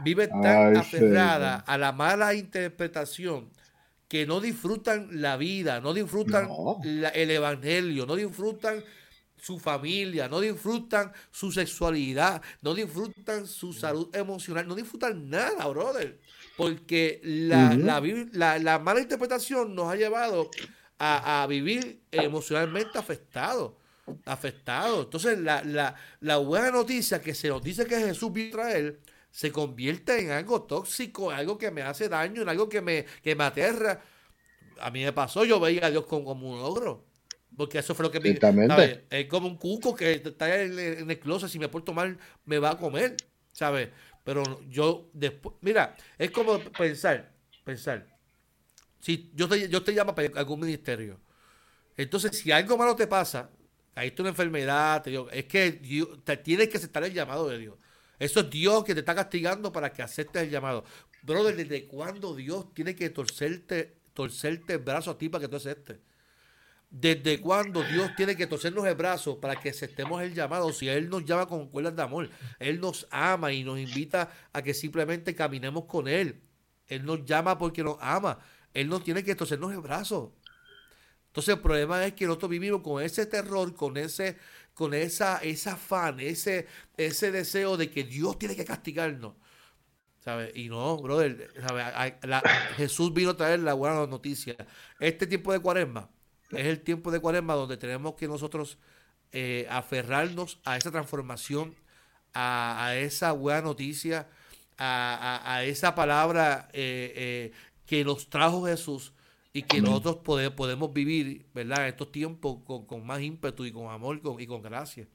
vive 0.03 0.27
tan 0.27 0.75
aferrada 0.77 1.55
a 1.55 1.77
la 1.77 1.91
mala 1.91 2.33
interpretación 2.33 3.49
que 4.07 4.25
no 4.25 4.41
disfrutan 4.41 5.21
la 5.21 5.37
vida, 5.37 5.79
no 5.81 5.93
disfrutan 5.93 6.49
el 6.83 7.31
evangelio, 7.31 8.05
no 8.05 8.15
disfrutan 8.15 8.83
su 9.41 9.59
familia, 9.59 10.27
no 10.27 10.39
disfrutan 10.39 11.11
su 11.31 11.51
sexualidad, 11.51 12.41
no 12.61 12.73
disfrutan 12.73 13.47
su 13.47 13.71
salud 13.71 14.13
emocional, 14.13 14.67
no 14.67 14.75
disfrutan 14.75 15.29
nada, 15.29 15.65
brother. 15.67 16.19
Porque 16.57 17.21
la, 17.23 17.75
la, 18.59 18.79
mala 18.79 18.99
interpretación 18.99 19.75
nos 19.75 19.91
ha 19.91 19.95
llevado 19.95 20.49
a, 20.99 21.45
vivir 21.47 22.01
emocionalmente 22.11 22.97
afectados. 22.97 23.73
Afectados. 24.25 25.05
Entonces, 25.05 25.39
la, 25.39 26.37
buena 26.37 26.71
noticia 26.71 27.21
que 27.21 27.33
se 27.33 27.47
nos 27.47 27.63
dice 27.63 27.85
que 27.85 27.97
Jesús 27.97 28.31
vino 28.31 28.49
a 28.49 28.63
traer 28.63 28.99
se 29.31 29.51
convierte 29.51 30.19
en 30.19 30.31
algo 30.31 30.63
tóxico, 30.63 31.31
en 31.31 31.37
algo 31.37 31.57
que 31.57 31.71
me 31.71 31.83
hace 31.83 32.09
daño, 32.09 32.41
en 32.41 32.49
algo 32.49 32.67
que 32.67 32.81
me, 32.81 33.05
que 33.21 33.35
me 33.35 33.43
aterra. 33.43 34.01
A 34.79 34.89
mí 34.91 35.03
me 35.03 35.13
pasó, 35.13 35.45
yo 35.45 35.59
veía 35.59 35.85
a 35.85 35.91
Dios 35.91 36.05
como, 36.05 36.31
un 36.31 36.59
ogro. 36.59 37.05
Porque 37.55 37.79
eso 37.79 37.93
fue 37.93 38.05
lo 38.05 38.11
que 38.11 38.19
me. 38.19 39.05
Es 39.09 39.27
como 39.27 39.47
un 39.47 39.57
cuco 39.57 39.95
que 39.95 40.13
está 40.13 40.61
en, 40.61 40.77
en 40.79 41.11
el 41.11 41.19
closet, 41.19 41.49
si 41.49 41.59
me 41.59 41.67
porto 41.67 41.93
mal, 41.93 42.17
me 42.45 42.57
va 42.57 42.71
a 42.71 42.77
comer. 42.77 43.15
¿Sabes? 43.51 43.89
Pero 44.23 44.43
yo 44.69 45.09
después, 45.13 45.55
mira, 45.61 45.95
es 46.17 46.31
como 46.31 46.59
pensar, 46.59 47.31
pensar. 47.63 48.05
Si 48.99 49.31
yo 49.33 49.47
te, 49.47 49.69
yo 49.69 49.83
te 49.83 49.91
llamo 49.91 50.13
para 50.13 50.29
algún 50.35 50.59
ministerio, 50.59 51.19
entonces 51.95 52.37
si 52.37 52.51
algo 52.51 52.77
malo 52.77 52.95
te 52.95 53.07
pasa, 53.07 53.49
caíste 53.93 54.21
una 54.21 54.29
enfermedad, 54.29 55.05
es 55.31 55.45
que 55.45 56.17
te 56.23 56.37
tienes 56.37 56.69
que 56.69 56.77
aceptar 56.77 57.03
el 57.03 57.13
llamado 57.13 57.49
de 57.49 57.57
Dios. 57.57 57.77
Eso 58.17 58.41
es 58.41 58.49
Dios 58.49 58.83
que 58.83 58.93
te 58.93 58.99
está 58.99 59.15
castigando 59.15 59.71
para 59.71 59.91
que 59.93 60.01
aceptes 60.01 60.43
el 60.43 60.49
llamado. 60.49 60.83
Brother, 61.23 61.55
¿desde 61.55 61.87
cuándo 61.87 62.35
Dios 62.35 62.73
tiene 62.73 62.95
que 62.95 63.09
torcerte, 63.09 63.97
torcerte 64.13 64.73
el 64.73 64.79
brazo 64.79 65.11
a 65.11 65.17
ti 65.17 65.29
para 65.29 65.43
que 65.43 65.47
tú 65.47 65.55
aceptes? 65.55 65.97
¿Desde 66.89 67.39
cuándo 67.39 67.83
Dios 67.83 68.11
tiene 68.17 68.35
que 68.35 68.47
torcernos 68.47 68.85
el 68.87 68.95
brazo 68.95 69.39
para 69.39 69.55
que 69.57 69.69
aceptemos 69.69 70.21
el 70.23 70.33
llamado? 70.33 70.73
Si 70.73 70.89
Él 70.89 71.07
nos 71.09 71.23
llama 71.23 71.45
con 71.45 71.69
cuerdas 71.69 71.95
de 71.95 72.01
amor, 72.01 72.29
Él 72.57 72.79
nos 72.79 73.07
ama 73.11 73.53
y 73.53 73.63
nos 73.63 73.79
invita 73.79 74.31
a 74.51 74.61
que 74.61 74.73
simplemente 74.73 75.35
caminemos 75.35 75.85
con 75.85 76.07
Él. 76.07 76.41
Él 76.87 77.05
nos 77.05 77.23
llama 77.25 77.57
porque 77.57 77.83
nos 77.83 77.97
ama. 78.01 78.39
Él 78.73 78.89
no 78.89 79.01
tiene 79.01 79.23
que 79.23 79.35
torcernos 79.35 79.71
el 79.71 79.79
brazo. 79.79 80.35
Entonces 81.27 81.55
el 81.55 81.61
problema 81.61 82.05
es 82.05 82.13
que 82.13 82.25
nosotros 82.25 82.49
vivimos 82.49 82.81
con 82.81 83.03
ese 83.03 83.25
terror, 83.25 83.75
con 83.75 83.97
ese, 83.97 84.37
con 84.73 84.93
esa, 84.93 85.37
esa 85.37 85.73
afán, 85.73 86.19
ese, 86.19 86.67
ese 86.97 87.31
deseo 87.31 87.77
de 87.77 87.91
que 87.91 88.03
Dios 88.03 88.39
tiene 88.39 88.55
que 88.55 88.65
castigarnos. 88.65 89.33
¿Sabes? 90.19 90.51
Y 90.55 90.67
no, 90.69 90.97
brother, 90.97 91.53
Jesús 92.75 93.13
vino 93.13 93.31
a 93.31 93.37
traer 93.37 93.59
la 93.61 93.73
buena 93.73 94.05
noticia. 94.05 94.55
Este 94.99 95.27
tiempo 95.27 95.53
de 95.53 95.59
cuaresma 95.59 96.09
es 96.51 96.65
el 96.65 96.81
tiempo 96.81 97.11
de 97.11 97.19
cuaresma 97.19 97.53
donde 97.53 97.77
tenemos 97.77 98.15
que 98.15 98.27
nosotros 98.27 98.77
eh, 99.31 99.67
aferrarnos 99.69 100.59
a 100.65 100.77
esa 100.77 100.91
transformación, 100.91 101.75
a, 102.33 102.95
esa 102.95 103.31
buena 103.31 103.61
noticia, 103.61 104.27
a, 104.77 105.61
esa 105.63 105.93
palabra 105.93 106.69
eh, 106.73 107.13
eh, 107.15 107.51
que 107.89 108.05
nos 108.05 108.29
trajo 108.29 108.67
Jesús 108.67 109.13
y 109.51 109.63
que 109.63 109.81
nosotros 109.81 110.17
podemos 110.55 110.93
vivir, 110.93 111.47
¿verdad? 111.55 111.81
En 111.81 111.87
estos 111.87 112.11
tiempos 112.11 112.57
con, 112.63 113.03
más 113.03 113.19
ímpetu 113.19 113.65
y 113.65 113.71
con 113.71 113.91
amor 113.91 114.21
y 114.37 114.45
con 114.45 114.61
gracia. 114.61 115.07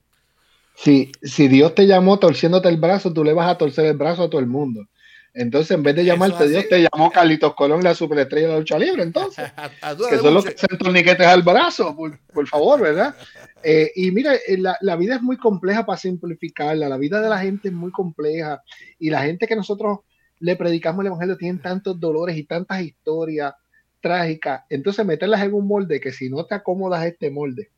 Si, 0.75 1.09
si 1.23 1.47
Dios 1.47 1.73
te 1.73 1.87
llamó 1.87 2.19
torciéndote 2.19 2.67
el 2.67 2.75
brazo, 2.75 3.13
tú 3.13 3.23
le 3.23 3.31
vas 3.31 3.49
a 3.49 3.57
torcer 3.57 3.85
el 3.85 3.95
brazo 3.95 4.23
a 4.23 4.29
todo 4.29 4.41
el 4.41 4.47
mundo. 4.47 4.85
Entonces, 5.33 5.71
en 5.71 5.83
vez 5.83 5.95
de 5.95 6.03
llamarte 6.03 6.49
Dios, 6.49 6.67
te 6.67 6.81
llamó 6.81 7.11
Carlitos 7.11 7.55
Colón, 7.55 7.81
la 7.81 7.95
superestrella 7.95 8.47
de 8.47 8.53
la 8.53 8.59
lucha 8.59 8.77
libre, 8.77 9.03
entonces. 9.03 9.49
que 10.09 10.17
son 10.17 10.33
los 10.33 10.43
que 10.43 10.51
hacen 10.51 10.77
torniquetes 10.77 11.27
al 11.27 11.43
brazo, 11.43 11.95
por, 11.95 12.47
favor, 12.47 12.81
¿verdad? 12.81 13.15
Eh, 13.63 13.89
y 13.95 14.11
mira, 14.11 14.35
eh, 14.35 14.57
la, 14.57 14.77
la, 14.81 14.97
vida 14.97 15.15
es 15.15 15.21
muy 15.21 15.37
compleja 15.37 15.85
para 15.85 15.97
simplificarla, 15.97 16.89
la 16.89 16.97
vida 16.97 17.21
de 17.21 17.29
la 17.29 17.39
gente 17.39 17.69
es 17.69 17.73
muy 17.73 17.91
compleja 17.91 18.61
y 18.99 19.09
la 19.09 19.23
gente 19.23 19.47
que 19.47 19.55
nosotros 19.55 19.99
le 20.39 20.55
predicamos 20.55 21.01
el 21.01 21.07
Evangelio 21.07 21.37
tienen 21.37 21.61
tantos 21.61 21.99
dolores 21.99 22.37
y 22.37 22.43
tantas 22.43 22.81
historias 22.81 23.53
trágicas. 24.01 24.63
Entonces, 24.69 25.05
meterlas 25.05 25.41
en 25.41 25.53
un 25.53 25.67
molde 25.67 25.99
que 25.99 26.11
si 26.11 26.29
no 26.29 26.45
te 26.45 26.55
acomodas 26.55 27.05
este 27.05 27.31
molde, 27.31 27.71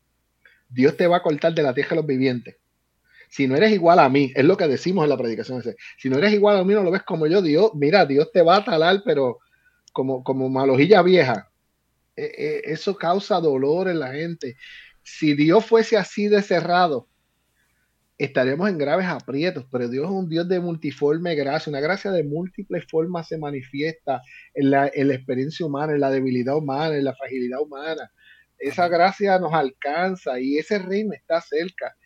Dios 0.68 0.96
te 0.96 1.06
va 1.06 1.18
a 1.18 1.22
cortar 1.22 1.54
de 1.54 1.62
la 1.62 1.74
tierra 1.74 1.90
de 1.90 1.96
los 1.96 2.06
vivientes 2.06 2.56
si 3.28 3.46
no 3.46 3.56
eres 3.56 3.72
igual 3.72 3.98
a 3.98 4.08
mí, 4.08 4.32
es 4.34 4.44
lo 4.44 4.56
que 4.56 4.66
decimos 4.66 5.04
en 5.04 5.10
la 5.10 5.16
predicación. 5.16 5.62
Si 5.98 6.08
no 6.08 6.18
eres 6.18 6.32
igual 6.32 6.56
a 6.56 6.64
mí, 6.64 6.74
no 6.74 6.82
lo 6.82 6.90
ves 6.90 7.02
como 7.02 7.26
yo, 7.26 7.42
Dios, 7.42 7.72
mira, 7.74 8.06
Dios 8.06 8.32
te 8.32 8.42
va 8.42 8.56
a 8.56 8.64
talar, 8.64 9.02
pero 9.04 9.38
como, 9.92 10.24
como 10.24 10.48
malojilla 10.48 11.02
vieja. 11.02 11.50
E, 12.16 12.24
e, 12.24 12.72
eso 12.72 12.96
causa 12.96 13.40
dolor 13.40 13.88
en 13.88 14.00
la 14.00 14.12
gente. 14.12 14.56
Si 15.02 15.34
Dios 15.34 15.64
fuese 15.64 15.96
así 15.96 16.28
de 16.28 16.42
cerrado, 16.42 17.06
estaríamos 18.18 18.68
en 18.68 18.78
graves 18.78 19.06
aprietos, 19.06 19.64
pero 19.70 19.88
Dios 19.88 20.06
es 20.06 20.10
un 20.10 20.28
Dios 20.28 20.48
de 20.48 20.60
multiforme 20.60 21.36
gracia, 21.36 21.70
una 21.70 21.80
gracia 21.80 22.10
de 22.10 22.24
múltiples 22.24 22.84
formas 22.90 23.28
se 23.28 23.38
manifiesta 23.38 24.20
en 24.54 24.70
la, 24.70 24.90
en 24.92 25.08
la 25.08 25.14
experiencia 25.14 25.64
humana, 25.64 25.92
en 25.92 26.00
la 26.00 26.10
debilidad 26.10 26.56
humana, 26.56 26.96
en 26.96 27.04
la 27.04 27.14
fragilidad 27.14 27.60
humana. 27.60 28.10
Esa 28.58 28.88
gracia 28.88 29.38
nos 29.38 29.54
alcanza 29.54 30.40
y 30.40 30.58
ese 30.58 30.80
reino 30.80 31.12
está 31.12 31.40
cerca 31.40 31.96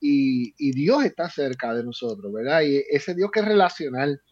y, 0.00 0.72
Dios 0.72 1.04
está 1.04 1.28
cerca 1.28 1.74
de 1.74 1.84
nosotros, 1.84 2.32
¿verdad? 2.32 2.62
Y 2.62 2.82
ese 2.90 3.14
Dios 3.14 3.30
que 3.30 3.40
es 3.40 3.46
relacional, 3.46 4.22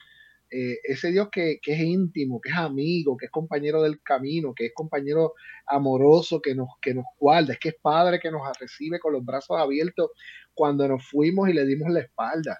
eh, 0.50 0.78
ese 0.84 1.10
Dios 1.10 1.28
que, 1.30 1.58
es 1.62 1.80
íntimo, 1.80 2.40
que 2.40 2.50
es 2.50 2.56
amigo, 2.56 3.16
que 3.16 3.26
es 3.26 3.30
compañero 3.32 3.82
del 3.82 4.00
camino, 4.02 4.54
que 4.54 4.66
es 4.66 4.72
compañero 4.74 5.34
amoroso, 5.66 6.40
que 6.40 6.54
nos, 6.54 6.68
que 6.80 6.94
nos 6.94 7.04
guarda, 7.18 7.52
es 7.54 7.58
que 7.58 7.70
es 7.70 7.76
Padre 7.82 8.20
que 8.20 8.30
nos 8.30 8.42
recibe 8.58 9.00
con 9.00 9.12
los 9.12 9.24
brazos 9.24 9.58
abiertos 9.58 10.10
cuando 10.56 10.88
nos 10.88 11.06
fuimos 11.06 11.48
y 11.48 11.52
le 11.52 11.64
dimos 11.64 11.92
la 11.92 12.00
espalda. 12.00 12.58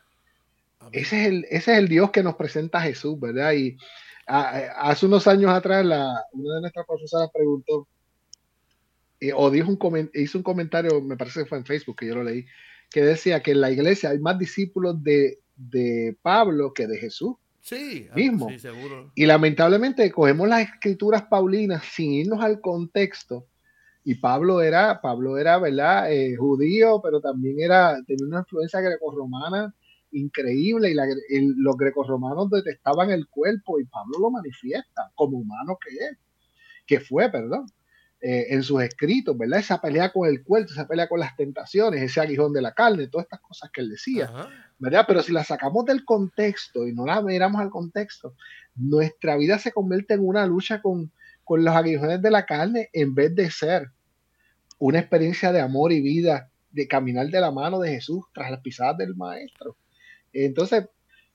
Ese 0.92 1.22
es, 1.22 1.26
el, 1.26 1.46
ese 1.50 1.72
es 1.72 1.78
el 1.78 1.88
Dios 1.88 2.12
que 2.12 2.22
nos 2.22 2.36
presenta 2.36 2.78
a 2.78 2.82
Jesús, 2.82 3.18
¿verdad? 3.18 3.52
Y 3.54 3.76
hace 4.26 5.06
unos 5.06 5.26
años 5.26 5.50
atrás, 5.50 5.84
la, 5.84 6.24
una 6.32 6.54
de 6.56 6.60
nuestras 6.60 6.86
profesoras 6.86 7.30
preguntó, 7.32 7.88
eh, 9.18 9.32
o 9.34 9.50
dijo 9.50 9.70
un, 9.70 10.10
hizo 10.14 10.38
un 10.38 10.44
comentario, 10.44 11.00
me 11.00 11.16
parece 11.16 11.40
que 11.40 11.46
fue 11.46 11.58
en 11.58 11.64
Facebook, 11.64 11.96
que 11.96 12.06
yo 12.06 12.14
lo 12.14 12.24
leí, 12.24 12.46
que 12.90 13.02
decía 13.02 13.42
que 13.42 13.52
en 13.52 13.62
la 13.62 13.70
iglesia 13.70 14.10
hay 14.10 14.18
más 14.18 14.38
discípulos 14.38 15.02
de, 15.02 15.38
Pablo 16.22 16.72
que 16.74 16.86
de 16.86 16.98
Jesús. 16.98 17.36
Sí, 17.62 18.08
mismo. 18.14 18.48
Sí, 18.50 18.58
seguro. 18.58 19.10
Y 19.14 19.26
lamentablemente 19.26 20.12
cogemos 20.12 20.48
las 20.48 20.68
escrituras 20.68 21.22
paulinas 21.24 21.82
sin 21.84 22.12
irnos 22.12 22.44
al 22.44 22.60
contexto. 22.60 23.46
Y 24.08 24.14
Pablo 24.14 24.62
era, 24.62 25.00
Pablo 25.00 25.36
era, 25.36 25.58
¿verdad? 25.58 26.12
Eh, 26.12 26.36
judío, 26.36 27.00
pero 27.02 27.20
también 27.20 27.58
era, 27.58 28.00
tenía 28.06 28.24
una 28.24 28.38
influencia 28.38 28.80
grecorromana 28.80 29.74
increíble 30.12 30.92
y 30.92 31.40
los 31.56 31.76
grecorromanos 31.76 32.48
detestaban 32.48 33.10
el 33.10 33.26
cuerpo 33.26 33.80
y 33.80 33.84
Pablo 33.86 34.20
lo 34.20 34.30
manifiesta 34.30 35.10
como 35.16 35.38
humano 35.38 35.76
que 35.84 35.96
es, 35.96 36.18
que 36.86 37.00
fue, 37.00 37.28
perdón. 37.32 37.66
Eh, 38.20 38.46
en 38.54 38.62
sus 38.62 38.80
escritos, 38.80 39.36
¿verdad? 39.36 39.58
Esa 39.58 39.80
pelea 39.80 40.12
con 40.12 40.28
el 40.28 40.44
cuerpo, 40.44 40.70
esa 40.72 40.86
pelea 40.86 41.08
con 41.08 41.18
las 41.18 41.36
tentaciones, 41.36 42.00
ese 42.00 42.20
aguijón 42.20 42.52
de 42.52 42.62
la 42.62 42.74
carne, 42.74 43.08
todas 43.08 43.24
estas 43.24 43.40
cosas 43.40 43.70
que 43.72 43.80
él 43.80 43.90
decía, 43.90 44.30
¿verdad? 44.78 45.04
Pero 45.08 45.20
si 45.20 45.32
la 45.32 45.42
sacamos 45.42 45.84
del 45.84 46.04
contexto 46.04 46.86
y 46.86 46.94
no 46.94 47.06
la 47.06 47.20
miramos 47.22 47.60
al 47.60 47.70
contexto, 47.70 48.34
nuestra 48.76 49.36
vida 49.36 49.58
se 49.58 49.72
convierte 49.72 50.14
en 50.14 50.26
una 50.26 50.46
lucha 50.46 50.80
con, 50.80 51.10
con 51.42 51.64
los 51.64 51.74
aguijones 51.74 52.22
de 52.22 52.30
la 52.30 52.46
carne 52.46 52.88
en 52.92 53.14
vez 53.14 53.34
de 53.34 53.50
ser 53.50 53.90
una 54.78 54.98
experiencia 54.98 55.52
de 55.52 55.60
amor 55.60 55.92
y 55.92 56.00
vida, 56.00 56.50
de 56.70 56.86
caminar 56.86 57.28
de 57.28 57.40
la 57.40 57.50
mano 57.50 57.80
de 57.80 57.90
Jesús 57.90 58.24
tras 58.32 58.50
las 58.50 58.60
pisadas 58.60 58.98
del 58.98 59.14
Maestro. 59.14 59.76
Entonces, 60.32 60.86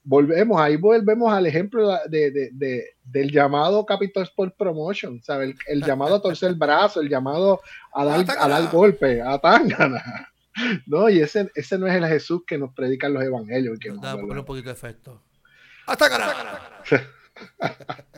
volvemos, 0.04 0.60
ahí 0.60 0.78
volvemos 0.78 1.32
al 1.34 1.46
ejemplo 1.46 1.98
de, 2.08 2.52
del 3.04 3.32
llamado 3.32 3.86
Capital 3.86 4.24
Sport 4.24 4.56
Promotion, 4.58 5.22
¿sabes? 5.24 5.56
El, 5.68 5.84
llamado 5.84 6.16
a 6.16 6.22
torcer 6.22 6.50
el 6.50 6.56
brazo, 6.56 7.02
el 7.02 7.10
llamado 7.10 7.62
a 7.94 8.06
dar, 8.06 8.26
a 8.40 8.48
dar 8.48 8.72
golpe, 8.72 9.22
a 9.22 9.40
tangana. 9.40 10.32
No, 10.86 11.10
y 11.10 11.20
ese, 11.20 11.50
ese 11.56 11.78
no 11.78 11.88
es 11.88 11.96
el 11.96 12.06
Jesús 12.06 12.42
que 12.46 12.58
nos 12.58 12.74
predican 12.74 13.14
los 13.14 13.24
evangelios. 13.24 13.80
Que 13.80 13.90
nos 13.90 14.14
un 14.14 14.46
poquito 14.46 14.68
de 14.68 14.74
efecto. 14.74 15.24
¡Hasta 15.88 16.10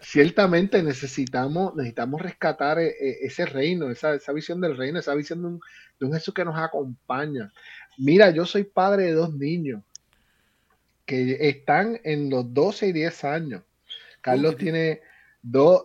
Ciertamente 0.00 0.82
necesitamos, 0.82 1.74
necesitamos 1.74 2.20
rescatar 2.20 2.78
eh, 2.78 2.94
eh, 3.00 3.18
ese 3.22 3.46
reino, 3.46 3.90
esa, 3.90 4.14
esa, 4.14 4.32
visión 4.32 4.60
del 4.60 4.76
reino, 4.76 4.98
esa 4.98 5.14
visión 5.14 5.42
de 5.42 5.48
un, 5.48 5.60
de 5.98 6.06
un 6.06 6.12
Jesús 6.12 6.32
que 6.32 6.44
nos 6.44 6.56
acompaña. 6.56 7.52
Mira, 7.98 8.30
yo 8.30 8.46
soy 8.46 8.64
padre 8.64 9.04
de 9.04 9.12
dos 9.12 9.34
niños 9.34 9.82
que 11.04 11.48
están 11.48 12.00
en 12.04 12.30
los 12.30 12.52
12 12.52 12.88
y 12.88 12.92
10 12.92 13.24
años. 13.24 13.62
Carlos 14.20 14.56
tiene 14.56 15.00
dos, 15.40 15.84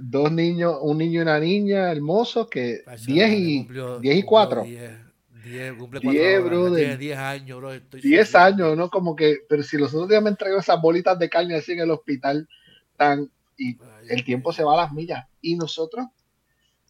dos 0.00 0.32
niños, 0.32 0.78
un 0.80 0.98
niño 0.98 1.20
y 1.20 1.22
una 1.22 1.38
niña 1.38 1.92
hermosos 1.92 2.48
que 2.48 2.82
10 3.06 3.30
y, 3.32 3.68
10 4.00 4.16
y 4.16 4.22
4. 4.22 4.64
10, 5.44 5.74
cumple 5.74 6.00
10, 6.00 6.44
bro, 6.44 6.70
10, 6.70 7.16
años, 7.16 7.58
bro. 7.58 7.70
10 7.92 8.34
años, 8.34 8.76
¿no? 8.76 8.90
Como 8.90 9.14
que, 9.14 9.38
pero 9.48 9.62
si 9.62 9.76
los 9.76 9.94
otros 9.94 10.08
días 10.08 10.22
me 10.22 10.30
entrego 10.30 10.58
esas 10.58 10.80
bolitas 10.80 11.18
de 11.18 11.28
carne 11.28 11.54
así 11.54 11.72
en 11.72 11.80
el 11.80 11.90
hospital, 11.90 12.48
tan, 12.98 13.32
y 13.58 13.78
el 14.10 14.24
tiempo 14.24 14.52
se 14.52 14.64
va 14.64 14.74
a 14.74 14.84
las 14.84 14.92
millas. 14.92 15.26
Y 15.42 15.56
nosotros, 15.56 16.08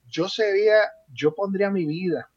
yo 0.09 0.29
sería, 0.29 0.77
yo 1.13 1.35
pondría 1.35 1.71
mi 1.71 1.87
vida, 1.87 2.31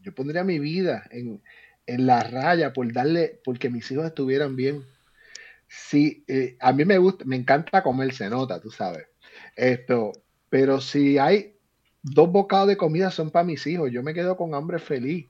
yo 0.00 0.14
pondría 0.14 0.44
mi 0.44 0.58
vida 0.58 1.04
en, 1.10 1.42
en 1.86 2.06
la 2.06 2.22
raya 2.22 2.72
por 2.72 2.92
darle, 2.92 3.40
porque 3.44 3.70
mis 3.70 3.90
hijos 3.90 4.06
estuvieran 4.06 4.56
bien. 4.56 4.84
Sí, 5.68 6.24
eh, 6.28 6.56
a 6.60 6.72
mí 6.72 6.84
me 6.84 6.98
gusta, 6.98 7.24
me 7.26 7.36
encanta 7.36 7.82
comer, 7.82 8.14
se 8.14 8.30
nota, 8.30 8.60
tú 8.60 8.70
sabes. 8.70 9.06
Esto, 9.56 10.12
pero 10.50 10.80
si 10.80 11.18
hay 11.18 11.56
dos 12.02 12.30
bocados 12.32 12.68
de 12.68 12.78
comida 12.78 13.10
son 13.10 13.30
para 13.30 13.44
mis 13.44 13.66
hijos, 13.66 13.90
yo 13.92 14.02
me 14.02 14.14
quedo 14.14 14.36
con 14.36 14.54
hambre 14.54 14.78
feliz. 14.78 15.28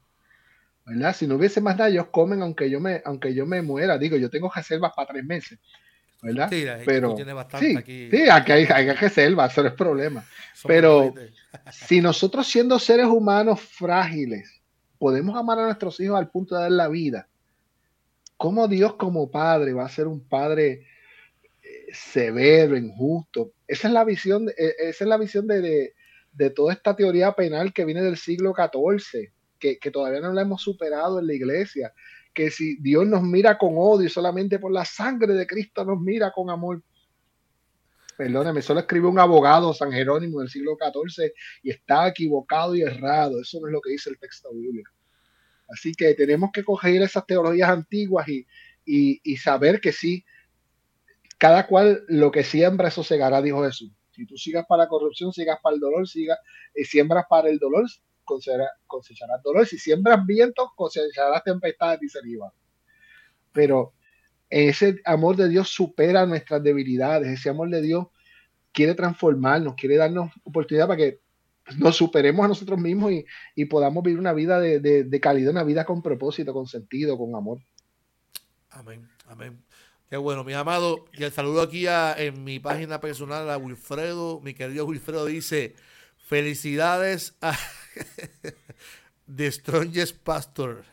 ¿Verdad? 0.87 1.15
Si 1.15 1.27
no 1.27 1.37
hubiese 1.37 1.61
más 1.61 1.77
nada, 1.77 1.91
ellos 1.91 2.09
comen 2.09 2.43
aunque 2.43 2.71
yo 2.71 2.81
me, 2.81 3.03
aunque 3.05 3.35
yo 3.35 3.47
me 3.47 3.63
muera. 3.63 3.99
Digo, 3.99 4.17
yo 4.17 4.31
tengo 4.31 4.51
reservas 4.55 4.93
para 4.97 5.09
tres 5.13 5.25
meses. 5.25 5.59
¿Verdad? 6.23 6.49
Sí, 6.51 6.65
pero 6.85 7.17
sí, 7.59 7.77
aquí. 7.77 8.11
sí, 8.11 8.29
aquí 8.29 8.53
hay, 8.53 8.65
hay 8.65 8.91
reservas, 8.93 9.53
eso 9.53 9.63
no 9.63 9.69
es 9.69 9.75
problema. 9.75 10.25
pero 10.67 11.15
si 11.71 12.01
nosotros 12.01 12.47
siendo 12.47 12.79
seres 12.79 13.07
humanos 13.07 13.61
frágiles, 13.61 14.61
podemos 14.99 15.37
amar 15.37 15.59
a 15.61 15.67
nuestros 15.67 15.99
hijos 16.01 16.19
al 16.19 16.31
punto 16.31 16.57
de 16.57 16.63
dar 16.63 16.73
la 16.73 16.89
vida. 16.89 17.29
¿Cómo 18.37 18.69
Dios 18.69 18.95
como 18.95 19.31
padre 19.31 19.73
va 19.73 19.85
a 19.85 19.89
ser 19.89 20.07
un 20.07 20.21
padre 20.21 20.87
eh, 21.63 21.87
severo, 21.93 22.77
injusto? 22.77 23.53
Esa 23.67 23.89
es 23.89 23.95
la 23.95 24.05
visión, 24.05 24.49
eh, 24.49 24.75
esa 24.79 25.05
es 25.05 25.09
la 25.09 25.17
visión 25.17 25.47
de, 25.47 25.95
toda 26.55 26.73
esta 26.73 26.95
teoría 26.95 27.33
penal 27.33 27.73
que 27.73 27.85
viene 27.85 28.03
del 28.03 28.17
siglo 28.17 28.55
XIV, 28.55 29.33
que, 29.59 29.79
que 29.79 29.91
todavía 29.91 30.21
no 30.21 30.33
la 30.33 30.43
hemos 30.43 30.63
superado 30.63 31.19
en 31.19 31.27
la 31.27 31.35
iglesia, 31.35 31.93
que 32.35 32.51
si 32.51 32.77
Dios 32.81 33.07
nos 33.07 33.23
mira 33.23 33.59
con 33.59 33.75
odio 33.77 34.09
solamente 34.09 34.59
por 34.59 34.73
la 34.73 34.85
sangre 34.85 35.35
de 35.35 35.47
Cristo 35.47 35.85
nos 35.85 36.01
mira 36.01 36.33
con 36.33 36.51
amor 36.51 36.83
perdóneme, 38.19 38.61
solo 38.63 38.81
escribe 38.81 39.07
un 39.07 39.21
abogado, 39.21 39.73
San 39.73 39.93
Jerónimo 39.93 40.41
del 40.41 40.49
siglo 40.49 40.77
XIV, 40.77 41.33
y 41.63 41.71
está 41.71 42.09
equivocado 42.09 42.75
y 42.75 42.83
errado. 42.83 43.41
Eso 43.41 43.61
no 43.61 43.69
es 43.69 43.73
lo 43.73 43.81
que 43.81 43.93
dice 43.93 44.11
el 44.11 44.19
texto 44.19 44.53
bíblico. 44.53 44.91
Así 45.69 45.93
que 45.95 46.15
tenemos 46.15 46.51
que 46.53 46.65
coger 46.65 47.01
esas 47.01 47.25
teologías 47.27 47.71
antiguas 47.71 48.27
y, 48.85 49.37
saber 49.37 49.81
que 49.81 49.93
sí, 49.93 50.25
cada 51.39 51.69
cual 51.69 52.03
lo 52.09 52.33
que 52.33 52.43
siembra, 52.43 52.89
eso 52.89 53.05
segará, 53.05 53.41
dijo 53.41 53.63
Jesús. 53.63 53.93
Si 54.11 54.27
tú 54.27 54.37
sigas 54.37 54.67
para 54.69 54.83
la 54.83 54.89
corrupción, 54.89 55.33
sigas 55.33 55.61
para 55.63 55.75
el 55.75 55.81
dolor, 55.81 56.09
sigas, 56.09 56.39
y 56.75 56.83
eh, 56.83 56.85
siembras 56.85 57.27
para 57.31 57.49
el 57.49 57.61
dolor, 57.61 57.85
cosecharás 58.87 59.43
dolor. 59.43 59.67
Si 59.67 59.79
siembras 59.79 60.25
vientos, 60.27 60.69
cosecharás 60.77 61.43
tempestades, 61.45 62.01
dice 62.01 62.19
el 62.23 62.39
Pero 63.53 63.95
ese 64.51 65.01
amor 65.05 65.37
de 65.37 65.49
Dios 65.49 65.69
supera 65.69 66.27
nuestras 66.27 66.63
debilidades, 66.63 67.29
ese 67.29 67.51
amor 67.51 67.71
de 67.71 67.83
Dios 67.83 68.07
quiere 68.73 68.95
transformarnos, 68.95 69.75
quiere 69.75 69.97
darnos 69.97 70.33
oportunidad 70.45 70.87
para 70.87 70.97
que 70.97 71.21
nos 71.77 71.97
superemos 71.97 72.45
a 72.45 72.49
nosotros 72.49 72.79
mismos 72.79 73.13
y, 73.55 73.65
podamos 73.67 74.03
vivir 74.03 74.19
una 74.19 74.33
vida 74.33 74.59
de, 74.61 75.21
calidad, 75.21 75.51
una 75.51 75.65
vida 75.65 75.85
con 75.85 76.03
propósito, 76.03 76.53
con 76.53 76.67
sentido, 76.67 77.19
con 77.19 77.35
amor. 77.35 77.59
Amén, 78.71 79.09
amén. 79.27 79.63
Qué 80.09 80.17
bueno, 80.17 80.45
mi 80.45 80.55
amado. 80.55 81.05
Y 81.13 81.25
el 81.25 81.33
saludo 81.33 81.61
aquí 81.61 81.87
en 81.89 82.43
mi 82.43 82.59
página 82.59 83.01
personal 83.01 83.51
a 83.51 83.59
Wilfredo. 83.59 84.41
Mi 84.41 84.55
querido 84.55 84.87
Wilfredo 84.87 85.27
dice: 85.27 85.75
Felicidades 86.17 87.37
a 87.43 87.55
The 89.35 89.53
Strongest 89.53 90.17
Pastor. 90.17 90.85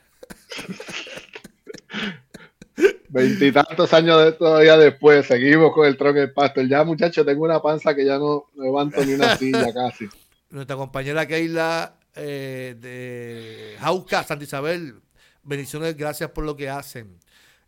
Veintitantos 3.08 3.93
años 3.93 4.24
de, 4.26 4.32
todavía 4.34 4.78
después, 4.78 5.26
seguimos 5.26 5.74
con 5.74 5.88
el 5.88 5.95
tronco 5.95 6.20
del 6.20 6.34
pastor. 6.34 6.68
Ya, 6.68 6.84
muchachos, 6.84 7.26
tengo 7.26 7.45
una 7.45 7.62
panza 7.62 7.95
que 7.95 8.06
ya 8.06 8.18
no 8.18 8.47
levanto 8.56 9.03
ni 9.06 9.14
una 9.14 9.38
silla 9.38 9.74
casi. 9.74 10.10
Nuestra 10.49 10.76
compañera 10.76 11.26
Keila 11.26 11.97
eh, 12.14 12.76
de 12.78 13.78
Jauca, 13.80 14.24
Santa 14.24 14.43
Isabel, 14.43 14.95
bendiciones, 15.43 15.95
gracias 15.95 16.30
por 16.32 16.43
lo 16.43 16.58
que 16.58 16.70
hacen. 16.70 17.18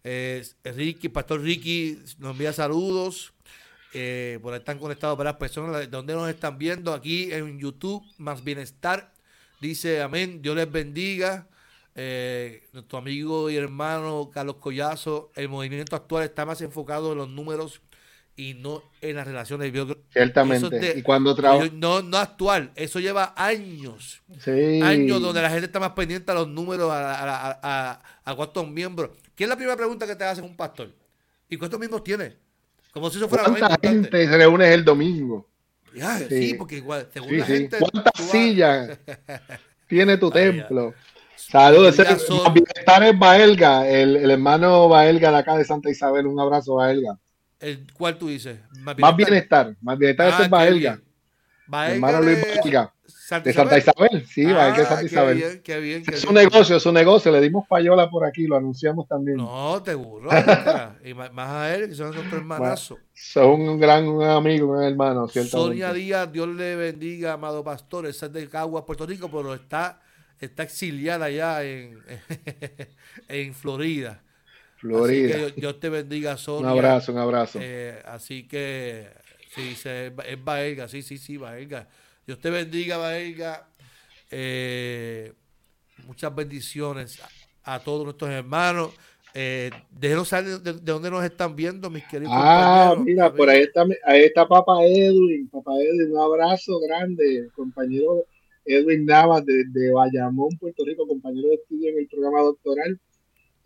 Eh, 0.03 0.45
Ricky, 0.63 1.09
Pastor 1.09 1.41
Ricky 1.41 1.99
nos 2.19 2.31
envía 2.31 2.51
saludos. 2.51 3.33
Eh, 3.93 4.39
por 4.41 4.53
ahí 4.53 4.59
están 4.59 4.79
conectados 4.79 5.17
varias 5.17 5.38
personas 5.38 5.79
de 5.79 5.88
donde 5.88 6.13
nos 6.13 6.29
están 6.29 6.57
viendo 6.57 6.93
aquí 6.93 7.31
en 7.31 7.57
YouTube, 7.57 8.03
más 8.17 8.43
bienestar. 8.43 9.13
Dice 9.60 10.01
amén, 10.01 10.41
Dios 10.41 10.55
les 10.55 10.72
bendiga. 10.72 11.47
Eh, 11.95 12.68
nuestro 12.74 12.99
amigo 12.99 13.49
y 13.49 13.55
hermano 13.55 14.30
Carlos 14.32 14.58
Collazo, 14.58 15.32
el 15.36 15.49
movimiento 15.49 15.95
actual 15.95 16.26
está 16.26 16.45
más 16.45 16.62
enfocado 16.62 17.14
en 17.14 17.18
los 17.18 17.28
números 17.28 17.82
y 18.36 18.53
no 18.53 18.84
en 19.01 19.16
las 19.16 19.26
relaciones. 19.26 19.74
Ciertamente. 20.12 20.93
y 20.95 21.01
cuando 21.01 21.36
trabaja. 21.36 21.70
No, 21.74 22.03
no 22.03 22.18
actual, 22.18 22.72
eso 22.76 22.99
lleva 22.99 23.34
años. 23.36 24.22
Años 24.84 25.22
donde 25.22 25.41
la 25.41 25.49
gente 25.49 25.66
está 25.66 25.80
más 25.80 25.91
pendiente 25.91 26.32
a 26.32 26.36
los 26.36 26.47
números, 26.47 26.89
a, 26.91 27.99
a, 28.24 28.36
cuántos 28.36 28.70
miembros. 28.70 29.10
¿Quién 29.36 29.47
es 29.47 29.49
la 29.49 29.55
primera 29.55 29.76
pregunta 29.76 30.05
que 30.05 30.16
te 30.16 30.24
hace 30.24 30.41
un 30.41 30.55
pastor? 30.55 30.93
¿Y 31.49 31.58
cuántos 31.58 31.80
miembros 31.80 32.03
tiene? 32.03 32.36
Como 32.91 33.10
si 33.10 33.18
eso 33.18 33.28
fuera 33.28 33.45
¿Cuánta 33.45 33.78
gente 33.82 34.28
se 34.28 34.38
reúne 34.38 34.72
el 34.72 34.86
domingo? 34.86 35.47
Sí. 36.29 36.53
porque 36.55 36.77
igual, 36.77 37.07
según 37.13 37.39
la 37.39 37.45
gente. 37.45 37.77
¿Cuántas 37.79 38.25
sillas 38.29 38.97
tiene 39.88 40.17
tu 40.17 40.29
templo? 40.29 40.93
Saludos, 41.35 41.95
bienestar 42.53 43.03
es 43.03 43.17
Baelga, 43.17 43.88
el, 43.88 44.17
el, 44.17 44.31
hermano 44.31 44.89
Baelga 44.89 45.31
de 45.31 45.38
acá 45.38 45.55
de 45.55 45.63
Santa 45.63 45.89
Isabel. 45.89 46.27
Un 46.27 46.39
abrazo, 46.39 46.75
Baelga. 46.75 47.17
¿El, 47.59 47.88
¿Cuál 47.93 48.17
tú 48.17 48.27
dices? 48.27 48.59
Más 48.79 49.15
bienestar. 49.15 49.75
Más 49.81 49.97
bienestar, 49.97 50.27
es 50.27 50.33
ah, 50.33 50.47
Baelga. 50.49 50.99
Baelga. 51.67 51.95
Hermano 51.95 52.21
Luis 52.21 52.41
Baelga. 52.41 52.93
De 53.43 53.53
Santa 53.53 53.78
Isabel, 53.78 54.25
sí, 54.25 54.45
ah, 54.45 54.71
de 54.71 54.86
Santa 54.86 55.03
Isabel. 55.03 55.38
Bien, 55.38 55.61
qué 55.63 55.80
bien, 55.80 56.03
qué 56.03 56.15
es 56.15 56.23
un 56.23 56.34
negocio, 56.34 56.78
es 56.78 56.86
un 56.86 56.93
negocio. 56.93 57.32
Le 57.32 57.41
dimos 57.41 57.67
payola 57.67 58.09
por 58.09 58.25
aquí, 58.25 58.47
lo 58.47 58.55
anunciamos 58.55 59.07
también. 59.07 59.38
No, 59.38 59.82
te 59.84 59.95
burro. 59.95 60.30
y 61.03 61.13
más, 61.13 61.32
a 61.38 61.75
él, 61.75 61.89
que 61.89 61.95
son 61.95 62.11
nuestros 62.11 62.34
hermanazos. 62.34 62.99
Son 63.13 63.61
un 63.61 63.80
gran 63.80 64.21
amigo, 64.21 64.71
un 64.71 64.84
hermano. 64.84 65.28
Sonia 65.28 65.91
Díaz, 65.93 66.32
Dios 66.32 66.47
le 66.47 66.75
bendiga, 66.75 67.34
amado 67.34 67.63
pastor. 67.63 68.05
Esa 68.05 68.28
es 68.28 68.34
de 68.34 68.47
Caguas, 68.47 68.84
Puerto 68.86 69.05
Rico, 69.05 69.30
pero 69.30 69.53
está 69.53 70.01
está 70.39 70.63
exiliada 70.63 71.25
allá 71.25 71.63
en, 71.63 71.99
en 73.28 73.53
Florida. 73.53 74.21
Florida. 74.78 75.49
Dios 75.55 75.80
te 75.80 75.89
bendiga, 75.89 76.38
Sonia. 76.38 76.71
Un 76.71 76.78
abrazo, 76.78 77.11
un 77.11 77.17
abrazo. 77.17 77.59
Eh, 77.61 77.99
así 78.05 78.43
que, 78.43 79.07
sí, 79.53 79.75
es 79.84 80.43
Baelga, 80.43 80.88
sí, 80.88 81.01
sí, 81.01 81.17
sí, 81.17 81.38
Baelga. 81.38 81.88
Dios 82.28 82.41
te 82.41 82.49
bendiga, 82.49 82.97
Baelga. 82.97 83.69
Eh, 84.30 85.32
muchas 86.05 86.36
bendiciones 86.36 87.21
a, 87.63 87.80
todos 87.80 88.03
nuestros 88.03 88.30
hermanos. 88.30 88.93
Eh, 89.34 89.71
déjenos 89.89 90.28
saber 90.28 90.59
de, 90.59 90.73
dónde 90.73 91.09
nos 91.09 91.23
están 91.23 91.55
viendo, 91.55 91.89
mis 91.89 92.03
queridos 92.05 92.34
ah, 92.36 92.95
mira, 92.99 93.34
por 93.34 93.49
ahí 93.49 93.61
está, 93.61 93.86
ahí 94.03 94.23
está 94.23 94.45
Papa 94.45 94.84
Edwin. 94.84 95.47
Papa 95.47 95.71
Edwin, 95.75 96.11
un 96.11 96.19
abrazo 96.19 96.82
grande, 96.82 97.47
compañero 97.55 98.25
Edwin 98.65 99.05
Navas 99.05 99.45
de, 99.45 99.91
Bayamón, 99.93 100.49
Puerto 100.59 100.84
Rico, 100.84 101.07
compañero 101.07 101.47
de 101.47 101.55
estudio 101.55 101.91
en 101.91 101.99
el 101.99 102.07
programa 102.09 102.41
doctoral, 102.41 102.99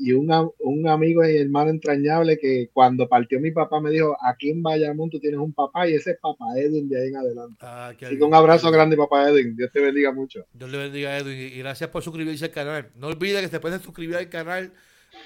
y 0.04 0.14
un, 0.14 0.52
un 0.60 0.88
amigo 0.88 1.24
y 1.24 1.38
hermano 1.38 1.70
entrañable 1.70 2.40
que 2.40 2.70
cuando 2.74 3.08
partió 3.08 3.40
mi 3.40 3.52
papá 3.52 3.80
me 3.80 3.92
dijo, 3.92 4.18
aquí 4.22 4.50
en 4.50 4.64
Bayamón 4.64 5.12
tú 5.12 5.20
tienes 5.20 5.40
un 5.40 5.54
papá 5.54 5.88
y 5.88 5.94
ese 5.94 6.12
es 6.12 6.18
papá 6.20 6.46
Edwin 6.58 6.90
de 6.90 7.00
ahí 7.00 7.10
en 7.10 7.18
adelante. 7.18 7.58
Ah, 7.62 7.90
Así 7.90 8.18
que 8.18 8.24
un 8.24 8.34
abrazo 8.34 8.72
grande, 8.72 8.98
papá 8.98 9.30
Edwin. 9.30 9.56
Dios 9.56 9.72
te 9.72 9.80
bendiga 9.80 10.12
mucho. 10.12 10.46
Dios 10.54 10.72
le 10.72 10.78
bendiga, 10.80 11.18
Edwin. 11.18 11.38
Y 11.38 11.60
gracias 11.60 11.90
por 11.92 12.02
suscribirse 12.02 12.46
al 12.46 12.52
canal. 12.52 12.90
No 12.96 13.08
olvides 13.08 13.42
que 13.42 13.50
te 13.50 13.60
puedes 13.60 13.82
suscribir 13.82 14.16
al 14.16 14.30
canal, 14.30 14.74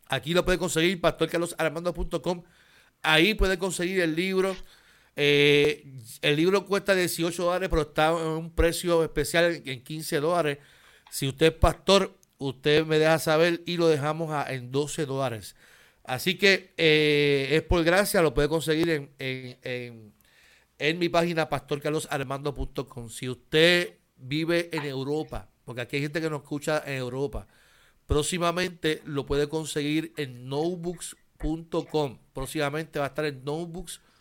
Aquí 0.08 0.34
lo 0.34 0.44
puede 0.44 0.58
conseguir, 0.58 1.00
pastorcarlosarmando.com. 1.00 2.42
Ahí 3.02 3.34
puede 3.34 3.58
conseguir 3.58 4.00
el 4.00 4.16
libro. 4.16 4.56
Eh, 5.16 5.84
el 6.22 6.36
libro 6.36 6.66
cuesta 6.66 6.94
18 6.94 7.42
dólares, 7.42 7.68
pero 7.68 7.82
está 7.82 8.10
en 8.10 8.26
un 8.26 8.50
precio 8.54 9.04
especial 9.04 9.62
en 9.64 9.82
15 9.82 10.20
dólares. 10.20 10.58
Si 11.10 11.28
usted 11.28 11.46
es 11.46 11.52
pastor, 11.52 12.16
usted 12.38 12.84
me 12.84 12.98
deja 12.98 13.18
saber 13.18 13.62
y 13.66 13.76
lo 13.76 13.88
dejamos 13.88 14.34
en 14.48 14.72
12 14.72 15.06
dólares. 15.06 15.54
Así 16.02 16.36
que 16.36 16.74
eh, 16.76 17.48
es 17.52 17.62
por 17.62 17.82
gracia, 17.84 18.20
lo 18.22 18.34
puede 18.34 18.48
conseguir 18.48 18.90
en, 18.90 19.10
en, 19.18 20.12
en, 20.78 20.98
mi 20.98 21.08
página 21.08 21.48
pastorcarlosarmando.com. 21.48 23.08
Si 23.08 23.28
usted 23.28 23.94
vive 24.16 24.68
en 24.72 24.84
Europa, 24.84 25.50
porque 25.64 25.80
aquí 25.80 25.96
hay 25.96 26.02
gente 26.02 26.20
que 26.20 26.28
nos 26.28 26.42
escucha 26.42 26.82
en 26.84 26.94
Europa, 26.94 27.46
próximamente 28.06 29.00
lo 29.06 29.24
puede 29.24 29.48
conseguir 29.48 30.12
en 30.16 30.48
notebooks.com. 30.48 32.18
Próximamente 32.34 32.98
va 32.98 33.06
a 33.06 33.08
estar 33.08 33.24
en 33.24 33.44
notebooks.com 33.44 34.13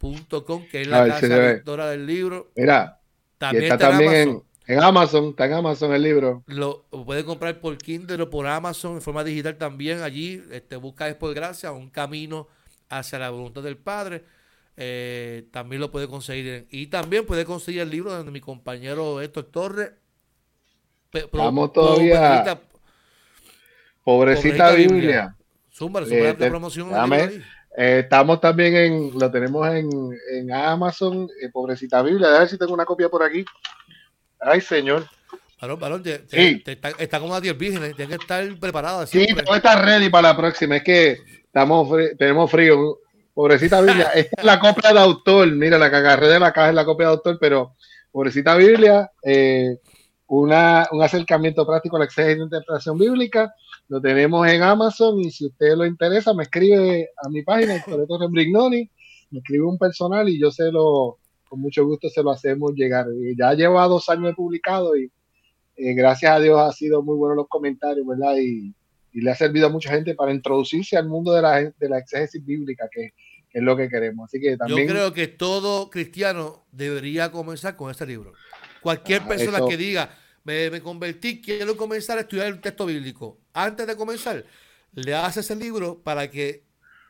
Com, 0.00 0.66
que 0.66 0.80
es 0.80 0.88
la 0.88 1.06
casa 1.06 1.50
editora 1.50 1.90
del 1.90 2.06
libro. 2.06 2.50
Mira, 2.56 3.00
también 3.36 3.64
está, 3.64 3.76
también 3.90 4.42
en, 4.66 4.82
Amazon, 4.82 5.30
está 5.30 5.44
en 5.44 5.52
Amazon 5.52 5.92
el 5.92 6.02
libro. 6.02 6.42
Lo, 6.46 6.84
puede 7.04 7.22
comprar 7.22 7.60
por 7.60 7.76
Kindle 7.76 8.22
o 8.22 8.30
por 8.30 8.46
Amazon 8.46 8.94
en 8.94 9.02
forma 9.02 9.22
digital 9.24 9.58
también. 9.58 10.00
Allí 10.00 10.42
este, 10.52 10.76
busca 10.76 11.06
es 11.06 11.16
por 11.16 11.34
gracia 11.34 11.72
un 11.72 11.90
camino 11.90 12.48
hacia 12.88 13.18
la 13.18 13.28
voluntad 13.28 13.62
del 13.62 13.76
Padre. 13.76 14.24
Eh, 14.78 15.48
también 15.50 15.80
lo 15.82 15.90
puede 15.90 16.08
conseguir. 16.08 16.66
y 16.70 16.86
también 16.86 17.26
puede 17.26 17.44
conseguir 17.44 17.82
el 17.82 17.90
libro 17.90 18.24
de 18.24 18.30
mi 18.30 18.40
compañero 18.40 19.20
Héctor 19.20 19.44
Torres. 19.44 19.90
Vamos 21.32 21.74
todavía. 21.74 22.58
Pobrecita, 24.02 24.72
Biblia. 24.72 25.36
Zumba, 25.70 26.02
eh, 26.10 26.34
promoción. 26.38 26.90
Eh, 27.82 28.00
estamos 28.00 28.42
también 28.42 28.76
en, 28.76 29.18
lo 29.18 29.30
tenemos 29.30 29.66
en, 29.68 29.88
en 30.34 30.52
Amazon, 30.52 31.26
eh, 31.40 31.48
Pobrecita 31.50 32.02
Biblia. 32.02 32.28
A 32.28 32.40
ver 32.40 32.48
si 32.50 32.58
tengo 32.58 32.74
una 32.74 32.84
copia 32.84 33.08
por 33.08 33.22
aquí. 33.22 33.42
Ay, 34.38 34.60
señor. 34.60 35.06
está, 36.98 37.18
como 37.18 37.34
a 37.34 37.40
10 37.40 37.56
vírgenes, 37.56 37.96
tiene 37.96 38.10
que 38.10 38.22
estar 38.22 38.46
preparado. 38.58 39.06
Sí, 39.06 39.24
tengo 39.28 39.52
que 39.52 39.56
estar 39.56 39.82
ready 39.82 40.10
para 40.10 40.28
la 40.28 40.36
próxima. 40.36 40.76
Es 40.76 40.82
que 40.82 41.20
estamos 41.42 41.88
tenemos 42.18 42.50
frío. 42.50 42.98
pobrecita 43.32 43.80
Biblia. 43.80 44.10
Esta 44.14 44.40
es 44.42 44.44
la 44.44 44.60
copia 44.60 44.92
de 44.92 45.00
autor. 45.00 45.50
Mira, 45.50 45.78
la 45.78 45.88
que 45.88 45.96
agarré 45.96 46.28
de 46.28 46.38
la 46.38 46.52
caja 46.52 46.68
es 46.68 46.74
la 46.74 46.84
copia 46.84 47.06
de 47.06 47.12
autor, 47.12 47.38
pero 47.40 47.76
pobrecita 48.12 48.56
Biblia, 48.56 49.10
eh, 49.22 49.78
una, 50.26 50.86
un 50.90 51.02
acercamiento 51.02 51.66
práctico 51.66 51.96
a 51.96 52.00
la 52.00 52.04
exégesis 52.04 52.36
de 52.36 52.44
interpretación 52.44 52.98
bíblica. 52.98 53.54
Lo 53.90 54.00
tenemos 54.00 54.46
en 54.46 54.62
Amazon 54.62 55.18
y 55.18 55.32
si 55.32 55.46
usted 55.46 55.74
lo 55.74 55.84
interesa, 55.84 56.32
me 56.32 56.44
escribe 56.44 57.10
a 57.20 57.28
mi 57.28 57.42
página, 57.42 57.82
Coreto 57.84 58.20
Rembrignoni, 58.20 58.88
me 59.32 59.38
escribe 59.40 59.64
un 59.64 59.78
personal 59.78 60.28
y 60.28 60.40
yo 60.40 60.52
se 60.52 60.70
lo, 60.70 61.18
con 61.48 61.60
mucho 61.60 61.84
gusto 61.84 62.08
se 62.08 62.22
lo 62.22 62.30
hacemos 62.30 62.72
llegar. 62.74 63.06
Ya 63.36 63.52
lleva 63.54 63.88
dos 63.88 64.08
años 64.08 64.36
publicado 64.36 64.96
y 64.96 65.10
eh, 65.76 65.94
gracias 65.94 66.30
a 66.30 66.38
Dios 66.38 66.60
ha 66.60 66.70
sido 66.70 67.02
muy 67.02 67.16
bueno 67.16 67.34
los 67.34 67.48
comentarios, 67.48 68.06
¿verdad? 68.06 68.36
Y, 68.36 68.72
y, 69.12 69.20
le 69.22 69.32
ha 69.32 69.34
servido 69.34 69.66
a 69.66 69.70
mucha 69.70 69.90
gente 69.90 70.14
para 70.14 70.32
introducirse 70.32 70.96
al 70.96 71.08
mundo 71.08 71.32
de 71.32 71.42
la, 71.42 71.60
de 71.60 71.88
la 71.88 71.98
exégesis 71.98 72.46
bíblica, 72.46 72.88
que, 72.92 73.12
es 73.52 73.62
lo 73.62 73.76
que 73.76 73.88
queremos. 73.88 74.26
Así 74.26 74.40
que 74.40 74.56
también... 74.56 74.86
Yo 74.86 74.94
creo 74.94 75.12
que 75.12 75.26
todo 75.26 75.90
cristiano 75.90 76.64
debería 76.70 77.32
comenzar 77.32 77.74
con 77.74 77.90
este 77.90 78.06
libro. 78.06 78.34
Cualquier 78.82 79.22
ah, 79.22 79.28
persona 79.28 79.58
que 79.68 79.76
diga, 79.76 80.16
me, 80.44 80.70
me, 80.70 80.80
convertí, 80.80 81.40
quiero 81.40 81.76
comenzar 81.76 82.18
a 82.18 82.22
estudiar 82.22 82.46
el 82.46 82.60
texto 82.60 82.86
bíblico. 82.86 83.38
Antes 83.52 83.86
de 83.86 83.96
comenzar, 83.96 84.44
le 84.92 85.14
hace 85.14 85.40
ese 85.40 85.56
libro 85.56 86.02
para 86.02 86.30
que 86.30 86.64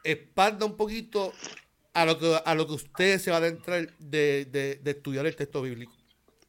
expanda 0.04 0.66
un 0.66 0.76
poquito 0.76 1.32
a 1.92 2.04
lo 2.04 2.18
que, 2.18 2.40
a 2.44 2.54
lo 2.54 2.66
que 2.66 2.72
usted 2.74 3.18
se 3.18 3.30
va 3.30 3.38
a 3.38 3.40
adentrar 3.40 3.96
de, 3.98 4.46
de, 4.46 4.80
de 4.82 4.90
estudiar 4.90 5.26
el 5.26 5.36
texto 5.36 5.62
bíblico. 5.62 5.92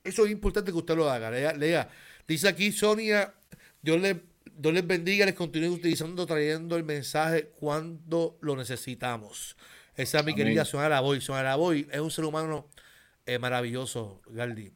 Eso 0.04 0.26
es 0.26 0.32
importante 0.32 0.72
que 0.72 0.78
usted 0.78 0.96
lo 0.96 1.10
haga. 1.10 1.30
Lea, 1.30 1.54
lea. 1.54 1.90
Dice 2.28 2.48
aquí 2.48 2.72
Sonia, 2.72 3.34
Dios 3.82 4.00
les, 4.00 4.18
Dios 4.46 4.74
les 4.74 4.86
bendiga, 4.86 5.26
les 5.26 5.36
continúe 5.36 5.70
utilizando, 5.70 6.26
trayendo 6.26 6.76
el 6.76 6.84
mensaje 6.84 7.50
cuando 7.60 8.38
lo 8.42 8.56
necesitamos. 8.56 9.58
Esa 9.96 10.20
es 10.20 10.26
mi 10.26 10.34
querida 10.34 10.66
Sonia 10.66 10.90
Lavoy. 10.90 11.22
Sonia 11.22 11.44
Lavoy 11.44 11.88
es 11.92 12.00
un 12.00 12.12
ser 12.12 12.26
humano 12.26 12.68
eh, 13.26 13.38
maravilloso, 13.38 14.22
Galdi. 14.28 14.72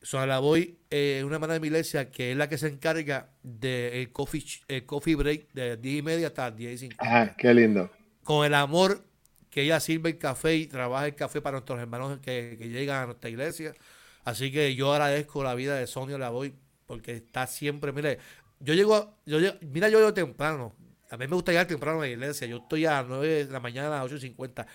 Sonia 0.00 0.26
Lavoy 0.26 0.78
es 0.90 1.24
una 1.24 1.36
hermana 1.36 1.54
de 1.54 1.60
mi 1.60 1.66
iglesia 1.66 2.10
que 2.10 2.32
es 2.32 2.36
la 2.36 2.48
que 2.48 2.56
se 2.56 2.68
encarga 2.68 3.30
del 3.42 4.12
coffee, 4.12 4.44
coffee 4.86 5.16
break 5.16 5.52
de 5.52 5.76
10 5.76 5.98
y 5.98 6.02
media 6.02 6.26
hasta 6.28 6.50
10 6.50 6.72
y 6.72 6.78
50. 6.78 7.04
Ah, 7.04 7.34
qué 7.36 7.52
lindo. 7.52 7.90
Con 8.22 8.46
el 8.46 8.54
amor 8.54 9.04
que 9.50 9.62
ella 9.62 9.80
sirve 9.80 10.10
el 10.10 10.18
café 10.18 10.54
y 10.54 10.66
trabaja 10.66 11.06
el 11.06 11.14
café 11.14 11.40
para 11.40 11.56
nuestros 11.56 11.80
hermanos 11.80 12.18
que, 12.20 12.56
que 12.58 12.68
llegan 12.68 13.02
a 13.02 13.06
nuestra 13.06 13.28
iglesia. 13.28 13.74
Así 14.24 14.52
que 14.52 14.74
yo 14.74 14.92
agradezco 14.92 15.42
la 15.42 15.54
vida 15.54 15.76
de 15.76 15.86
Sonia 15.86 16.18
Lavoy 16.18 16.54
porque 16.86 17.16
está 17.16 17.46
siempre, 17.46 17.92
mire, 17.92 18.18
yo 18.60 18.74
llego, 18.74 19.18
yo 19.26 19.38
mira, 19.62 19.88
yo 19.88 19.98
llego 19.98 20.14
temprano. 20.14 20.74
A 21.10 21.16
mí 21.16 21.26
me 21.26 21.34
gusta 21.34 21.52
llegar 21.52 21.66
temprano 21.66 21.98
a 21.98 22.02
la 22.02 22.08
iglesia. 22.08 22.46
Yo 22.46 22.58
estoy 22.58 22.84
a 22.86 23.02
las 23.02 23.08
9 23.08 23.46
de 23.46 23.52
la 23.52 23.60
mañana, 23.60 24.00
a 24.00 24.04
las 24.04 24.12
8.50. 24.12 24.66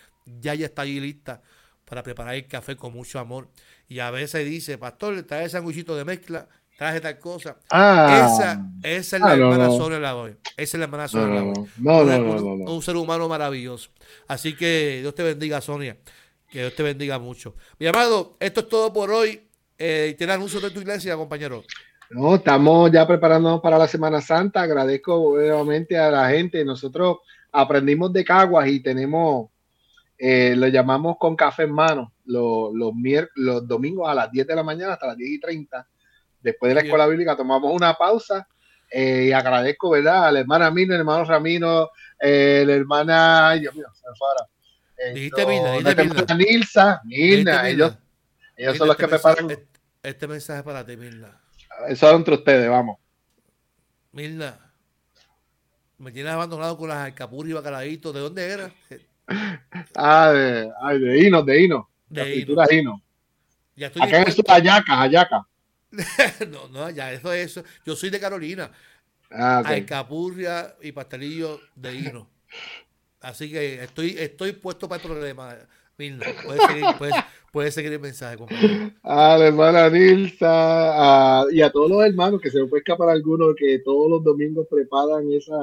Ya 0.42 0.56
ya 0.56 0.66
está 0.66 0.82
ahí 0.82 1.00
lista 1.00 1.42
para 1.94 2.02
preparar 2.02 2.34
el 2.34 2.48
café 2.48 2.76
con 2.76 2.92
mucho 2.92 3.20
amor. 3.20 3.50
Y 3.88 4.00
a 4.00 4.10
veces 4.10 4.44
dice, 4.46 4.80
pastor, 4.80 5.22
trae 5.22 5.48
sándwichito 5.48 5.96
de 5.96 6.04
mezcla, 6.04 6.48
traje 6.76 7.00
tal 7.00 7.20
cosa. 7.20 7.58
Ah, 7.70 8.32
esa, 8.34 8.66
esa 8.82 9.16
es 9.18 9.22
la 9.22 9.30
ah, 9.30 9.34
hermana 9.36 9.70
Sonia 9.70 10.00
Lavoy. 10.00 10.32
Esa 10.58 10.78
es 10.78 10.80
la 10.80 10.86
hermana 10.86 11.08
Sonia 11.08 11.36
Lavoy. 11.36 11.54
No, 11.78 12.04
no, 12.04 12.18
no, 12.18 12.54
un, 12.54 12.68
un, 12.68 12.82
ser 12.82 12.96
humano 12.96 13.30
maravilloso. 13.30 13.92
Así 14.28 14.56
que 14.56 15.02
Dios 15.02 15.14
te 15.14 15.22
bendiga, 15.22 15.62
Sonia. 15.62 15.96
Que 16.50 16.62
Dios 16.62 16.76
te 16.76 16.82
bendiga 16.82 17.20
mucho. 17.20 17.54
Mi 17.78 17.86
amado, 17.86 18.38
esto 18.40 18.62
es 18.62 18.70
todo 18.70 18.92
por 18.92 19.12
hoy. 19.12 19.48
Eh, 19.78 20.16
¿Tiene 20.18 20.34
anuncios 20.34 20.64
de 20.64 20.72
tu 20.72 20.80
iglesia, 20.80 21.16
compañero? 21.16 21.64
No, 22.10 22.34
estamos 22.34 22.92
ya 22.92 23.06
preparándonos 23.06 23.62
para 23.62 23.78
la 23.78 23.88
Semana 23.88 24.20
Santa. 24.20 24.64
Agradezco 24.64 25.36
nuevamente 25.36 25.96
a 25.96 26.10
la 26.10 26.28
gente. 26.30 26.66
Nosotros 26.66 27.18
aprendimos 27.52 28.12
de 28.12 28.26
Caguas 28.26 28.68
y 28.68 28.80
tenemos, 28.82 29.52
eh, 30.26 30.56
lo 30.56 30.70
llamamos 30.70 31.18
con 31.20 31.36
café 31.36 31.64
en 31.64 31.74
mano, 31.74 32.14
los, 32.24 32.74
los, 32.74 32.94
los 33.36 33.68
domingos 33.68 34.10
a 34.10 34.14
las 34.14 34.32
10 34.32 34.48
de 34.48 34.56
la 34.56 34.64
mañana 34.64 34.94
hasta 34.94 35.08
las 35.08 35.18
10 35.18 35.30
y 35.30 35.38
30. 35.38 35.86
Después 36.40 36.70
de 36.70 36.76
la 36.76 36.80
escuela 36.80 37.08
bíblica 37.08 37.36
tomamos 37.36 37.74
una 37.74 37.94
pausa 37.96 38.48
eh, 38.90 39.26
y 39.28 39.32
agradezco, 39.34 39.90
¿verdad? 39.90 40.28
A 40.28 40.32
la 40.32 40.40
hermana 40.40 40.72
Mino, 40.72 40.94
el 40.94 41.02
hermano 41.02 41.26
Ramino, 41.26 41.90
eh, 42.18 42.64
la 42.66 42.74
hermana, 42.74 43.50
ay 43.50 43.60
Dios 43.60 43.76
mío, 43.76 43.88
se 43.94 44.08
me 44.08 44.16
fue 44.16 44.28
ahora. 44.30 45.14
Dijiste 45.14 45.46
Milna, 45.46 46.36
Nilsa, 46.36 47.02
Milna, 47.04 47.68
ellos, 47.68 47.98
ellos 48.56 48.78
son 48.78 48.88
los 48.88 48.96
que 48.96 49.10
preparan. 49.10 49.52
Este, 49.52 49.68
este 50.04 50.26
mensaje 50.26 50.64
para 50.64 50.86
ti, 50.86 50.96
Milna. 50.96 51.38
Eso 51.90 52.08
es 52.08 52.16
entre 52.16 52.36
ustedes, 52.36 52.70
vamos. 52.70 52.98
Milna, 54.14 54.58
me 55.98 56.14
tienes 56.14 56.32
abandonado 56.32 56.78
con 56.78 56.88
las 56.88 57.00
alcapurri 57.00 57.50
y 57.50 57.54
bacaladitos. 57.56 58.14
¿De 58.14 58.22
dónde 58.22 58.50
era? 58.50 58.72
Ah, 59.96 60.32
de, 60.32 60.72
ay, 60.82 61.00
de 61.00 61.18
Hino, 61.20 61.44
de 61.44 61.62
Hino. 61.62 61.90
De 62.10 62.36
Hino. 62.36 62.64
Hino. 62.70 63.02
Ya 63.76 63.88
estoy 63.88 64.02
Acá 64.04 64.24
es 64.24 64.38
Ayaca, 64.48 65.02
Ayaca. 65.02 65.48
no, 66.50 66.68
no, 66.70 66.90
ya 66.90 67.12
eso 67.12 67.32
es 67.32 67.52
eso. 67.52 67.64
Yo 67.86 67.96
soy 67.96 68.10
de 68.10 68.20
Carolina. 68.20 68.72
Ah, 69.32 69.62
okay. 69.64 69.80
Alcapurria 69.80 70.76
y 70.82 70.92
pastelillo 70.92 71.60
de 71.76 71.96
Hino. 71.96 72.28
Así 73.22 73.50
que 73.50 73.82
estoy, 73.84 74.16
estoy 74.20 74.52
puesto 74.52 74.88
para 74.88 75.02
el 75.02 75.10
problema. 75.10 75.56
Milna, 75.98 76.26
puedes 76.44 76.62
seguir, 76.64 76.86
puedes, 76.98 77.16
puedes 77.52 77.74
seguir 77.74 77.94
el 77.94 78.00
mensaje, 78.00 78.38
compañero. 78.38 78.92
A 79.04 79.38
la 79.38 79.48
hermana 79.48 79.90
Nilsa 79.90 81.46
y 81.52 81.62
a 81.62 81.72
todos 81.72 81.90
los 81.90 82.04
hermanos, 82.04 82.42
que 82.42 82.50
se 82.50 82.60
me 82.60 82.68
puede 82.68 82.82
escapar 82.82 83.10
alguno, 83.10 83.54
que 83.56 83.80
todos 83.80 84.10
los 84.10 84.24
domingos 84.24 84.68
preparan 84.70 85.32
esa, 85.32 85.56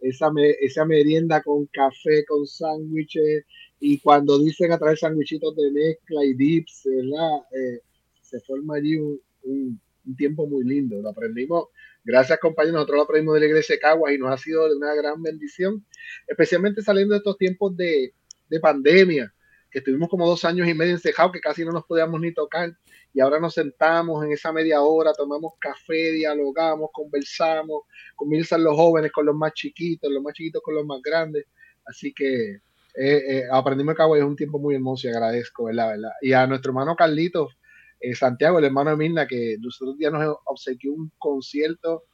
esa, 0.00 0.30
esa 0.60 0.84
merienda 0.84 1.42
con 1.42 1.66
café, 1.66 2.24
con 2.26 2.46
sándwiches, 2.46 3.44
y 3.80 3.98
cuando 4.00 4.38
dicen 4.38 4.72
a 4.72 4.78
traer 4.78 4.98
sándwichitos 4.98 5.54
de 5.56 5.70
mezcla 5.70 6.24
y 6.24 6.34
dips. 6.34 6.86
Eh, 6.86 7.80
se 8.20 8.40
forma 8.40 8.76
allí 8.76 8.96
un, 8.96 9.20
un, 9.42 9.80
un, 10.06 10.16
tiempo 10.16 10.46
muy 10.46 10.64
lindo. 10.64 11.00
Lo 11.00 11.10
aprendimos, 11.10 11.68
gracias 12.04 12.38
compañeros, 12.40 12.74
nosotros 12.74 12.96
lo 12.96 13.02
aprendimos 13.04 13.34
de 13.34 13.40
la 13.40 13.46
iglesia 13.46 13.76
de 13.76 13.80
Caguas 13.80 14.12
y 14.12 14.18
nos 14.18 14.32
ha 14.32 14.38
sido 14.38 14.68
de 14.68 14.76
una 14.76 14.94
gran 14.94 15.22
bendición, 15.22 15.84
especialmente 16.26 16.82
saliendo 16.82 17.14
de 17.14 17.18
estos 17.18 17.38
tiempos 17.38 17.76
de, 17.76 18.12
de 18.48 18.60
pandemia 18.60 19.32
que 19.70 19.80
estuvimos 19.80 20.08
como 20.08 20.26
dos 20.26 20.44
años 20.44 20.66
y 20.68 20.74
medio 20.74 20.92
encejados, 20.92 21.32
que 21.32 21.40
casi 21.40 21.64
no 21.64 21.72
nos 21.72 21.84
podíamos 21.84 22.20
ni 22.20 22.32
tocar, 22.32 22.72
y 23.12 23.20
ahora 23.20 23.40
nos 23.40 23.54
sentamos 23.54 24.24
en 24.24 24.32
esa 24.32 24.52
media 24.52 24.80
hora, 24.82 25.12
tomamos 25.12 25.52
café, 25.58 26.12
dialogamos, 26.12 26.90
conversamos, 26.92 27.82
comienzan 28.16 28.64
los 28.64 28.74
jóvenes 28.74 29.12
con 29.12 29.26
los 29.26 29.34
más 29.34 29.52
chiquitos, 29.54 30.10
los 30.10 30.22
más 30.22 30.34
chiquitos 30.34 30.62
con 30.62 30.74
los 30.74 30.86
más 30.86 31.00
grandes, 31.02 31.46
así 31.86 32.12
que 32.12 32.52
eh, 32.54 32.60
eh, 32.94 33.42
aprendimos 33.52 33.94
cabo 33.94 34.16
es 34.16 34.24
un 34.24 34.36
tiempo 34.36 34.58
muy 34.58 34.74
hermoso 34.74 35.06
y 35.06 35.10
agradezco, 35.10 35.64
¿verdad? 35.64 35.88
¿verdad? 35.88 36.12
Y 36.20 36.32
a 36.32 36.46
nuestro 36.46 36.70
hermano 36.70 36.96
Carlitos 36.96 37.58
eh, 38.00 38.14
Santiago, 38.14 38.58
el 38.58 38.64
hermano 38.64 38.90
de 38.90 38.96
Mirna, 38.96 39.26
que 39.26 39.56
nosotros 39.60 39.96
ya 39.98 40.10
nos 40.10 40.36
obsequió 40.44 40.92
un 40.92 41.10
concierto 41.18 42.04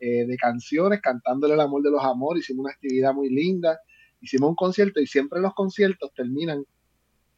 eh, 0.00 0.26
de 0.26 0.36
canciones 0.36 1.00
cantándole 1.02 1.54
el 1.54 1.60
amor 1.60 1.82
de 1.82 1.90
los 1.90 2.02
amores, 2.02 2.44
hicimos 2.44 2.64
una 2.64 2.72
actividad 2.72 3.12
muy 3.12 3.28
linda, 3.28 3.78
hicimos 4.20 4.50
un 4.50 4.56
concierto 4.56 5.00
y 5.00 5.06
siempre 5.06 5.40
los 5.40 5.54
conciertos 5.54 6.12
terminan 6.14 6.64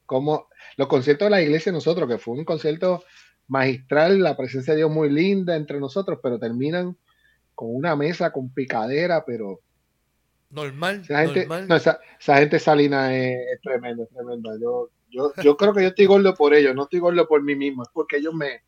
como 0.07 0.48
los 0.76 0.88
conciertos 0.88 1.26
de 1.26 1.30
la 1.30 1.42
iglesia 1.42 1.72
nosotros, 1.72 2.09
que 2.09 2.18
fue 2.18 2.34
un 2.34 2.44
concierto 2.44 3.04
magistral, 3.48 4.20
la 4.20 4.36
presencia 4.36 4.72
de 4.72 4.78
Dios 4.78 4.90
muy 4.90 5.11
linda 5.11 5.57
entre 5.57 5.78
nosotros, 5.78 6.18
pero 6.22 6.38
terminan 6.38 6.96
con 7.54 7.74
una 7.74 7.96
mesa 7.96 8.32
con 8.32 8.52
picadera, 8.52 9.24
pero 9.24 9.61
normal. 10.50 11.02
Esa 11.02 11.24
gente, 11.24 11.40
normal. 11.40 11.68
No, 11.68 11.76
esa, 11.76 11.98
esa, 12.18 12.38
gente 12.38 12.59
salina 12.59 13.16
es, 13.16 13.36
es 13.54 13.61
tremenda, 13.61 14.04
es 14.04 14.11
tremenda. 14.11 14.50
Yo, 14.61 14.90
yo, 15.11 15.32
yo 15.42 15.57
creo 15.57 15.72
que 15.72 15.82
yo 15.82 15.88
estoy 15.88 16.07
gordo 16.07 16.34
por 16.34 16.54
ellos, 16.54 16.74
no 16.74 16.84
estoy 16.84 17.00
gordo 17.00 17.26
por 17.26 17.42
mí 17.42 17.54
mismo, 17.54 17.82
es 17.82 17.88
porque 17.92 18.16
ellos 18.16 18.34
me, 18.34 18.62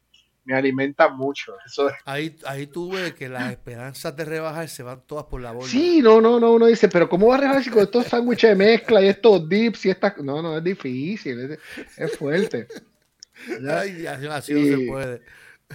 me 0.48 0.54
alimentan 0.54 1.14
mucho. 1.14 1.52
Eso 1.66 1.90
es. 1.90 1.94
Ahí, 2.06 2.34
ahí 2.46 2.66
tú 2.66 2.90
ves 2.90 3.12
que 3.12 3.28
las 3.28 3.50
esperanzas 3.50 4.16
de 4.16 4.24
rebajar 4.24 4.66
se 4.70 4.82
van 4.82 5.02
todas 5.06 5.26
por 5.26 5.42
la 5.42 5.52
bolsa. 5.52 5.70
Sí, 5.70 6.00
no, 6.00 6.22
no, 6.22 6.40
no, 6.40 6.52
uno 6.52 6.66
dice, 6.66 6.88
pero 6.88 7.06
¿cómo 7.06 7.26
va 7.26 7.34
a 7.34 7.38
rebajar 7.38 7.62
si 7.62 7.68
con 7.68 7.82
estos 7.82 8.06
sándwiches 8.06 8.48
de 8.48 8.56
mezcla 8.56 9.02
y 9.02 9.08
estos 9.08 9.46
dips 9.46 9.84
y 9.84 9.90
estas... 9.90 10.16
No, 10.16 10.40
no, 10.40 10.56
es 10.56 10.64
difícil, 10.64 11.38
es, 11.38 11.58
es 11.98 12.16
fuerte. 12.16 12.66
Ay, 13.70 14.06
así 14.06 14.54
no 14.54 14.64
se 14.64 14.86
puede. 14.86 15.20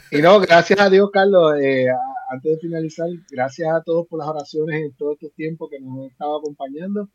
Y 0.09 0.24
no, 0.24 0.39
gracias 0.39 0.80
a 0.80 0.89
Dios, 0.89 1.11
Carlos, 1.11 1.53
eh, 1.61 1.86
antes 2.32 2.53
de 2.53 2.57
finalizar, 2.57 3.07
gracias 3.30 3.71
a 3.71 3.84
todos 3.84 4.07
por 4.07 4.17
las 4.17 4.28
oraciones 4.28 4.82
en 4.82 4.93
todo 4.93 5.13
este 5.13 5.30
tiempo 5.30 5.69
que 5.69 5.80
nos 5.80 5.99
han 5.99 6.05
estado 6.05 6.39
acompañando. 6.39 7.09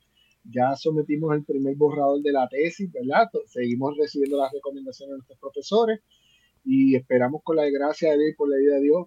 Ya 0.45 0.77
sometimos 0.77 1.35
el 1.35 1.45
primer 1.45 1.75
borrador 1.75 2.23
de 2.23 2.31
la 2.31 2.47
tesis, 2.49 2.89
¿verdad? 2.93 3.29
Seguimos 3.47 3.97
recibiendo 3.99 4.39
las 4.39 4.53
recomendaciones 4.53 5.11
de 5.11 5.17
nuestros 5.17 5.41
profesores 5.41 6.01
y 6.69 6.97
esperamos 6.97 7.41
con 7.43 7.57
la 7.57 7.69
gracia 7.71 8.11
de 8.11 8.19
Dios 8.19 8.31
y 8.33 8.35
por 8.35 8.51
la 8.51 8.57
ayuda 8.57 8.75
de 8.75 8.83
Dios, 8.83 9.07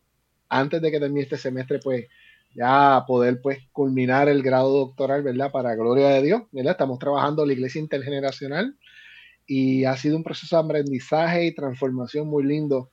antes 0.50 0.82
de 0.82 0.90
que 0.90 1.00
termine 1.00 1.22
este 1.22 1.38
semestre, 1.38 1.78
pues 1.78 2.08
ya 2.56 3.04
poder 3.08 3.40
pues 3.40 3.60
culminar 3.72 4.28
el 4.30 4.42
grado 4.42 4.72
doctoral, 4.72 5.22
¿verdad? 5.22 5.52
Para 5.52 5.76
gloria 5.76 6.10
de 6.10 6.24
Dios, 6.24 6.42
¿verdad? 6.52 6.72
Estamos 6.72 6.98
trabajando 6.98 7.44
en 7.44 7.50
la 7.50 7.54
iglesia 7.54 7.80
intergeneracional 7.80 8.76
y 9.46 9.86
ha 9.86 9.96
sido 9.96 10.18
un 10.18 10.24
proceso 10.24 10.56
de 10.56 10.64
aprendizaje 10.64 11.46
y 11.46 11.54
transformación 11.54 12.28
muy 12.28 12.44
lindo. 12.44 12.90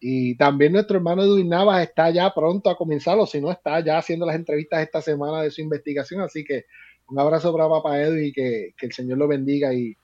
Y 0.00 0.36
también 0.36 0.72
nuestro 0.72 0.96
hermano 0.96 1.22
Edwin 1.22 1.48
Navas 1.48 1.82
está 1.82 2.10
ya 2.10 2.34
pronto 2.34 2.70
a 2.70 2.76
comenzarlo, 2.76 3.24
si 3.24 3.40
no 3.40 3.52
está 3.52 3.78
ya 3.84 3.98
haciendo 3.98 4.26
las 4.26 4.34
entrevistas 4.34 4.82
esta 4.82 5.00
semana 5.00 5.42
de 5.42 5.52
su 5.52 5.60
investigación, 5.60 6.22
así 6.22 6.44
que 6.44 6.64
Un 7.06 7.20
abrazo 7.20 7.52
para 7.52 7.68
Papá 7.68 8.02
Edu 8.02 8.16
y 8.16 8.32
que, 8.32 8.74
el 8.80 8.92
Señor 8.92 9.18
lo 9.18 9.28
bendiga 9.28 9.72
y, 9.72 9.96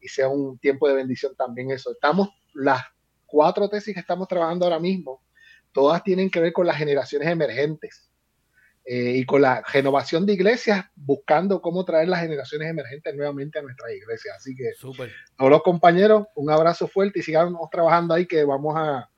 y, 0.00 0.08
sea 0.08 0.28
un 0.28 0.58
tiempo 0.58 0.86
de 0.88 0.94
bendición 0.94 1.34
también 1.36 1.70
eso. 1.70 1.90
Estamos, 1.90 2.28
las 2.54 2.82
cuatro 3.32 3.66
tesis 3.66 3.94
que 3.94 4.00
estamos 4.00 4.28
trabajando 4.28 4.66
ahora 4.66 4.78
mismo, 4.78 5.22
todas 5.72 6.04
tienen 6.04 6.30
que 6.30 6.38
ver 6.38 6.52
con 6.52 6.66
las 6.66 6.76
generaciones 6.76 7.28
emergentes. 7.28 8.10
Eh, 8.84 9.18
y 9.18 9.24
con 9.24 9.40
la 9.40 9.62
renovación 9.72 10.26
de 10.26 10.32
iglesias, 10.32 10.84
buscando 10.96 11.62
cómo 11.62 11.84
traer 11.84 12.08
las 12.08 12.20
generaciones 12.20 12.68
emergentes 12.68 13.14
nuevamente 13.14 13.60
a 13.60 13.62
nuestras 13.62 13.92
iglesias. 13.92 14.34
Así 14.36 14.56
que 14.56 14.72
todos 15.36 15.50
los 15.50 15.62
compañeros, 15.62 16.26
un 16.34 16.50
abrazo 16.50 16.88
fuerte 16.88 17.20
y 17.20 17.22
sigamos 17.22 17.70
trabajando 17.70 18.12
ahí 18.12 18.26
que 18.26 18.42
vamos 18.42 18.74
a, 18.76 19.08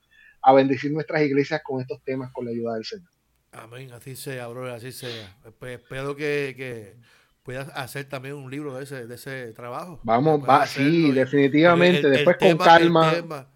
a 0.42 0.52
bendecir 0.52 0.92
nuestras 0.92 1.22
iglesias 1.22 1.62
con 1.64 1.80
estos 1.80 2.02
temas 2.04 2.30
con 2.30 2.44
la 2.44 2.50
ayuda 2.50 2.74
del 2.74 2.84
Señor. 2.84 3.10
Amén, 3.52 3.90
así 3.92 4.16
sea, 4.16 4.48
bro, 4.48 4.70
así 4.70 4.92
sea. 4.92 5.34
Pues 5.58 5.80
espero 5.80 6.14
que, 6.14 6.52
que 6.54 6.96
puedas 7.42 7.68
hacer 7.74 8.06
también 8.06 8.34
un 8.34 8.50
libro 8.50 8.76
de 8.76 8.84
ese, 8.84 9.06
de 9.06 9.14
ese 9.14 9.54
trabajo. 9.54 9.98
Vamos, 10.02 10.46
va, 10.46 10.66
sí, 10.66 11.10
definitivamente. 11.10 12.06
Después 12.06 12.36
con 12.36 12.58
calma. 12.58 13.48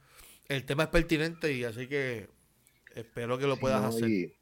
El 0.48 0.64
tema, 0.64 0.84
es 0.84 0.88
pertinente 0.88 1.52
y 1.52 1.64
así 1.64 1.86
que 1.86 2.28
espero 2.94 3.38
que 3.38 3.46
lo 3.46 3.58
puedas 3.58 3.84
hacer. 3.84 4.32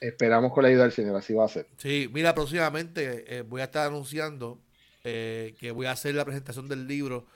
Esperamos 0.00 0.52
con 0.52 0.62
la 0.62 0.70
ayuda 0.70 0.84
del 0.84 0.92
Señor, 0.92 1.16
así 1.16 1.34
va 1.34 1.44
a 1.44 1.48
ser. 1.48 1.66
Sí, 1.76 2.08
mira, 2.12 2.34
próximamente 2.34 3.36
eh, 3.36 3.42
voy 3.42 3.60
a 3.60 3.64
estar 3.64 3.86
anunciando 3.86 4.58
eh, 5.04 5.54
que 5.58 5.70
voy 5.72 5.86
a 5.86 5.92
hacer 5.92 6.14
la 6.14 6.24
presentación 6.24 6.68
del 6.68 6.86
libro 6.86 7.26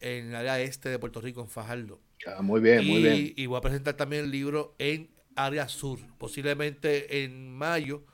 en 0.00 0.28
el 0.28 0.34
área 0.34 0.60
este 0.60 0.90
de 0.90 0.98
Puerto 0.98 1.20
Rico, 1.20 1.40
en 1.40 1.48
Fajardo. 1.48 1.98
Ah, 2.26 2.42
muy 2.42 2.60
bien, 2.60 2.86
muy 2.86 3.02
bien. 3.02 3.32
Y 3.34 3.46
voy 3.46 3.56
a 3.56 3.62
presentar 3.62 3.94
también 3.94 4.24
el 4.24 4.30
libro 4.30 4.74
en 4.78 5.08
área 5.34 5.68
sur, 5.68 5.98
posiblemente 6.18 7.24
en 7.24 7.54
mayo 7.54 8.04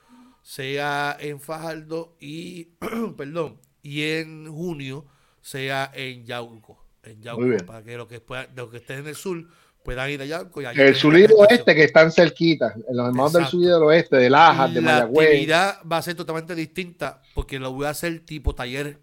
sea 0.46 1.16
en 1.18 1.40
Fajardo 1.40 2.16
y, 2.20 2.66
perdón, 3.16 3.60
y 3.82 4.02
en 4.02 4.46
junio 4.46 5.04
sea 5.40 5.90
en 5.92 6.24
Yauco, 6.24 6.85
en 7.06 7.22
Yauco, 7.22 7.64
para 7.64 7.82
que 7.82 7.96
los 7.96 8.06
que, 8.06 8.20
puedan, 8.20 8.48
los 8.54 8.70
que 8.70 8.78
estén 8.78 9.00
en 9.00 9.08
el 9.08 9.14
sur 9.14 9.46
puedan 9.82 10.10
ir 10.10 10.20
a 10.20 10.24
Yauco. 10.24 10.60
Y 10.60 10.64
el 10.64 10.94
sur 10.96 11.16
y 11.16 11.22
el 11.24 11.32
oeste 11.32 11.74
que 11.74 11.84
están 11.84 12.10
cerquitas, 12.10 12.74
en 12.76 12.96
los 12.96 13.06
hermanos 13.06 13.32
del 13.32 13.46
sur 13.46 13.62
y 13.62 13.66
del 13.66 13.82
oeste, 13.82 14.16
de 14.16 14.28
Lajas, 14.28 14.74
de 14.74 14.80
Mayagüez. 14.80 15.24
La 15.24 15.30
actividad 15.30 15.78
va 15.90 15.98
a 15.98 16.02
ser 16.02 16.14
totalmente 16.16 16.54
distinta 16.54 17.22
porque 17.34 17.58
lo 17.58 17.72
voy 17.72 17.86
a 17.86 17.90
hacer 17.90 18.20
tipo 18.20 18.54
taller 18.54 18.98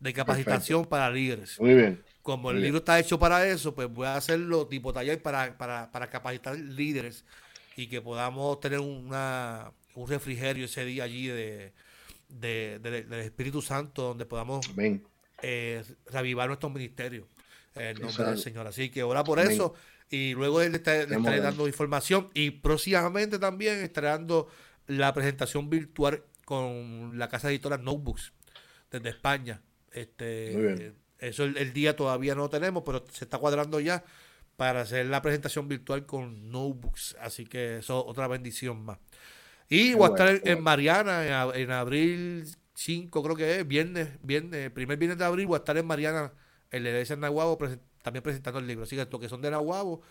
de 0.00 0.12
capacitación 0.12 0.84
para 0.84 1.10
líderes. 1.10 1.60
Muy 1.60 1.74
bien. 1.74 2.02
Como 2.22 2.50
el 2.50 2.60
libro 2.60 2.78
está 2.78 2.98
hecho 2.98 3.20
para 3.20 3.46
eso, 3.46 3.72
pues 3.72 3.88
voy 3.88 4.06
a 4.06 4.16
hacerlo 4.16 4.66
tipo 4.66 4.92
taller 4.92 5.22
para, 5.22 5.56
para, 5.56 5.92
para 5.92 6.10
capacitar 6.10 6.56
líderes 6.58 7.24
y 7.76 7.86
que 7.86 8.02
podamos 8.02 8.58
tener 8.58 8.80
una, 8.80 9.70
un 9.94 10.08
refrigerio 10.08 10.64
ese 10.64 10.84
día 10.84 11.04
allí 11.04 11.28
de, 11.28 11.72
del 12.28 13.12
Espíritu 13.12 13.62
Santo, 13.62 14.02
donde 14.02 14.26
podamos 14.26 14.68
eh, 15.42 15.84
reavivar 16.10 16.48
nuestro 16.48 16.68
ministerio 16.70 17.28
en 17.76 18.00
nombre 18.00 18.24
del 18.24 18.38
Señor. 18.38 18.66
Así 18.66 18.90
que 18.90 19.02
ora 19.02 19.24
por 19.24 19.38
eso 19.38 19.74
y 20.08 20.34
luego 20.34 20.62
él 20.62 20.72
le, 20.72 20.78
estaré 20.78 21.40
dando 21.40 21.66
información 21.66 22.28
y 22.34 22.50
próximamente 22.50 23.38
también 23.38 23.80
estaré 23.80 24.08
dando 24.08 24.48
la 24.86 25.12
presentación 25.12 25.68
virtual 25.68 26.22
con 26.44 27.18
la 27.18 27.28
casa 27.28 27.50
editora 27.50 27.76
Notebooks 27.76 28.32
desde 28.90 29.08
España. 29.08 29.62
Este, 29.90 30.94
Eso 31.18 31.44
el, 31.44 31.72
día 31.72 31.96
todavía 31.96 32.34
no 32.34 32.42
lo 32.42 32.50
tenemos, 32.50 32.82
pero 32.84 33.04
se 33.10 33.24
está 33.24 33.38
cuadrando 33.38 33.80
ya 33.80 34.04
para 34.56 34.82
hacer 34.82 35.06
la 35.06 35.22
presentación 35.22 35.68
virtual 35.68 36.06
con 36.06 36.50
Notebooks. 36.50 37.16
Así 37.20 37.46
que 37.46 37.78
eso 37.78 38.00
es 38.00 38.10
otra 38.10 38.28
bendición 38.28 38.84
más. 38.84 38.98
Y 39.68 39.94
voy 39.94 40.06
a 40.06 40.10
estar 40.10 40.40
en, 40.44 40.62
Mariana 40.62 41.52
en, 41.56 41.70
abril 41.72 42.46
5, 42.74 43.22
creo 43.22 43.34
que 43.34 43.60
es, 43.60 43.66
viernes, 43.66 44.10
viernes, 44.22 44.70
primer 44.70 44.96
viernes 44.96 45.18
de 45.18 45.24
abril, 45.24 45.46
voy 45.46 45.56
a 45.56 45.58
estar 45.58 45.76
en 45.76 45.86
Mariana, 45.86 46.32
en 46.70 46.82
la 46.84 46.90
iglesia 46.90 47.16
de 47.16 47.22
Nahuabo, 47.22 47.58
también 48.02 48.22
presentando 48.22 48.58
el 48.58 48.66
libro. 48.66 48.84
Así 48.84 48.96
que 48.96 49.02
estos 49.02 49.20
que 49.20 49.28
son 49.28 49.42
de 49.42 49.50
Nahuabo, 49.50 50.02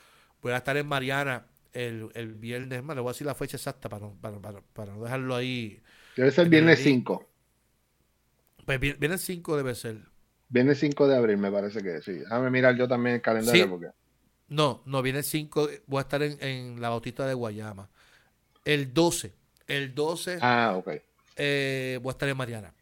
voy 0.42 0.52
a 0.52 0.58
estar 0.58 0.76
en 0.78 0.88
Mariana 0.88 1.46
el, 1.76 2.10
el 2.14 2.34
viernes, 2.34 2.84
más 2.84 2.96
le 2.96 3.02
voy 3.02 3.10
a 3.10 3.14
decir 3.14 3.28
la 3.28 3.36
fecha 3.36 3.58
exacta 3.58 3.90
para 3.90 4.08
no, 4.08 4.16
para, 4.22 4.62
para, 4.74 4.94
no 4.94 5.04
dejarlo 5.04 5.36
ahí. 5.36 5.82
Debe 6.16 6.32
ser 6.32 6.48
viernes 6.48 6.80
5. 6.80 7.30
Pues 8.66 8.80
viernes 8.80 9.22
5 9.22 9.58
debe 9.58 9.76
ser. 9.76 10.00
Viernes 10.50 10.80
5 10.80 11.08
de 11.08 11.16
abril, 11.16 11.38
me 11.38 11.52
parece 11.52 11.84
que 11.84 12.02
sí. 12.02 12.14
Déjame 12.14 12.50
mirar 12.50 12.78
yo 12.78 12.88
también 12.88 13.16
el 13.16 13.22
calendario. 13.22 13.70
Porque... 13.70 13.88
No, 14.48 14.84
no, 14.86 15.02
viene 15.02 15.20
el 15.20 15.26
5, 15.26 15.70
voy 15.88 15.98
a 15.98 16.02
estar 16.02 16.24
en, 16.24 16.38
en, 16.42 16.82
la 16.82 16.90
Bautista 16.90 17.28
de 17.28 17.34
Guayama. 17.34 17.90
El 18.64 18.94
12, 18.94 19.34
el 19.68 19.94
12 19.94 20.40
ah, 20.42 20.76
ok. 20.78 20.90
Eh, 21.36 22.00
voy 22.02 22.10
a 22.10 22.14
estar 22.14 22.30
en 22.30 22.38
Mariana. 22.38 22.74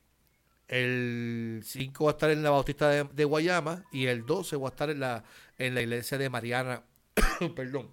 El 0.68 1.62
5 1.64 2.04
voy 2.04 2.10
a 2.10 2.14
estar 2.14 2.30
en 2.32 2.42
la 2.42 2.50
Bautista 2.50 2.90
de, 2.90 3.26
Guayama 3.26 3.84
y 3.92 4.08
el 4.08 4.26
12 4.26 4.56
voy 4.56 4.68
a 4.68 4.70
estar 4.70 4.90
en 4.90 5.00
la, 5.00 5.24
en 5.58 5.76
la 5.76 5.82
iglesia 5.82 6.18
de 6.18 6.30
Mariana, 6.30 6.84
perdón, 7.56 7.92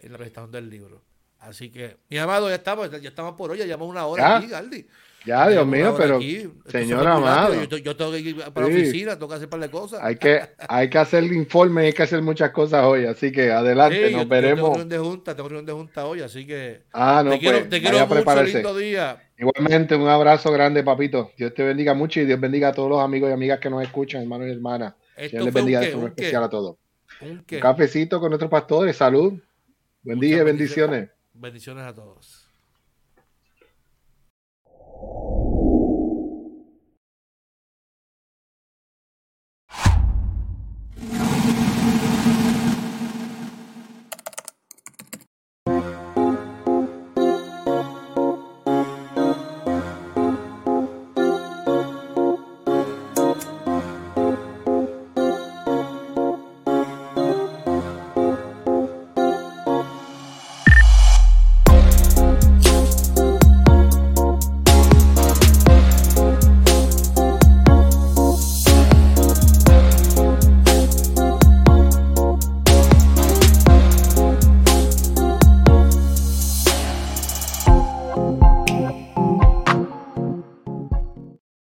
en 0.00 0.12
la 0.12 0.18
presentación 0.18 0.52
del 0.52 0.70
libro. 0.70 1.02
Así 1.38 1.70
que, 1.70 1.98
mi 2.08 2.18
amado, 2.18 2.48
ya 2.48 2.56
estamos, 2.56 2.90
ya 2.90 3.08
estamos 3.08 3.34
por 3.34 3.50
hoy, 3.50 3.58
ya 3.58 3.64
llevamos 3.64 3.88
una 3.88 4.06
hora 4.06 4.36
aquí, 4.36 4.48
Galdi. 4.48 4.86
Ya, 5.26 5.48
Dios 5.48 5.66
mío, 5.66 5.94
pero 5.98 6.20
señor 6.68 7.06
amado. 7.06 7.54
Yo, 7.64 7.96
tengo 7.96 8.12
que 8.12 8.20
ir 8.20 8.36
para 8.36 8.68
la 8.68 8.74
oficina, 8.74 9.14
tengo 9.14 9.28
que 9.28 9.34
hacer 9.34 9.46
un 9.46 9.50
par 9.50 9.60
de 9.60 9.70
cosas. 9.70 10.00
Hay 10.02 10.16
que, 10.16 10.40
hay 10.68 10.88
que 10.88 10.98
hacer 10.98 11.24
el 11.24 11.32
informe, 11.32 11.86
hay 11.86 11.92
que 11.92 12.04
hacer 12.04 12.22
muchas 12.22 12.50
cosas 12.52 12.84
hoy, 12.84 13.06
así 13.06 13.32
que 13.32 13.50
adelante, 13.50 14.10
nos 14.12 14.28
veremos. 14.28 14.58
tengo 14.58 14.74
reunión 14.76 14.88
de 14.88 14.98
junta, 14.98 15.34
tengo 15.34 15.48
reunión 15.48 15.66
de 15.66 15.72
junta 15.72 16.06
hoy, 16.06 16.20
así 16.20 16.46
que 16.46 16.82
ah, 16.92 17.22
no, 17.24 17.32
te 17.32 17.38
quiero, 17.40 17.58
pues, 17.58 17.70
te 17.70 17.80
quiero 17.80 18.06
mucho, 18.06 18.42
lindo 18.42 18.76
día. 18.76 19.22
Igualmente, 19.38 19.96
un 19.96 20.08
abrazo 20.08 20.52
grande, 20.52 20.82
papito. 20.84 21.32
Dios 21.36 21.52
te 21.52 21.64
bendiga 21.64 21.92
mucho 21.92 22.20
y 22.20 22.24
Dios 22.24 22.40
bendiga 22.40 22.68
a 22.68 22.72
todos 22.72 22.88
los 22.88 23.00
amigos 23.00 23.28
y 23.30 23.32
amigas 23.32 23.58
que 23.58 23.68
nos 23.68 23.82
escuchan, 23.82 24.22
hermanos 24.22 24.46
y 24.48 24.52
hermanas. 24.52 24.94
Dios 25.30 25.44
les 25.44 25.52
bendiga 25.52 25.80
de 25.80 25.88
forma 25.88 26.08
especial 26.08 26.44
a 26.44 26.48
todos. 26.48 26.76
Un, 27.20 27.44
cafecito 27.60 28.20
con 28.20 28.30
nuestros 28.30 28.50
pastores, 28.50 28.96
salud. 28.96 29.34
Buen 30.02 30.20
día, 30.20 30.44
bendiciones. 30.44 31.08
Bendiciones 31.32 31.84
a 31.84 31.94
todos. 31.94 32.35